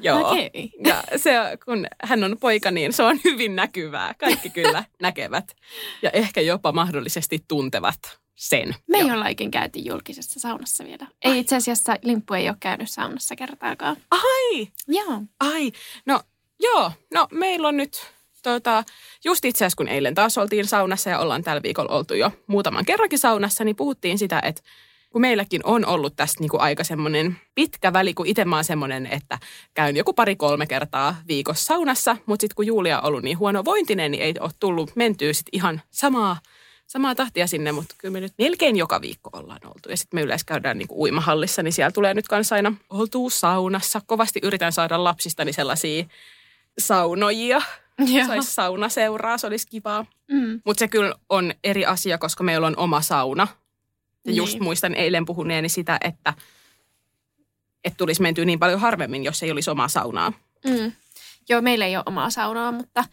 Joo. 0.00 0.30
Okei. 0.30 0.70
Ja 0.84 1.02
se, 1.16 1.32
kun 1.64 1.86
hän 2.02 2.24
on 2.24 2.36
poika, 2.40 2.70
niin 2.70 2.92
se 2.92 3.02
on 3.02 3.20
hyvin 3.24 3.56
näkyvää. 3.56 4.14
Kaikki 4.14 4.50
kyllä 4.50 4.84
näkevät 5.02 5.56
ja 6.02 6.10
ehkä 6.10 6.40
jopa 6.40 6.72
mahdollisesti 6.72 7.44
tuntevat 7.48 8.18
sen. 8.34 8.74
Me 8.86 8.98
ei 8.98 9.10
olla 9.10 9.28
ikinä 9.28 9.50
käyty 9.50 9.78
julkisessa 9.78 10.40
saunassa 10.40 10.84
vielä. 10.84 11.06
Ei 11.24 11.38
itse 11.38 11.56
asiassa 11.56 11.96
Limppu 12.02 12.34
ei 12.34 12.48
ole 12.48 12.56
käynyt 12.60 12.90
saunassa 12.90 13.36
kertaakaan. 13.36 13.96
Ai, 14.10 14.68
Joo. 14.86 15.22
ai. 15.40 15.72
No 16.06 16.20
joo, 16.60 16.92
no 17.14 17.28
meillä 17.30 17.68
on 17.68 17.76
nyt 17.76 18.12
tota, 18.42 18.84
just 19.24 19.44
itse 19.44 19.64
asiassa 19.64 19.76
kun 19.76 19.88
eilen 19.88 20.14
taas 20.14 20.38
oltiin 20.38 20.66
saunassa 20.66 21.10
ja 21.10 21.18
ollaan 21.18 21.42
tällä 21.42 21.62
viikolla 21.62 21.94
oltu 21.94 22.14
jo 22.14 22.30
muutaman 22.46 22.84
kerrankin 22.84 23.18
saunassa, 23.18 23.64
niin 23.64 23.76
puhuttiin 23.76 24.18
sitä, 24.18 24.40
että 24.44 24.62
kun 25.10 25.20
meilläkin 25.20 25.60
on 25.64 25.86
ollut 25.86 26.16
tästä 26.16 26.40
niin 26.40 26.50
kuin 26.50 26.60
aika 26.60 26.84
semmoinen 26.84 27.36
pitkä 27.54 27.92
väli, 27.92 28.14
kun 28.14 28.26
itse 28.26 28.44
mä 28.44 28.56
oon 28.56 28.64
semmoinen, 28.64 29.06
että 29.06 29.38
käyn 29.74 29.96
joku 29.96 30.12
pari-kolme 30.12 30.66
kertaa 30.66 31.16
viikossa 31.28 31.64
saunassa, 31.64 32.16
mutta 32.26 32.42
sitten 32.42 32.54
kun 32.54 32.66
Julia 32.66 33.00
on 33.00 33.04
ollut 33.04 33.22
niin 33.22 33.38
huono 33.38 33.64
vointinen, 33.64 34.10
niin 34.10 34.22
ei 34.22 34.34
ole 34.40 34.50
tullut 34.60 34.96
mentyä 34.96 35.32
sit 35.32 35.46
ihan 35.52 35.82
samaa, 35.90 36.36
samaa 36.86 37.14
tahtia 37.14 37.46
sinne, 37.46 37.72
mutta 37.72 37.94
kyllä 37.98 38.12
me 38.12 38.20
nyt 38.20 38.32
melkein 38.38 38.76
joka 38.76 39.00
viikko 39.00 39.30
ollaan 39.32 39.60
oltu. 39.64 39.90
Ja 39.90 39.96
sitten 39.96 40.18
me 40.18 40.22
yleensä 40.22 40.44
käydään 40.46 40.78
niin 40.78 40.88
kuin 40.88 40.98
uimahallissa, 40.98 41.62
niin 41.62 41.72
siellä 41.72 41.92
tulee 41.92 42.14
nyt 42.14 42.28
kanssa 42.28 42.54
aina 42.54 42.72
oltuu 42.90 43.30
saunassa. 43.30 44.00
Kovasti 44.06 44.40
yritän 44.42 44.72
saada 44.72 45.04
lapsistani 45.04 45.52
sellaisia 45.52 46.04
saunojia. 46.78 47.62
Saisi 48.26 48.54
saunaseuraa, 48.54 49.38
se 49.38 49.46
olisi 49.46 49.66
kivaa. 49.68 50.06
Mm. 50.32 50.60
Mutta 50.64 50.78
se 50.78 50.88
kyllä 50.88 51.14
on 51.28 51.54
eri 51.64 51.86
asia, 51.86 52.18
koska 52.18 52.44
meillä 52.44 52.66
on 52.66 52.76
oma 52.76 53.00
sauna. 53.02 53.48
Ja 54.26 54.32
just 54.32 54.52
Niin. 54.52 54.62
muistan 54.62 54.94
eilen 54.94 55.24
puhuneeni 55.24 55.68
sitä, 55.68 55.98
että, 56.04 56.34
että 57.84 57.96
tulisi 57.96 58.22
mentyä 58.22 58.44
niin 58.44 58.58
paljon 58.58 58.80
harvemmin, 58.80 59.24
jos 59.24 59.42
ei 59.42 59.50
olisi 59.50 59.70
omaa 59.70 59.88
saunaa. 59.88 60.32
Mm. 60.64 60.92
Joo, 61.48 61.60
meillä 61.62 61.86
ei 61.86 61.96
ole 61.96 62.02
omaa 62.06 62.30
saunaa, 62.30 62.72
mutta 62.72 63.04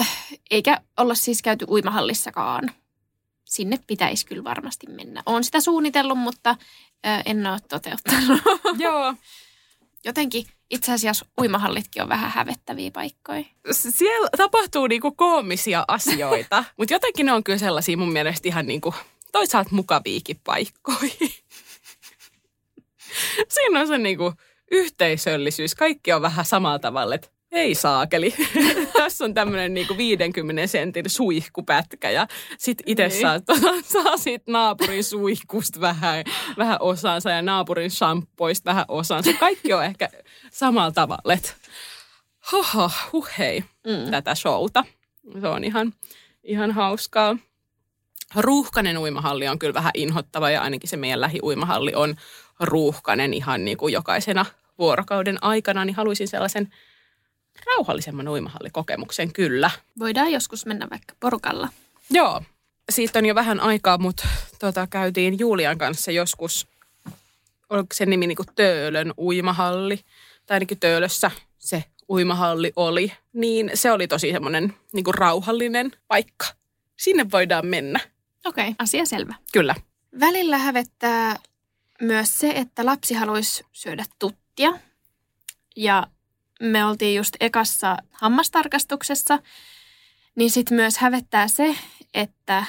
äh, 0.00 0.08
eikä 0.50 0.80
olla 0.96 1.14
siis 1.14 1.42
käyty 1.42 1.64
uimahallissakaan. 1.68 2.70
Sinne 3.44 3.78
pitäisi 3.86 4.26
kyllä 4.26 4.44
varmasti 4.44 4.86
mennä. 4.86 5.22
Olen 5.26 5.44
sitä 5.44 5.60
suunnitellut, 5.60 6.18
mutta 6.18 6.50
äh, 7.06 7.22
en 7.24 7.46
ole 7.46 7.58
toteuttanut. 7.68 8.40
Joo. 8.78 9.14
Jotenkin 10.04 10.46
itse 10.70 10.92
asiassa 10.92 11.26
uimahallitkin 11.40 12.02
on 12.02 12.08
vähän 12.08 12.30
hävettäviä 12.30 12.90
paikkoja. 12.90 13.44
Siellä 13.72 14.28
tapahtuu 14.36 14.86
niinku 14.86 15.12
koomisia 15.12 15.84
asioita, 15.88 16.64
mutta 16.76 16.94
jotenkin 16.94 17.26
ne 17.26 17.32
on 17.32 17.44
kyllä 17.44 17.58
sellaisia 17.58 17.96
mun 17.96 18.12
mielestä 18.12 18.48
ihan 18.48 18.66
niinku 18.66 18.94
toisaalta 19.32 19.70
mukaviikin 19.72 20.40
paikkoja. 20.44 20.98
Siinä 23.48 23.80
on 23.80 23.86
se 23.86 23.98
niinku 23.98 24.32
yhteisöllisyys. 24.70 25.74
Kaikki 25.74 26.12
on 26.12 26.22
vähän 26.22 26.44
samalla 26.44 26.78
tavalla, 26.78 27.14
että 27.14 27.28
ei 27.52 27.74
saakeli. 27.74 28.34
Tässä 28.98 29.24
on 29.24 29.34
tämmöinen 29.34 29.74
niinku 29.74 29.96
50 29.96 30.66
sentin 30.66 31.10
suihkupätkä 31.10 32.10
ja 32.10 32.26
sit 32.58 32.78
itse 32.86 33.08
Niin. 33.08 33.20
saa, 33.20 33.38
saa 34.04 34.16
siitä 34.16 34.52
naapurin 34.52 35.04
suihkusta 35.04 35.80
vähän, 35.80 36.24
vähän 36.58 36.76
osansa 36.80 37.30
ja 37.30 37.42
naapurin 37.42 37.90
shampoista 37.90 38.70
vähän 38.70 38.84
osansa. 38.88 39.32
Kaikki 39.32 39.72
on 39.72 39.84
ehkä 39.84 40.08
samalla 40.50 40.92
tavalla, 40.92 41.32
että 41.32 41.52
haha, 42.38 42.90
huh 43.12 43.28
hei, 43.38 43.64
Mm. 43.86 44.10
tätä 44.10 44.34
showta. 44.34 44.84
Se 45.40 45.48
on 45.48 45.64
ihan, 45.64 45.94
ihan 46.44 46.70
hauskaa. 46.70 47.36
Ruuhkanen 48.36 48.98
uimahalli 48.98 49.48
on 49.48 49.58
kyllä 49.58 49.74
vähän 49.74 49.90
inhottava 49.94 50.50
ja 50.50 50.62
ainakin 50.62 50.90
se 50.90 50.96
meidän 50.96 51.20
lähiuimahalli 51.20 51.94
on 51.94 52.16
ruuhkanen 52.60 53.34
ihan 53.34 53.64
niin 53.64 53.76
kuin 53.76 53.92
jokaisena 53.92 54.46
vuorokauden 54.78 55.38
aikana, 55.44 55.84
niin 55.84 55.96
haluaisin 55.96 56.28
sellaisen 56.28 56.68
rauhallisemman 57.66 58.28
uimahallikokemuksen 58.28 59.32
kyllä. 59.32 59.70
Voidaan 59.98 60.32
joskus 60.32 60.66
mennä 60.66 60.90
vaikka 60.90 61.14
porukalla. 61.20 61.68
Joo, 62.10 62.42
siitä 62.90 63.18
on 63.18 63.26
jo 63.26 63.34
vähän 63.34 63.60
aikaa, 63.60 63.98
mutta 63.98 64.28
tota, 64.58 64.86
käytiin 64.86 65.38
Julian 65.38 65.78
kanssa 65.78 66.10
joskus, 66.10 66.66
oliko 67.70 67.88
se 67.94 68.06
nimi 68.06 68.26
niin 68.26 68.36
kuin 68.36 68.48
Töölön 68.54 69.14
uimahalli, 69.18 70.00
tai 70.46 70.54
ainakin 70.54 70.80
Töölössä 70.80 71.30
se 71.58 71.84
uimahalli 72.08 72.72
oli, 72.76 73.12
niin 73.32 73.70
se 73.74 73.92
oli 73.92 74.08
tosi 74.08 74.32
semmoinen 74.32 74.74
niin 74.92 75.04
kuin 75.04 75.14
rauhallinen 75.14 75.92
paikka. 76.08 76.46
Sinne 76.96 77.26
voidaan 77.32 77.66
mennä, 77.66 78.00
Okei, 78.44 78.64
okay, 78.64 78.74
asia 78.78 79.06
selvä. 79.06 79.34
kyllä. 79.52 79.74
Välillä 80.20 80.58
hävettää 80.58 81.36
myös 82.00 82.38
se, 82.38 82.50
että 82.50 82.86
lapsi 82.86 83.14
haluaisi 83.14 83.64
syödä 83.72 84.04
tuttia. 84.18 84.72
Ja 85.76 86.06
me 86.60 86.84
oltiin 86.84 87.16
just 87.16 87.36
ekassa 87.40 87.96
hammastarkastuksessa, 88.10 89.38
niin 90.34 90.50
sitten 90.50 90.76
myös 90.76 90.98
hävettää 90.98 91.48
se, 91.48 91.76
että 92.14 92.64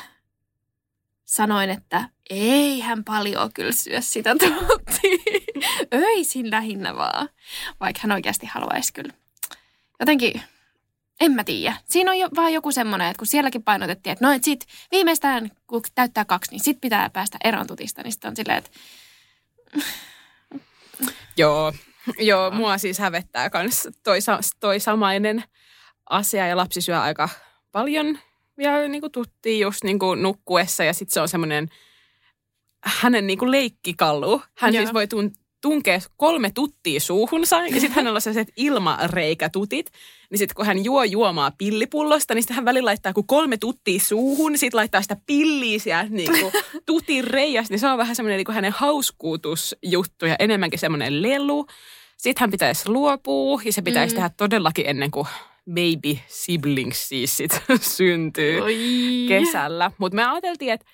sanoin, 1.25 1.69
että 1.69 2.09
ei 2.29 2.79
hän 2.79 3.03
paljon 3.03 3.53
kyllä 3.53 3.71
syö 3.71 4.01
sitä 4.01 4.35
tuttia. 4.35 5.17
Öisin 5.93 6.51
lähinnä 6.51 6.95
vaan. 6.95 7.29
Vaikka 7.79 7.99
hän 8.03 8.11
oikeasti 8.11 8.45
haluaisi 8.45 8.93
kyllä. 8.93 9.13
Jotenkin, 9.99 10.41
en 11.19 11.31
mä 11.31 11.43
tiedä. 11.43 11.77
Siinä 11.89 12.11
on 12.11 12.19
jo, 12.19 12.29
vaan 12.35 12.53
joku 12.53 12.71
semmoinen, 12.71 13.07
että 13.07 13.19
kun 13.19 13.27
sielläkin 13.27 13.63
painotettiin, 13.63 14.13
että 14.13 14.25
no, 14.25 14.33
et 14.33 14.43
sit 14.43 14.65
viimeistään 14.91 15.51
kun 15.67 15.81
täyttää 15.95 16.25
kaksi, 16.25 16.51
niin 16.51 16.63
sit 16.63 16.81
pitää 16.81 17.09
päästä 17.09 17.37
eroon 17.43 17.67
tutista. 17.67 18.03
Niin 18.03 18.11
sitten 18.11 18.29
on 18.29 18.35
silleen, 18.35 18.57
että 18.57 18.71
Joo, 21.37 21.73
joo 22.29 22.51
mua 22.51 22.77
siis 22.77 22.99
hävettää 22.99 23.49
myös 23.53 23.87
toi, 24.03 24.19
toi 24.59 24.79
samainen 24.79 25.43
asia 26.09 26.47
ja 26.47 26.57
lapsi 26.57 26.81
syö 26.81 27.01
aika 27.01 27.29
paljon 27.71 28.19
vielä 28.57 28.87
niin 28.87 29.01
kuin 29.01 29.11
tuttiin 29.11 29.59
just 29.59 29.83
niin 29.83 29.99
kuin 29.99 30.21
nukkuessa 30.21 30.83
ja 30.83 30.93
sitten 30.93 31.13
se 31.13 31.21
on 31.21 31.29
semmoinen 31.29 31.69
hänen 32.85 33.27
niin 33.27 33.39
kuin 33.39 33.51
leikkikallu. 33.51 34.41
Hän 34.57 34.73
Joo. 34.73 34.81
siis 34.81 34.93
voi 34.93 35.05
tun- 35.05 35.35
tunkea 35.62 35.99
kolme 36.18 36.51
tuttia 36.51 36.99
suuhunsa 36.99 37.57
ja 37.66 37.72
sitten 37.74 37.91
hänellä 37.91 38.18
on 38.18 38.22
sellaiset 38.22 38.53
ilmareikätutit. 38.57 39.91
Niin 40.30 40.38
sitten 40.38 40.55
kun 40.55 40.66
hän 40.66 40.84
juo 40.86 41.03
juomaa 41.03 41.51
pillipullosta, 41.57 42.34
niin 42.34 42.43
sitten 42.43 42.55
hän 42.55 42.66
välillä 42.66 42.88
laittaa 42.88 43.14
kun 43.14 43.28
kolme 43.28 43.57
tuttia 43.57 43.99
suuhun, 43.99 44.51
niin 44.51 44.59
sitten 44.59 44.78
laittaa 44.78 45.01
sitä 45.01 45.18
pilliä 45.28 45.80
sieltä 45.80 46.09
niin 46.09 46.32
kuin 46.39 46.53
tutin 46.86 47.24
reijästä. 47.24 47.74
Niin 47.74 47.80
se 47.80 47.88
on 47.88 47.97
vähän 47.97 48.16
semmoinen 48.16 48.38
niin 48.38 48.45
kuin 48.45 48.55
hänen 48.55 48.72
hauskuutusjuttu 48.72 50.26
ja 50.26 50.36
enemmänkin 50.39 50.80
semmoinen 50.80 51.22
lelu. 51.22 51.66
Sitten 52.18 52.41
hän 52.41 52.51
pitäisi 52.51 52.89
luopua 52.89 53.62
ja 53.66 53.74
se 53.74 53.82
pitäisi 53.82 54.16
Mm. 54.16 54.16
tehdä 54.16 54.30
todellakin 54.38 54.86
ennen 54.88 55.12
kuin 55.12 55.28
baby 55.74 56.18
siblings 56.28 57.09
siis 57.09 57.38
sit 57.38 57.62
syntyy 57.82 58.62
Oi. 58.62 58.78
kesällä. 59.28 59.91
Mutta 59.97 60.16
me 60.16 60.26
ajateltiin, 60.26 60.72
että 60.74 60.86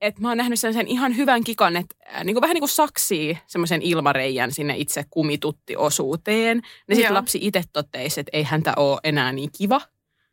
et 0.00 0.18
mä 0.18 0.28
oon 0.28 0.36
nähnyt 0.36 0.60
sen 0.60 0.86
ihan 0.86 1.16
hyvän 1.16 1.44
kikan, 1.44 1.76
että 1.76 1.96
äh, 2.14 2.24
niinku 2.24 2.40
vähän 2.40 2.54
niin 2.54 2.60
kuin 2.62 2.68
saksii 2.68 3.38
semmoisen 3.46 3.82
ilmareijän 3.82 4.52
sinne 4.52 4.74
itse 4.76 5.04
kumituttiosuuteen. 5.10 6.62
Niin 6.88 6.96
sitten 6.96 7.14
lapsi 7.14 7.38
itse 7.42 7.62
totteisi, 7.72 8.20
että 8.20 8.30
ei 8.32 8.42
häntä 8.42 8.72
ole 8.76 9.00
enää 9.04 9.32
niin 9.32 9.50
kiva. 9.58 9.80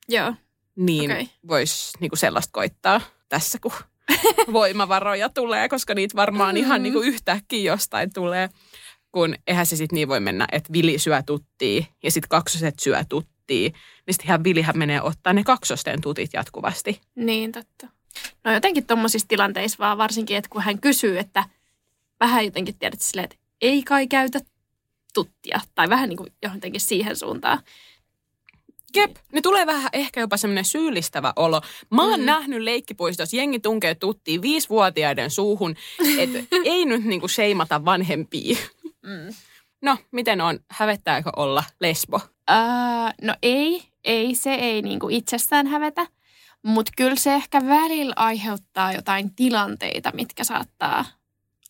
Joo. 0.09 0.33
Niin 0.75 1.11
Okei. 1.11 1.29
voisi 1.47 1.97
niinku 1.99 2.15
sellaista 2.15 2.51
koittaa 2.51 3.01
tässä, 3.29 3.59
kun 3.61 3.71
voimavaroja 4.53 5.29
tulee, 5.29 5.69
koska 5.69 5.93
niitä 5.95 6.15
varmaan 6.15 6.55
Mm. 6.55 6.59
ihan 6.59 6.83
niinku 6.83 6.99
yhtäkkiä 7.01 7.71
jostain 7.71 8.13
tulee. 8.13 8.49
Kun 9.11 9.35
eihän 9.47 9.65
se 9.65 9.75
sitten 9.75 9.95
niin 9.95 10.07
voi 10.07 10.19
mennä, 10.19 10.47
että 10.51 10.73
Vili 10.73 10.99
syö 10.99 11.23
tuttia 11.25 11.85
ja 12.03 12.11
sitten 12.11 12.29
kaksoset 12.29 12.79
syö 12.79 13.03
tuttia. 13.09 13.37
Niin 13.69 13.73
sitten 14.13 14.25
ihan 14.27 14.43
Vilihän 14.43 14.77
menee 14.77 15.01
ottaa 15.01 15.33
ne 15.33 15.43
kaksosten 15.43 16.01
tutit 16.01 16.29
jatkuvasti. 16.33 17.01
Niin, 17.15 17.51
totta. 17.51 17.87
No 18.43 18.53
jotenkin 18.53 18.85
tuommoisissa 18.87 19.27
tilanteissa 19.27 19.77
vaan 19.79 19.97
varsinkin, 19.97 20.37
että 20.37 20.49
kun 20.49 20.61
hän 20.61 20.79
kysyy, 20.81 21.19
että 21.19 21.43
vähän 22.19 22.45
jotenkin 22.45 22.75
tiedät 22.79 23.01
silleen, 23.01 23.23
että 23.23 23.35
ei 23.61 23.83
kai 23.83 24.07
käytä 24.07 24.39
tuttia. 25.13 25.59
Tai 25.75 25.89
vähän 25.89 26.09
niin 26.09 26.17
kuin 26.17 26.33
johonkin 26.43 26.81
siihen 26.81 27.15
suuntaan. 27.15 27.59
Jep, 28.95 29.15
ne 29.31 29.41
tulee 29.41 29.65
vähän 29.65 29.89
ehkä 29.93 30.19
jopa 30.19 30.37
semmoinen 30.37 30.65
syyllistävä 30.65 31.33
olo. 31.35 31.61
Mä 31.91 32.03
oon 32.03 32.19
Mm. 32.19 32.25
nähnyt 32.25 32.61
leikkipuistossa, 32.61 33.37
jengi 33.37 33.59
tunkee 33.59 33.95
tuttiin 33.95 34.41
viisivuotiaiden 34.41 35.31
suuhun, 35.31 35.75
että 36.17 36.39
ei 36.65 36.85
nyt 36.85 37.03
niinku 37.03 37.27
sheimata 37.27 37.85
vanhempia. 37.85 38.57
Mm. 38.83 39.33
No, 39.81 39.97
miten 40.11 40.41
on? 40.41 40.59
Hävettääkö 40.69 41.29
olla 41.35 41.63
lesbo? 41.79 42.19
Öö, 42.49 42.55
no 43.21 43.35
ei, 43.41 43.83
ei, 44.03 44.35
se 44.35 44.53
ei 44.53 44.81
niinku 44.81 45.07
itsestään 45.09 45.67
hävetä. 45.67 46.07
Mutta 46.63 46.91
kyllä 46.97 47.15
se 47.15 47.33
ehkä 47.33 47.65
välillä 47.65 48.13
aiheuttaa 48.15 48.93
jotain 48.93 49.35
tilanteita, 49.35 50.11
mitkä 50.13 50.43
saattaa 50.43 51.05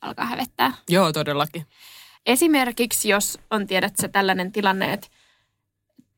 alkaa 0.01 0.25
hävettää. 0.25 0.73
Joo, 0.89 1.13
todellakin. 1.13 1.65
Esimerkiksi 2.25 3.09
jos 3.09 3.39
on, 3.51 3.67
tiedätkö, 3.67 4.07
tällainen 4.07 4.51
tilanne, 4.51 4.93
että 4.93 5.07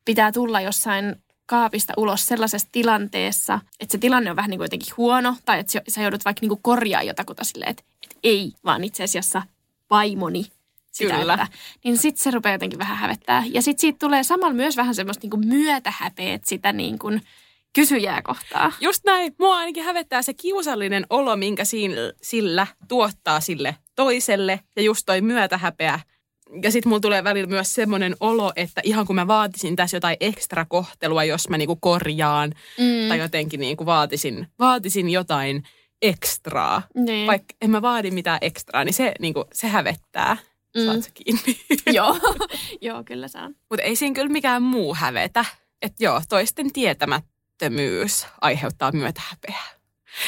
pitää 0.05 0.31
tulla 0.31 0.61
jossain 0.61 1.15
kaapista 1.45 1.93
ulos 1.97 2.25
sellaisessa 2.25 2.67
tilanteessa, 2.71 3.59
että 3.79 3.91
se 3.91 3.97
tilanne 3.97 4.29
on 4.29 4.35
vähän 4.35 4.49
niin 4.49 4.57
kuin 4.57 4.65
jotenkin 4.65 4.93
huono, 4.97 5.35
tai 5.45 5.59
että 5.59 5.81
sä 5.89 6.01
joudut 6.01 6.25
vaikka 6.25 6.41
niin 6.41 6.49
kuin 6.49 6.61
korjaa 6.61 7.03
jotakuta 7.03 7.43
silleen, 7.43 7.71
että, 7.71 7.83
että 8.03 8.15
ei, 8.23 8.53
vaan 8.65 8.83
itse 8.83 9.03
asiassa 9.03 9.41
vaimoni 9.89 10.45
sitä, 10.91 11.17
Kyllä. 11.17 11.33
Että, 11.33 11.47
niin 11.83 11.97
sitten 11.97 12.23
se 12.23 12.31
rupeaa 12.31 12.55
jotenkin 12.55 12.79
vähän 12.79 12.97
hävettää. 12.97 13.43
Ja 13.47 13.61
sitten 13.61 13.81
siitä 13.81 13.99
tulee 13.99 14.23
samalla 14.23 14.53
myös 14.53 14.77
vähän 14.77 14.95
semmoista 14.95 15.21
niin 15.21 15.29
kuin 15.29 15.47
myötähäpeet 15.47 16.45
sitä 16.45 16.71
niin 16.71 16.99
kuin 16.99 17.21
kysyjää 17.73 18.21
kohtaa. 18.21 18.71
Just 18.81 19.03
näin. 19.05 19.35
Mua 19.39 19.57
ainakin 19.57 19.83
hävettää 19.83 20.21
se 20.21 20.33
kiusallinen 20.33 21.05
olo, 21.09 21.35
minkä 21.35 21.65
siinä, 21.65 21.95
sillä 22.21 22.67
tuottaa 22.87 23.39
sille 23.39 23.75
toiselle. 23.95 24.59
Ja 24.75 24.81
just 24.81 25.03
toi 25.05 25.21
myötähäpeä. 25.21 25.99
Ja 26.63 26.71
sitten 26.71 26.89
mulla 26.89 26.99
tulee 26.99 27.23
välillä 27.23 27.47
myös 27.49 27.73
semmoinen 27.73 28.15
olo, 28.19 28.51
että 28.55 28.81
ihan 28.83 29.07
kun 29.07 29.15
mä 29.15 29.27
vaatisin 29.27 29.75
tässä 29.75 29.97
jotain 29.97 30.17
ekstra 30.19 30.65
kohtelua, 30.65 31.23
jos 31.23 31.49
mä 31.49 31.57
niinku 31.57 31.75
korjaan 31.75 32.53
Mm. 32.77 33.09
tai 33.09 33.19
jotenkin 33.19 33.59
niinku 33.59 33.85
vaatisin, 33.85 34.47
vaatisin 34.59 35.09
jotain 35.09 35.63
ekstraa. 36.01 36.81
Niin. 36.95 37.27
Vaikka 37.27 37.53
en 37.61 37.69
mä 37.69 37.81
vaadi 37.81 38.11
mitään 38.11 38.37
ekstraa, 38.41 38.83
niin 38.83 38.93
se, 38.93 39.13
niinku, 39.19 39.45
se 39.53 39.67
hävettää. 39.67 40.37
Mm. 40.77 40.85
Saat 40.85 41.03
sä 41.03 41.09
kiinni. 41.13 41.59
joo. 41.97 42.17
joo, 42.81 43.03
kyllä 43.03 43.27
saan. 43.27 43.55
Mutta 43.69 43.83
ei 43.83 43.95
siinä 43.95 44.15
kyllä 44.15 44.29
mikään 44.31 44.63
muu 44.63 44.95
hävetä. 44.95 45.45
Että 45.81 46.03
joo, 46.03 46.21
toisten 46.29 46.73
tietämättömyys 47.59 48.27
aiheuttaa 48.41 48.91
myötähäpeää. 48.91 49.67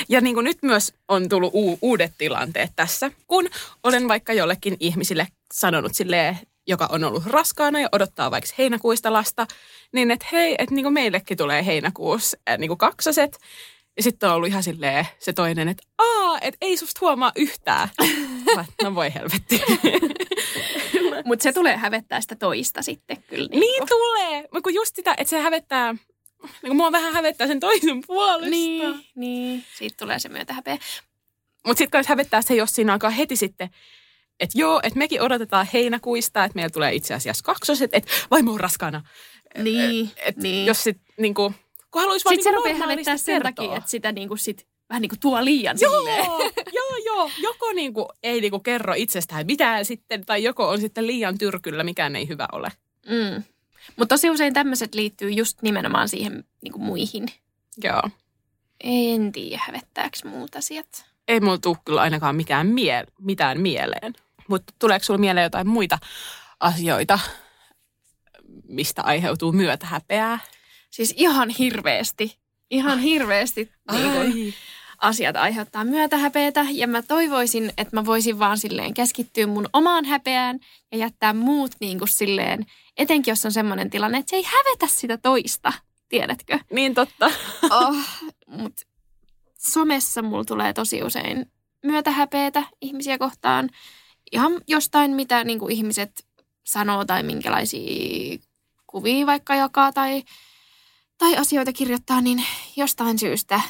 Ja 0.10 0.22
niin 0.22 0.36
kuin 0.36 0.44
nyt 0.44 0.58
myös 0.62 0.94
on 1.08 1.30
tullut 1.30 1.54
u- 1.54 1.80
uudet 1.82 2.14
tilanteet 2.18 2.72
tässä, 2.76 3.12
kun 3.28 3.50
olen 3.84 4.08
vaikka 4.08 4.34
jollekin 4.34 4.78
ihmisille 4.80 5.28
sanonut 5.54 5.96
silleen, 5.96 6.40
joka 6.68 6.88
on 6.92 7.04
ollut 7.04 7.26
raskaana 7.26 7.80
ja 7.80 7.90
odottaa 7.92 8.32
vaikka 8.32 8.50
heinäkuista 8.58 9.14
lasta, 9.14 9.48
niin 9.94 10.12
että 10.12 10.26
hei, 10.32 10.56
että 10.58 10.76
niin 10.76 10.84
kuin 10.84 10.94
meillekin 10.94 11.38
tulee 11.38 11.66
heinäkuussa 11.66 12.38
äh, 12.50 12.58
niin 12.58 12.68
kuin 12.68 12.78
kaksoset. 12.78 13.38
Ja 13.98 14.04
sitten 14.04 14.30
on 14.30 14.36
ollut 14.36 14.50
ihan 14.50 14.64
silleen 14.64 15.08
se 15.20 15.34
toinen, 15.34 15.68
että 15.68 15.84
aa, 15.98 16.38
että 16.42 16.58
ei 16.62 16.78
susta 16.78 17.00
huomaa 17.02 17.32
yhtään. 17.36 17.90
Mä, 18.56 18.66
no 18.84 18.96
voi 18.96 19.14
helvetti. 19.14 19.62
Mutta 21.26 21.44
se 21.44 21.54
tulee 21.54 21.78
hävettää 21.78 22.22
sitä 22.22 22.36
toista 22.36 22.82
sitten 22.82 23.24
kyllä. 23.24 23.48
Niin, 23.52 23.60
Niin 23.60 23.88
tulee. 23.88 24.42
Mutta 24.42 24.62
kun 24.62 24.74
just 24.74 24.96
sitä, 24.96 25.12
että 25.18 25.30
se 25.30 25.42
hävettää, 25.42 25.96
niin 26.64 26.76
mua 26.76 26.92
vähän 26.92 27.14
hävettää 27.14 27.48
sen 27.48 27.60
toisen 27.60 28.02
puolesta. 28.08 28.50
niin, 28.50 29.06
niin. 29.16 29.66
Siitä 29.78 29.96
tulee 30.00 30.20
se 30.20 30.30
myötähäpeä. 30.30 30.78
Mutta 31.68 31.78
sitten 31.78 31.92
kanssa 31.92 32.12
hävettää 32.12 32.42
se, 32.42 32.56
jos 32.56 32.76
siinä 32.76 32.94
alkaa 32.94 33.10
heti 33.10 33.36
sitten, 33.36 33.70
että 34.40 34.60
joo, 34.60 34.80
että 34.84 35.00
mekin 35.00 35.22
odotetaan 35.22 35.68
heinäkuista, 35.74 36.44
että 36.44 36.56
meillä 36.56 36.70
tulee 36.70 36.94
itse 36.94 37.14
asiassa 37.14 37.44
kaksoset, 37.44 37.90
että 37.94 38.12
vaimo 38.32 38.54
on 38.54 38.60
raskaana. 38.60 39.02
Niin, 39.58 40.12
Et 40.18 40.38
niin. 40.38 40.66
Jos 40.66 40.84
sitten 40.84 41.06
niinku, 41.18 41.54
kun 41.92 42.02
haluaisi 42.02 42.26
vaan 42.26 42.36
Sitten 42.36 42.44
se 42.44 42.50
niinku 42.50 42.58
rupeaa 42.58 42.78
normaalisti 42.78 43.10
hävettää 43.10 43.18
sen 43.18 43.42
takia, 43.42 43.78
että 43.78 43.90
sitä 43.90 44.12
niinku 44.12 44.36
sit, 44.36 44.68
vähän 44.90 45.02
niin 45.02 45.10
kuin 45.10 45.20
tuo 45.20 45.46
liian 45.46 45.78
Joo, 45.82 45.98
silleen. 45.98 46.26
joo, 46.78 46.96
joo. 47.06 47.32
Joko 47.38 47.74
niinku, 47.74 48.08
ei 48.24 48.42
niinku 48.42 48.60
kerro 48.60 48.94
itsestään 48.98 49.46
mitään 49.46 49.86
sitten, 49.86 50.26
tai 50.26 50.44
joko 50.44 50.70
on 50.70 50.82
sitten 50.82 51.08
liian 51.08 51.38
tyrkyllä, 51.38 51.84
mikään 51.84 52.16
ei 52.16 52.28
hyvä 52.28 52.48
ole. 52.52 52.72
Mm. 53.08 53.44
Mutta 53.96 54.14
tosi 54.16 54.30
usein 54.30 54.54
tämmöiset 54.54 54.96
liittyy 54.96 55.30
just 55.32 55.62
nimenomaan 55.62 56.10
siihen 56.10 56.44
niin 56.62 56.72
kuin 56.72 56.84
muihin. 56.84 57.26
Joo. 57.84 58.02
En 58.84 59.32
tiedä, 59.32 59.64
hävettääkö 59.68 60.18
muut 60.26 60.56
asiat. 60.56 61.06
ei 61.28 61.40
mulla 61.40 61.58
tule 61.58 61.78
kyllä 61.86 62.02
ainakaan 62.02 62.36
mikään 62.36 62.68
mie- 62.68 63.06
mitään 63.20 63.62
mieleen. 63.62 64.14
Mutta 64.48 64.74
tuleeko 64.80 65.06
sulla 65.06 65.18
mieleen 65.18 65.44
jotain 65.44 65.68
muita 65.68 66.00
asioita, 66.60 67.20
mistä 68.68 69.02
aiheutuu 69.04 69.52
myötähäpeää? 69.52 70.40
Siis 70.90 71.14
ihan 71.18 71.50
hirveästi, 71.50 72.38
ihan 72.70 73.00
hirveästi 73.00 73.72
niin 73.92 74.12
kun, 74.12 74.54
asiat 75.02 75.36
aiheuttaa 75.36 75.84
myötähäpeätä. 75.84 76.66
Ja 76.72 76.88
mä 76.88 77.02
toivoisin, 77.02 77.74
että 77.78 77.96
mä 77.96 78.06
voisin 78.06 78.40
vaan 78.40 78.58
silleen 78.58 78.94
keskittyä 78.94 79.48
mun 79.48 79.70
omaan 79.74 80.06
häpeään 80.06 80.60
ja 80.92 80.98
jättää 80.98 81.34
muut 81.34 81.72
niin 81.80 81.98
kuin 81.98 82.10
silleen, 82.10 82.66
etenkin 82.98 83.32
jos 83.32 83.46
on 83.46 83.52
semmoinen 83.52 83.90
tilanne, 83.90 84.18
että 84.18 84.30
se 84.30 84.36
ei 84.36 84.44
hävetä 84.44 84.88
sitä 84.88 85.18
toista, 85.18 85.74
tiedätkö? 86.10 86.60
Niin 86.72 86.94
totta. 86.94 87.32
Oh, 87.72 87.96
mut 88.48 88.74
somessa 89.58 90.22
mulla 90.22 90.46
tulee 90.46 90.74
tosi 90.74 91.04
usein 91.04 91.52
myötähäpeetä 91.84 92.64
ihmisiä 92.82 93.18
kohtaan. 93.18 93.70
Ihan 94.32 94.62
jostain, 94.68 95.12
mitä 95.12 95.44
niin 95.44 95.60
kuin 95.60 95.72
ihmiset 95.72 96.26
sanoo 96.64 97.06
tai 97.06 97.24
minkälaisia 97.24 98.38
kuvia 98.88 99.26
vaikka 99.26 99.56
jakaa 99.56 99.92
tai, 99.92 100.24
tai 101.18 101.38
asioita 101.38 101.74
kirjoittaa, 101.74 102.22
niin 102.22 102.44
jostain 102.76 103.20
syystä 103.20 103.62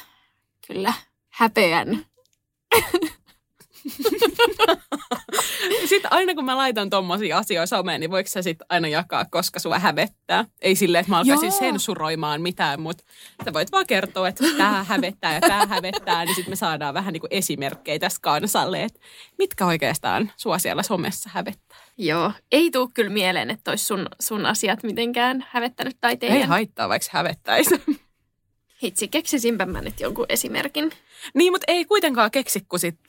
kyllä 0.68 0.94
häpeän. 1.42 2.06
Sitten 5.86 6.14
aina 6.14 6.36
kun 6.36 6.46
mä 6.46 6.58
laitan 6.58 6.90
tommosia 6.90 7.38
asioita 7.38 7.66
someen, 7.66 8.00
niin 8.00 8.12
voiko 8.12 8.30
sä 8.30 8.42
sitten 8.42 8.66
aina 8.70 8.88
jakaa, 8.88 9.26
koska 9.26 9.60
sua 9.60 9.80
hävettää? 9.80 10.46
Ei 10.62 10.76
silleen, 10.76 11.00
että 11.00 11.10
mä 11.10 11.18
alkaisin 11.20 11.50
Joo. 11.50 11.60
sensuroimaan 11.60 12.42
mitään, 12.42 12.82
mutta 12.82 13.04
sä 13.46 13.54
voit 13.54 13.72
vaan 13.72 13.88
kertoa, 13.88 14.28
että 14.28 14.44
tämä 14.58 14.84
hävettää 14.84 15.34
ja 15.34 15.42
tämä 15.42 15.66
hävettää, 15.66 16.26
niin 16.26 16.36
sitten 16.36 16.52
me 16.52 16.56
saadaan 16.56 16.94
vähän 16.94 17.14
niin 17.14 17.22
kuin 17.22 17.34
esimerkkejä 17.34 18.00
tässä 18.00 18.20
kansalle, 18.22 18.84
että 18.84 19.00
mitkä 19.38 19.66
oikeastaan 19.66 20.32
sua 20.38 20.60
siellä 20.60 20.84
somessa 20.84 21.30
hävettää. 21.34 21.78
Joo, 21.98 22.32
ei 22.52 22.72
tuu 22.72 22.92
kyllä 22.94 23.12
mieleen, 23.12 23.50
että 23.50 23.72
olisi 23.72 23.86
sun, 23.86 24.08
sun 24.20 24.46
asiat 24.46 24.84
mitenkään 24.84 25.46
hävettänyt 25.50 25.98
tai 26.02 26.18
teidän. 26.18 26.38
Ei 26.38 26.44
haittaa, 26.44 26.90
vaikka 26.90 27.08
hävettäisi. 27.12 27.82
Hitsi, 28.84 29.08
keksisinpä 29.08 29.66
mä 29.66 29.82
nyt 29.82 30.00
jonkun 30.00 30.26
esimerkin. 30.30 30.92
Niin, 31.34 31.54
mutta 31.54 31.66
ei 31.68 31.86
kuitenkaan 31.86 32.32
keksi, 32.32 32.66
kun 32.70 32.80
sit, 32.80 33.00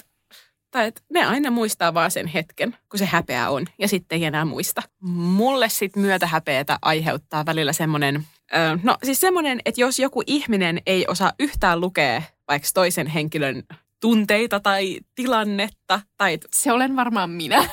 tai 0.70 0.86
et 0.86 1.02
ne 1.10 1.24
aina 1.24 1.50
muistaa 1.50 1.94
vaan 1.94 2.10
sen 2.10 2.26
hetken, 2.26 2.76
kun 2.88 2.98
se 2.98 3.06
häpeä 3.06 3.50
on, 3.50 3.66
ja 3.78 3.88
sitten 3.88 4.16
ei 4.16 4.24
enää 4.24 4.44
muista. 4.44 4.82
Mulle 5.00 5.68
sit 5.68 5.96
myötähäpeetä 5.96 6.78
aiheuttaa 6.82 7.46
välillä 7.46 7.72
semmoinen, 7.72 8.26
ö, 8.54 8.78
no 8.82 8.96
siis 9.02 9.20
semmoinen, 9.20 9.60
että 9.64 9.80
jos 9.80 9.98
joku 9.98 10.22
ihminen 10.26 10.82
ei 10.86 11.04
osaa 11.08 11.32
yhtään 11.38 11.80
lukea 11.80 12.22
vaikka 12.48 12.68
toisen 12.74 13.06
henkilön 13.06 13.62
tunteita 14.00 14.60
tai 14.60 15.00
tilannetta, 15.14 16.00
tai, 16.16 16.38
Se 16.54 16.72
olen 16.72 16.96
varmaan 16.96 17.30
minä. 17.30 17.68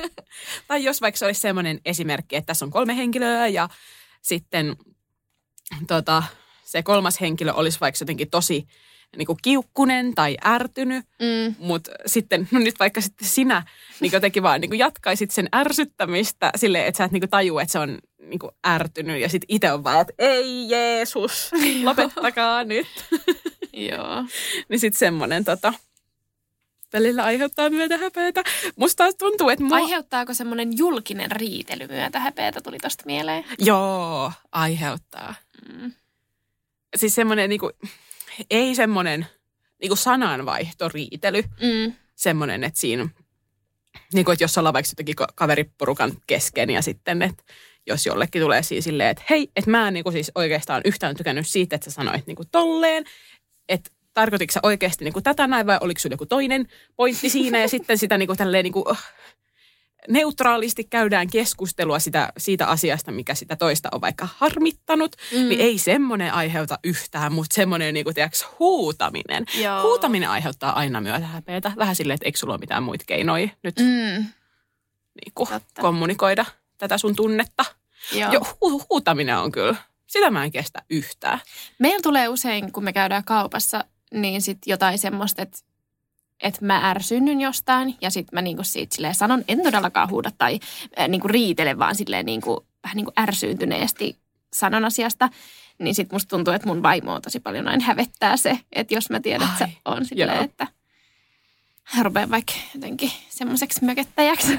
tai 0.68 0.84
jos 0.84 1.00
vaikka 1.00 1.18
se 1.18 1.26
olisi 1.26 1.40
semmoinen 1.40 1.80
esimerkki, 1.84 2.36
että 2.36 2.46
tässä 2.46 2.64
on 2.64 2.70
kolme 2.70 2.96
henkilöä, 2.96 3.46
ja 3.46 3.68
sitten 4.22 4.76
tota, 5.86 6.22
se 6.64 6.82
kolmas 6.82 7.20
henkilö 7.20 7.52
olisi 7.52 7.80
vaikka 7.80 7.98
jotenkin 8.00 8.30
tosi 8.30 8.66
niin 9.16 9.26
kuin 9.26 9.38
kiukkunen 9.42 10.14
tai 10.14 10.36
ärtynyt, 10.44 11.04
Mm. 11.18 11.54
mutta 11.58 11.90
sitten, 12.06 12.48
no 12.50 12.58
nyt 12.58 12.78
vaikka 12.80 13.00
sitten 13.00 13.28
sinä 13.28 13.62
niin 14.00 14.12
jotenkin 14.12 14.42
vaan 14.42 14.60
niin 14.60 14.78
jatkaisit 14.78 15.30
sen 15.30 15.48
ärsyttämistä 15.54 16.50
silleen, 16.56 16.86
että 16.86 16.98
sä 16.98 17.04
et 17.04 17.12
niin 17.12 17.30
tajua, 17.30 17.62
että 17.62 17.72
se 17.72 17.78
on 17.78 17.98
niin 18.18 18.40
ärtynyt 18.66 19.20
ja 19.20 19.28
sitten 19.28 19.46
itse 19.56 19.72
on 19.72 19.84
vaan, 19.84 20.00
että 20.00 20.12
ei 20.18 20.68
Jeesus, 20.70 21.50
lopettakaa 21.84 22.64
nyt. 22.64 22.86
Joo. 23.90 24.24
niin 24.68 24.80
sitten 24.80 24.98
semmoinen 24.98 25.44
tota, 25.44 25.72
välillä 26.92 27.24
aiheuttaa 27.24 27.70
myötähäpeitä. 27.70 28.42
Musta 28.76 28.96
taas 29.04 29.14
tuntuu, 29.18 29.48
että 29.48 29.64
mua... 29.64 29.76
Aiheuttaako 29.76 30.34
semmoinen 30.34 30.78
julkinen 30.78 31.30
riitely 31.30 31.86
myötä 31.86 32.20
häpeätä, 32.20 32.60
tuli 32.60 32.78
tosta 32.78 33.02
mieleen? 33.06 33.44
Joo, 33.58 34.32
aiheuttaa. 34.52 35.34
Mm. 35.72 35.92
Siis 36.96 37.14
semmoinen, 37.14 37.50
niin 37.50 37.60
kuin, 37.60 37.72
ei 38.50 38.74
semmoinen 38.74 39.26
niin 39.82 39.96
sananvaihto, 39.96 40.88
riitely, 40.88 41.42
Mm. 41.42 41.92
semmoinen, 42.14 42.64
että 42.64 42.80
siinä, 42.80 43.08
niin 44.12 44.24
kuin, 44.24 44.32
että 44.32 44.44
jos 44.44 44.58
ollaan 44.58 44.72
vaikka 44.72 44.90
jotenkin 44.90 45.16
ka- 45.16 45.28
kaveriporukan 45.34 46.12
kesken 46.26 46.70
ja 46.70 46.82
sitten, 46.82 47.22
että 47.22 47.44
jos 47.86 48.06
jollekin 48.06 48.42
tulee 48.42 48.62
siis 48.62 48.84
silleen, 48.84 49.08
että 49.10 49.22
hei, 49.30 49.50
että 49.56 49.70
mä 49.70 49.88
en 49.88 49.94
niin 49.94 50.04
kuin 50.04 50.12
siis 50.12 50.32
oikeastaan 50.34 50.82
yhtään 50.84 51.16
tykännyt 51.16 51.46
siitä, 51.46 51.76
että 51.76 51.90
sä 51.90 51.94
sanoit 51.94 52.26
niin 52.26 52.36
kuin 52.36 52.48
tolleen, 52.52 53.04
että 53.68 53.90
tarkoititko 54.14 54.52
sä 54.52 54.60
oikeasti 54.62 55.04
niin 55.04 55.12
kuin 55.12 55.22
tätä 55.22 55.46
näin 55.46 55.66
vai 55.66 55.78
oliko 55.80 55.98
sulla 56.00 56.14
joku 56.14 56.26
toinen 56.26 56.66
pointti 56.96 57.30
siinä? 57.30 57.60
Ja 57.60 57.68
sitten 57.68 57.98
sitä 57.98 58.18
niin 58.18 58.26
kuin 58.26 58.36
tälleen 58.36 58.62
niin 58.62 58.72
kuin, 58.72 58.88
oh, 58.88 58.98
neutraalisti 60.08 60.84
käydään 60.84 61.30
keskustelua 61.30 61.98
sitä, 61.98 62.32
siitä 62.38 62.66
asiasta, 62.66 63.12
mikä 63.12 63.34
sitä 63.34 63.56
toista 63.56 63.88
on 63.92 64.00
vaikka 64.00 64.28
harmittanut, 64.36 65.16
mm. 65.32 65.48
niin 65.48 65.60
ei 65.60 65.78
semmoinen 65.78 66.32
aiheuta 66.32 66.78
yhtään, 66.84 67.32
mutta 67.32 67.54
semmoinen 67.54 67.94
niin 67.94 68.04
kuin, 68.04 68.14
tiedätkö, 68.14 68.38
huutaminen. 68.58 69.44
Joo. 69.62 69.82
Huutaminen 69.82 70.30
aiheuttaa 70.30 70.78
aina 70.78 71.00
myötähäpeätä. 71.00 71.72
Vähän 71.76 71.96
silleen, 71.96 72.14
että 72.14 72.26
eikö 72.26 72.38
sulla 72.38 72.54
ole 72.54 72.60
mitään 72.60 72.82
muita 72.82 73.04
keinoja 73.06 73.48
nyt. 73.62 73.78
Mm. 73.78 74.24
niin 75.24 75.32
kuin, 75.34 75.48
Totta. 75.48 75.82
kommunikoida 75.82 76.44
tätä 76.78 76.98
sun 76.98 77.16
tunnetta. 77.16 77.64
Joo. 78.12 78.32
Jo, 78.32 78.40
hu- 78.40 78.86
huutaminen 78.90 79.38
on 79.38 79.52
kyllä, 79.52 79.76
sitä 80.06 80.30
mä 80.30 80.44
en 80.44 80.52
kestä 80.52 80.82
yhtään. 80.90 81.40
Meillä 81.78 82.00
tulee 82.02 82.28
usein, 82.28 82.72
kun 82.72 82.84
me 82.84 82.92
käydään 82.92 83.24
kaupassa, 83.24 83.84
niin 84.14 84.42
sit 84.42 84.58
jotain 84.66 84.98
semmoista, 84.98 85.42
että 85.42 85.58
että 86.42 86.64
mä 86.64 86.90
ärsynnyn 86.90 87.40
jostain 87.40 87.96
ja 88.00 88.10
sitten 88.10 88.36
mä 88.36 88.42
niinku 88.42 88.64
siitä 88.64 88.94
silleen 88.94 89.14
sanon, 89.14 89.44
en 89.48 89.62
todellakaan 89.62 90.10
huuda 90.10 90.30
tai 90.38 90.60
äh, 90.98 91.08
niinku 91.08 91.28
riitele, 91.28 91.78
vaan 91.78 91.94
silleen 91.94 92.26
niinku, 92.26 92.66
vähän 92.82 92.96
niinkuärsyyntyneesti 92.96 94.16
sanon 94.52 94.84
asiasta. 94.84 95.28
Niin 95.78 95.94
sitten 95.94 96.14
musta 96.14 96.28
tuntuu, 96.28 96.54
että 96.54 96.68
mun 96.68 96.82
vaimoa 96.82 97.20
tosi 97.20 97.40
paljon 97.40 97.68
aina 97.68 97.84
hävettää 97.84 98.36
se, 98.36 98.58
että 98.72 98.94
jos 98.94 99.10
mä 99.10 99.20
tiedän, 99.20 99.48
että 99.48 99.66
se 99.66 99.72
on 99.84 100.04
silleen, 100.04 100.36
joo. 100.36 100.44
että 100.44 100.66
rupean 102.02 102.30
vaikka 102.30 102.52
jotenkin 102.74 103.12
semmoiseksi 103.28 103.84
mököttäjäksi. 103.84 104.58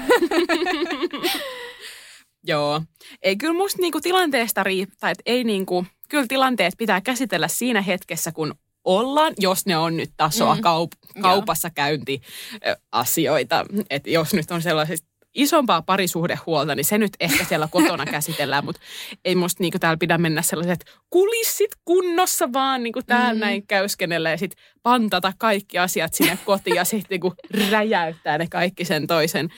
Joo. 2.46 2.82
Ei 3.22 3.36
kyllä 3.36 3.54
musta 3.54 3.80
niinku 3.82 4.00
tilanteesta 4.00 4.62
riittää, 4.62 5.10
että 5.10 5.22
ei 5.26 5.44
niinku, 5.44 5.86
kyllä 6.08 6.26
tilanteet 6.26 6.74
pitää 6.78 7.00
käsitellä 7.00 7.48
siinä 7.48 7.82
hetkessä, 7.82 8.32
kun 8.32 8.54
ollaan, 8.88 9.32
jos 9.38 9.66
ne 9.66 9.76
on 9.76 9.96
nyt 9.96 10.10
tasoa 10.16 10.54
Mm. 10.54 10.58
mm. 10.60 10.64
kaup- 10.64 11.22
kaupassa 11.22 11.70
käynti 11.70 12.22
ö, 12.66 12.76
asioita. 12.92 13.64
Että 13.90 14.10
jos 14.10 14.34
nyt 14.34 14.50
on 14.50 14.62
sellaisesta 14.62 15.08
isompaa 15.34 15.82
parisuhdehuolta, 15.82 16.74
niin 16.74 16.84
se 16.84 16.98
nyt 16.98 17.12
ehkä 17.20 17.44
siellä 17.44 17.68
kotona 17.72 18.06
käsitellään, 18.06 18.64
mutta 18.64 18.80
ei 19.24 19.34
musta 19.34 19.62
niinku 19.62 19.78
täällä 19.78 19.96
pidä 19.96 20.18
mennä 20.18 20.42
sellaiset 20.42 20.84
kulissit 21.10 21.70
kunnossa, 21.84 22.52
vaan 22.52 22.82
niinku 22.82 23.02
täällä 23.02 23.28
Mm. 23.32 23.36
mm. 23.36 23.40
näin 23.40 23.66
käyskenellä 23.66 24.30
ja 24.30 24.36
sitten 24.38 24.64
pantata 24.82 25.32
kaikki 25.38 25.78
asiat 25.78 26.14
sinne 26.14 26.38
kotiin 26.44 26.76
ja 26.76 26.84
sitten 26.84 27.06
niinku 27.10 27.34
räjäyttää 27.70 28.38
ne 28.38 28.46
kaikki 28.50 28.84
sen 28.84 29.06
toisen 29.06 29.48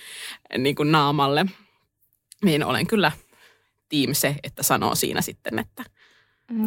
niinku 0.59 0.85
naamalle. 0.85 1.47
Niin 2.45 2.65
olen 2.65 2.87
kyllä 2.87 3.13
tiim 3.89 4.15
se, 4.15 4.37
että 4.43 4.63
sanoo 4.63 4.95
siinä 4.95 5.21
sitten, 5.23 5.59
että, 5.59 5.85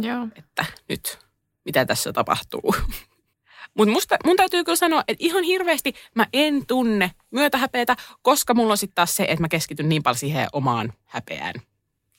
Joo. 0.02 0.28
että 0.36 0.66
nyt 0.90 1.18
mitä 1.66 1.86
tässä 1.86 2.14
tapahtuu. 2.14 2.76
Mutta 3.78 4.18
mun 4.26 4.38
täytyy 4.38 4.64
kyllä 4.64 4.76
sanoa, 4.76 5.04
että 5.08 5.26
ihan 5.26 5.44
hirveästi 5.44 5.94
mä 6.16 6.28
en 6.34 6.66
tunne 6.66 7.12
myötähäpeätä, 7.32 7.96
koska 8.22 8.54
mulla 8.54 8.72
on 8.74 8.78
sitten 8.78 8.96
taas 8.96 9.16
se, 9.16 9.24
että 9.24 9.42
mä 9.42 9.50
keskityn 9.50 9.90
niin 9.90 10.04
paljon 10.04 10.20
siihen 10.20 10.48
omaan 10.54 10.94
häpeään. 11.04 11.54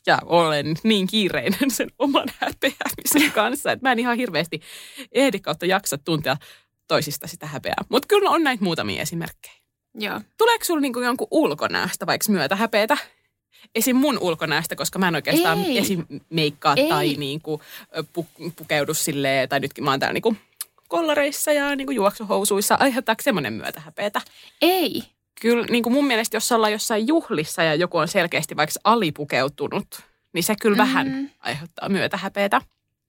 Ja 0.07 0.19
olen 0.25 0.77
niin 0.83 1.07
kiireinen 1.07 1.71
sen 1.71 1.91
oman 1.99 2.29
häpeämisen 2.39 3.33
kanssa, 3.41 3.73
että 3.73 3.89
mä 3.89 3.93
en 3.93 3.99
ihan 3.99 4.17
hirveästi 4.17 4.61
ehdi 5.13 5.41
kautta 5.41 5.67
jaksa 5.67 5.99
tuntea 5.99 6.37
toisista 6.89 7.27
sitä 7.27 7.47
häpeää. 7.47 7.85
Mutta 7.89 8.07
kyllä 8.09 8.31
on 8.31 8.43
näitä 8.43 8.65
muutamia 8.65 9.03
esimerkkejä. 9.03 9.55
Joo. 9.95 10.21
Tuleeko 10.39 10.65
sulla 10.65 10.81
niinku 10.81 11.01
jonkun 11.01 11.29
ulkonäöstä 11.31 12.07
vaikka 12.07 12.33
myötähäpeätä? 12.33 12.97
Esim. 13.75 13.97
mun 13.97 14.19
ulkonäöstä, 14.19 14.77
koska 14.77 14.99
mä 14.99 15.09
en 15.09 15.15
oikeastaan 15.15 15.59
Ei. 15.65 15.79
esim. 15.79 16.07
meikkaa 16.31 16.75
Ei. 16.77 16.89
tai 16.89 17.15
niinku, 17.19 17.61
ö, 17.97 18.05
pu, 18.13 18.27
pukeudu 18.57 18.95
silleen, 18.95 19.49
tai 19.49 19.61
nytkin 19.61 19.85
mä 19.85 19.91
oon 19.91 20.01
täällä 20.01 20.13
niinku 20.13 20.37
kollareissa 20.89 21.53
ja 21.53 21.77
niinku 21.77 21.93
juoksuhousuissa. 21.93 22.77
Aiheuttaako 22.81 23.23
semmoinen 23.23 23.53
myötähäpeätä? 23.53 24.21
Ei. 24.63 25.03
Kyllä 25.41 25.67
niin 25.71 25.83
kuin 25.83 25.93
mun 25.93 26.07
mielestä, 26.07 26.37
jos 26.37 26.53
ollaan 26.53 26.73
jossain 26.73 27.07
juhlissa 27.09 27.63
ja 27.63 27.75
joku 27.75 27.99
on 27.99 28.09
selkeästi 28.09 28.57
vaikka 28.57 28.75
alipukeutunut, 28.85 29.87
niin 30.33 30.43
se 30.45 30.55
kyllä 30.61 30.77
vähän 30.77 31.09
Mm. 31.09 31.29
aiheuttaa 31.41 31.89
myötähäpeätä. 31.89 32.61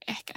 Ehkä. 0.08 0.32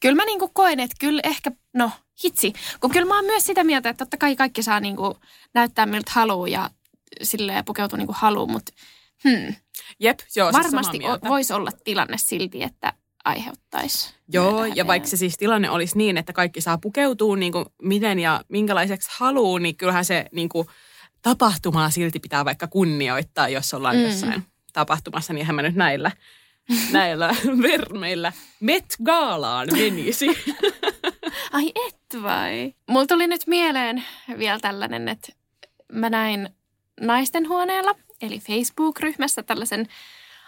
Kyllä 0.00 0.14
mä 0.14 0.24
niinku 0.24 0.48
koen, 0.48 0.80
että 0.80 0.96
kyllä 1.00 1.20
ehkä, 1.24 1.50
no 1.74 1.90
hitsi, 2.24 2.52
kun 2.80 2.90
kyllä 2.90 3.06
mä 3.06 3.14
oon 3.16 3.24
myös 3.24 3.46
sitä 3.46 3.64
mieltä, 3.64 3.88
että 3.88 4.04
totta 4.04 4.16
kai 4.16 4.36
kaikki 4.36 4.62
saa 4.62 4.80
niinku 4.80 5.18
näyttää 5.54 5.86
miltä 5.86 6.10
haluaa 6.14 6.48
ja 6.48 6.70
silleen 7.22 7.64
pukeutua 7.64 7.96
niinku 7.98 8.14
haluaa, 8.16 8.46
mutta 8.46 8.72
hmm, 9.24 9.54
Jep, 10.00 10.18
joo, 10.36 10.52
siis 10.52 10.64
varmasti 10.64 10.96
samaa 10.96 11.08
mieltä. 11.10 11.28
voisi 11.28 11.52
olla 11.52 11.70
tilanne 11.84 12.16
silti, 12.18 12.62
että 12.62 12.92
aiheuttaisi. 13.24 14.14
Joo, 14.32 14.64
ja 14.64 14.86
vaikka 14.86 15.08
se 15.08 15.16
siis 15.16 15.36
tilanne 15.36 15.70
olisi 15.70 15.98
niin, 15.98 16.16
että 16.16 16.32
kaikki 16.32 16.60
saa 16.60 16.78
pukeutua 16.78 17.36
niin 17.36 17.52
kuin 17.52 17.64
miten 17.82 18.18
ja 18.18 18.40
minkälaiseksi 18.48 19.08
haluaa, 19.12 19.58
niin 19.58 19.76
kyllähän 19.76 20.04
se 20.04 20.26
niin 20.32 20.48
kuin 20.48 20.68
tapahtumaa 21.22 21.90
silti 21.90 22.20
pitää 22.20 22.44
vaikka 22.44 22.66
kunnioittaa, 22.66 23.48
jos 23.48 23.74
ollaan 23.74 23.96
Mm. 23.96 24.02
jossain 24.02 24.44
tapahtumassa, 24.72 25.32
niin 25.32 25.54
mä 25.54 25.62
nyt 25.62 25.74
näillä, 25.74 26.10
näillä 26.92 27.34
vermeillä 27.62 28.32
Met 28.60 28.96
Gaalaan 29.04 29.68
menisi. 29.72 30.26
Ai 31.52 31.72
et 31.86 32.22
vai? 32.22 32.74
Mulla 32.88 33.06
tuli 33.06 33.26
nyt 33.26 33.46
mieleen 33.46 34.04
vielä 34.38 34.58
tällainen, 34.60 35.08
että 35.08 35.32
mä 35.92 36.10
näin 36.10 36.48
naisten 37.00 37.48
huoneella, 37.48 37.94
eli 38.22 38.38
Facebook-ryhmässä 38.40 39.42
tällaisen 39.42 39.88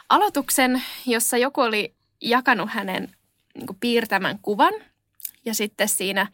aloituksen, 0.09 0.83
jossa 1.07 1.37
joku 1.37 1.61
oli 1.61 1.95
jakanut 2.21 2.71
hänen 2.71 3.17
niin 3.55 3.77
piirtämän 3.81 4.39
kuvan. 4.43 4.75
Ja 5.45 5.55
sitten 5.55 5.89
siinä 5.89 6.27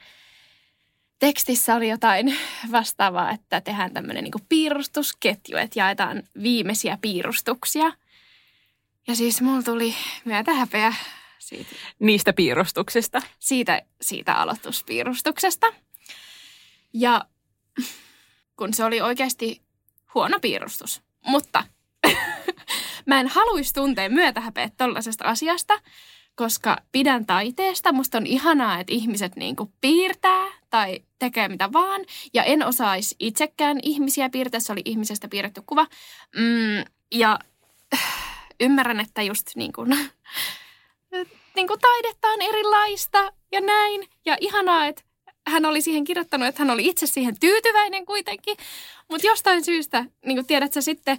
tekstissä 1.19 1.75
oli 1.75 1.89
jotain 1.89 2.37
vastaavaa, 2.73 3.31
että 3.31 3.61
tehdään 3.61 3.93
tämmöinen 3.93 4.25
niin 4.25 4.47
piirustusketju, 4.49 5.57
että 5.57 5.79
jaetaan 5.79 6.23
viimeisiä 6.43 6.99
piirustuksia. 7.01 7.93
Ja 9.07 9.17
siis 9.17 9.41
mulla 9.41 9.63
tuli 9.63 9.95
myötä 10.25 10.55
häpeä 10.55 10.95
siitä 11.39 11.75
Niistä 11.99 12.33
piirustuksista. 12.33 13.23
siitä, 13.39 13.83
siitä 14.01 14.35
aloituspiirustuksesta. 14.35 15.67
Ja 16.93 17.25
kun 18.57 18.75
se 18.75 18.85
oli 18.85 19.01
oikeasti 19.01 19.63
huono 20.15 20.41
piirustus. 20.41 21.03
Mutta 21.27 21.65
mä 23.07 23.21
en 23.21 23.29
haluaisi 23.29 23.75
tuntea 23.75 24.09
myötähäpeä 24.11 24.71
tollaisesta 24.77 25.25
asiasta, 25.25 25.81
koska 26.35 26.77
pidän 26.93 27.27
taiteesta. 27.27 27.93
Musta 27.93 28.19
on 28.19 28.27
ihanaa, 28.27 28.81
että 28.81 28.93
ihmiset 28.93 29.37
niinku 29.37 29.73
piirtää 29.81 30.47
tai 30.71 31.01
tekee 31.19 31.49
mitä 31.49 31.73
vaan. 31.73 32.05
Ja 32.35 32.45
en 32.45 32.67
osaisi 32.67 33.17
itsekään 33.21 33.79
ihmisiä 33.83 34.31
piirtää. 34.31 34.61
Se 34.61 34.73
oli 34.73 34.83
ihmisestä 34.85 35.29
piirretty 35.29 35.63
kuva. 35.67 35.87
Mm, 36.37 36.85
ja 37.15 37.39
ymmärrän, 38.61 39.01
että 39.01 39.23
just 39.23 39.47
niin 39.57 39.73
kuin, 39.73 39.91
niin 41.57 41.67
kuin 41.67 41.81
taidetta 41.81 42.29
on 42.29 42.43
erilaista 42.43 43.33
ja 43.53 43.61
näin. 43.61 44.09
Ja 44.27 44.37
ihanaa, 44.41 44.87
että 44.87 45.03
hän 45.47 45.65
oli 45.65 45.81
siihen 45.81 46.05
kirjoittanut, 46.05 46.49
että 46.49 46.63
hän 46.63 46.71
oli 46.71 46.87
itse 46.87 47.07
siihen 47.07 47.41
tyytyväinen 47.41 48.07
kuitenkin. 48.07 48.57
Mutta 49.11 49.27
jostain 49.27 49.65
syystä, 49.65 50.05
niin 50.27 50.37
kuin 50.37 50.47
tiedät 50.47 50.73
sä 50.73 50.81
sitten, 50.81 51.19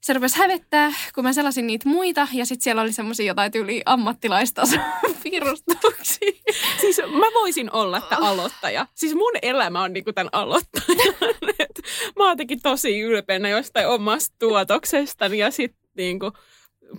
se 0.00 0.12
rupesi 0.12 0.38
hävettää, 0.38 0.92
kun 1.14 1.24
mä 1.24 1.32
selasin 1.32 1.66
niitä 1.66 1.88
muita. 1.88 2.28
Ja 2.32 2.46
sitten 2.46 2.64
siellä 2.64 2.82
oli 2.82 2.92
semmoisia 2.92 3.26
jotain 3.26 3.52
tyyli 3.52 3.82
ammattilaistason 3.86 4.80
piirustuksia. 5.22 6.32
Siis 6.80 6.98
mä 6.98 7.26
voisin 7.34 7.72
olla 7.72 8.00
tämä 8.00 8.28
aloittaja. 8.28 8.86
Siis 8.94 9.14
mun 9.14 9.32
elämä 9.42 9.82
on 9.82 9.92
niinku 9.92 10.12
tämän 10.12 10.30
aloittajan. 10.32 11.14
Mä 12.16 12.24
oon 12.24 12.32
jotenkin 12.32 12.62
tosi 12.62 13.00
ylpeänä 13.00 13.48
jostain 13.48 13.88
omasta 13.88 14.36
tuotoksestani 14.38 15.38
ja 15.38 15.50
sitten 15.50 15.80
niinku 15.96 16.32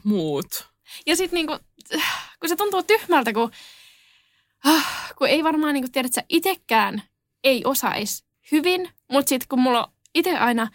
muut. 0.03 0.67
Ja 1.05 1.15
sitten 1.15 1.37
niinku, 1.37 1.57
kun 2.39 2.49
se 2.49 2.55
tuntuu 2.55 2.83
tyhmältä, 2.83 3.33
kun, 3.33 3.43
ah, 3.43 3.51
kun 5.17 5.27
ei 5.27 5.43
varmaan 5.43 5.73
niinku 5.73 5.89
tiedä, 5.91 6.05
että 6.05 6.21
sä 6.21 6.25
itekään 6.29 7.03
ei 7.43 7.61
osaisi 7.65 8.23
hyvin, 8.51 8.89
mutta 9.11 9.29
sitten 9.29 9.47
kun 9.49 9.61
mulla 9.61 9.83
on 9.85 9.93
itse 10.15 10.37
aina 10.37 10.67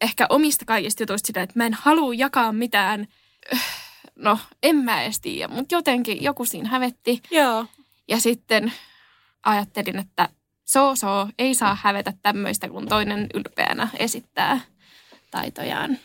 ehkä 0.00 0.26
omista 0.28 0.64
kaikista 0.64 1.02
jutuista 1.02 1.26
sitä, 1.26 1.42
että 1.42 1.58
mä 1.58 1.66
en 1.66 1.74
halua 1.74 2.14
jakaa 2.14 2.52
mitään, 2.52 3.08
öh, 3.52 3.62
no 4.16 4.38
en 4.62 4.76
mä 4.76 5.02
edes 5.02 5.20
tiedä, 5.20 5.54
mutta 5.54 5.74
jotenkin 5.74 6.22
joku 6.22 6.44
siinä 6.44 6.68
hävetti. 6.68 7.22
Joo. 7.30 7.66
Ja 8.08 8.20
sitten 8.20 8.72
ajattelin, 9.42 9.98
että 9.98 10.28
soo 10.64 10.96
soo, 10.96 11.28
ei 11.38 11.54
saa 11.54 11.78
hävetä 11.82 12.12
tämmöistä, 12.22 12.68
kun 12.68 12.88
toinen 12.88 13.26
ylpeänä 13.34 13.88
esittää 13.98 14.60
taitojaan. 15.30 15.98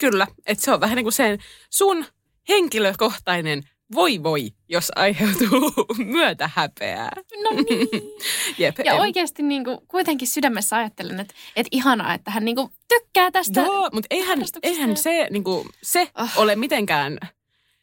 Kyllä, 0.00 0.26
että 0.46 0.64
se 0.64 0.72
on 0.72 0.80
vähän 0.80 0.96
niin 0.96 1.04
kuin 1.04 1.12
sen 1.12 1.38
sun 1.70 2.04
henkilökohtainen 2.48 3.68
voi 3.94 4.22
voi, 4.22 4.48
jos 4.68 4.92
aiheutuu 4.96 5.72
myötä 5.98 6.50
häpeää. 6.54 7.10
No 7.42 7.50
niin. 7.50 7.88
Jep, 8.58 8.78
Ja 8.84 8.92
en- 8.92 9.00
oikeasti 9.00 9.42
niin 9.42 9.64
kuin, 9.64 9.78
kuitenkin 9.88 10.28
sydämessä 10.28 10.76
ajattelen, 10.76 11.20
että, 11.20 11.34
että 11.56 11.68
ihanaa, 11.72 12.14
että 12.14 12.30
hän 12.30 12.44
niin 12.44 12.56
kuin, 12.56 12.68
tykkää 12.88 13.30
tästä. 13.30 13.60
Joo, 13.60 13.88
mutta 13.92 14.06
eihän, 14.10 14.38
eihän 14.62 14.96
se, 14.96 15.28
niin 15.30 15.44
kuin, 15.44 15.68
se 15.82 16.10
Ah. 16.14 16.38
ole 16.38 16.56
mitenkään 16.56 17.18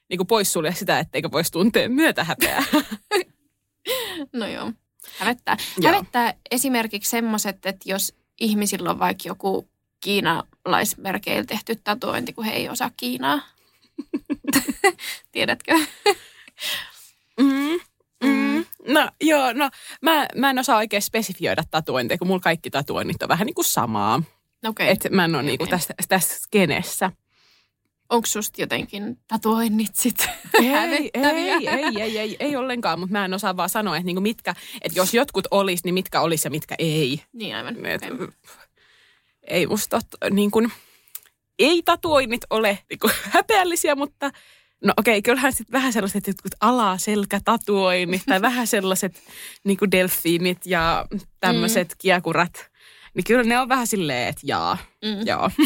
niin 0.10 0.18
kuin 0.18 0.28
poissulje 0.28 0.74
sitä, 0.74 1.00
etteikö 1.00 1.32
voisi 1.32 1.52
tuntea 1.52 1.90
myötähäpeää. 1.90 2.64
No 4.34 4.48
joo, 4.48 4.72
hävettää. 5.18 5.58
Joo. 5.78 5.94
Hävettää 5.94 6.34
esimerkiksi 6.52 7.10
semmoiset, 7.10 7.66
että 7.66 7.90
jos 7.90 8.14
ihmisillä 8.40 8.90
on 8.90 9.00
vaikka 9.00 9.24
joku 9.28 9.70
kiinalaismerkeillä 10.04 11.44
tehty 11.44 11.76
tatuointi, 11.84 12.34
kun 12.34 12.46
he 12.46 12.52
ei 12.54 12.70
osaa 12.70 12.92
Kiinaa. 12.98 13.42
Tiedätkö? 15.32 15.74
Mm, 17.40 17.80
mm. 18.24 18.66
No 18.88 19.10
joo, 19.22 19.54
no 19.54 19.70
mä, 20.02 20.28
mä 20.36 20.50
en 20.50 20.60
osaa 20.60 20.78
oikein 20.78 21.02
spesifioida 21.02 21.64
tatuointeja, 21.72 22.18
kun 22.18 22.28
mulla 22.28 22.40
kaikki 22.40 22.70
tatuoinnit 22.70 23.24
on 23.24 23.30
vähän 23.30 23.46
niin 23.46 23.56
kuin 23.56 23.66
samaa. 23.66 24.24
Okei. 24.68 24.90
Että 24.90 25.10
mä 25.10 25.26
en 25.26 25.36
ole 25.36 25.44
niinku 25.44 25.64
okei. 25.64 25.72
tässä, 25.72 25.94
tässä 26.08 26.40
skenessä. 26.40 27.12
Onko 28.10 28.26
susta 28.26 28.62
jotenkin 28.62 29.18
tatuoinnit 29.28 29.96
sit 29.96 30.30
Ei, 30.54 30.66
hävettäviä? 30.72 31.58
ei, 31.58 31.68
ei, 31.68 32.02
ei, 32.02 32.18
ei, 32.18 32.38
ei 32.40 32.56
ollenkaan, 32.56 33.00
mutta 33.00 33.14
mä 33.14 33.26
en 33.26 33.34
osaa 33.34 33.58
vaan 33.58 33.70
sanoa, 33.70 33.98
että 33.98 34.06
niinku 34.06 34.22
mitkä, 34.22 34.56
että 34.82 35.00
jos 35.00 35.14
jotkut 35.14 35.48
olisi, 35.52 35.82
niin 35.86 35.94
mitkä 35.94 36.22
olisi 36.22 36.48
ja 36.48 36.52
mitkä 36.52 36.76
ei. 36.80 37.22
Niin 37.34 37.56
aivan. 37.56 37.86
Et, 37.86 38.04
okei. 38.04 38.28
Ei 39.48 39.68
musta 39.68 40.00
niin 40.32 40.52
kuin, 40.52 40.72
ei 41.60 41.84
tatuoinnit 41.84 42.42
ole 42.50 42.80
niin 42.90 43.00
kuin, 43.00 43.14
häpeällisiä, 43.24 43.96
mutta 43.96 44.32
no 44.84 44.94
okei, 44.98 45.22
kyllähän 45.22 45.54
sitten 45.54 45.72
vähän 45.74 45.94
sellaiset 45.94 46.28
jotkut 46.28 46.52
alaselkätatuoinnit 46.62 48.22
tai 48.26 48.42
vähän 48.42 48.68
sellaiset 48.68 49.22
niin 49.64 49.78
kuin 49.78 49.92
delfiinit 49.92 50.66
ja 50.66 51.06
tämmöiset 51.40 51.88
mm. 51.90 51.96
kiekurat. 51.98 52.70
Niin 53.14 53.24
kyllä 53.24 53.44
ne 53.44 53.60
on 53.60 53.70
vähän 53.70 53.88
silleen, 53.88 54.28
että 54.28 54.42
jaa, 54.44 54.78
Mm. 55.06 55.26
joo. 55.28 55.50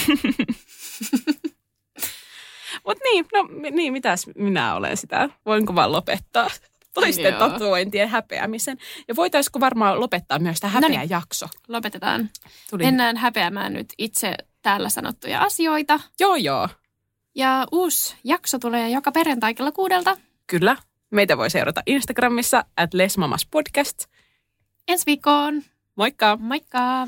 Mutta 2.85 3.03
niin, 3.03 3.25
no 3.33 3.47
niin, 3.71 3.93
mitäs 3.93 4.27
minä 4.35 4.75
olen 4.75 4.97
sitä? 4.97 5.29
Voinko 5.45 5.75
vaan 5.75 5.91
lopettaa 5.91 6.47
toisten 6.93 7.25
Joo. 7.33 7.39
tatuointien 7.49 8.09
häpeämisen? 8.09 8.77
Ja 9.07 9.15
voitaisiko 9.15 9.59
varmaan 9.59 9.99
lopettaa 9.99 10.39
myös 10.39 10.59
tämä 10.59 10.73
No 10.73 10.87
niin. 10.87 10.99
häpeäjakso? 10.99 11.47
Lopetetaan. 11.67 12.29
Tuli. 12.69 12.83
Mennään 12.83 13.17
häpeämään 13.17 13.73
nyt 13.73 13.93
itse 13.97 14.35
täällä 14.61 14.89
sanottuja 14.89 15.41
asioita. 15.41 15.99
Joo, 16.19 16.35
joo. 16.35 16.69
Ja 17.35 17.67
uusi 17.71 18.15
jakso 18.23 18.59
tulee 18.59 18.89
joka 18.89 19.11
perjantai 19.11 19.53
kello 19.53 19.71
kuudelta. 19.71 20.17
Kyllä. 20.47 20.75
Meitä 21.11 21.37
voi 21.37 21.49
seurata 21.49 21.83
Instagramissa 21.85 22.63
at 22.77 22.93
lesmamaspodcast. 22.93 24.05
Ensi 24.87 25.05
viikkoon. 25.05 25.63
Moikka! 25.95 26.37
Moikka! 26.41 27.07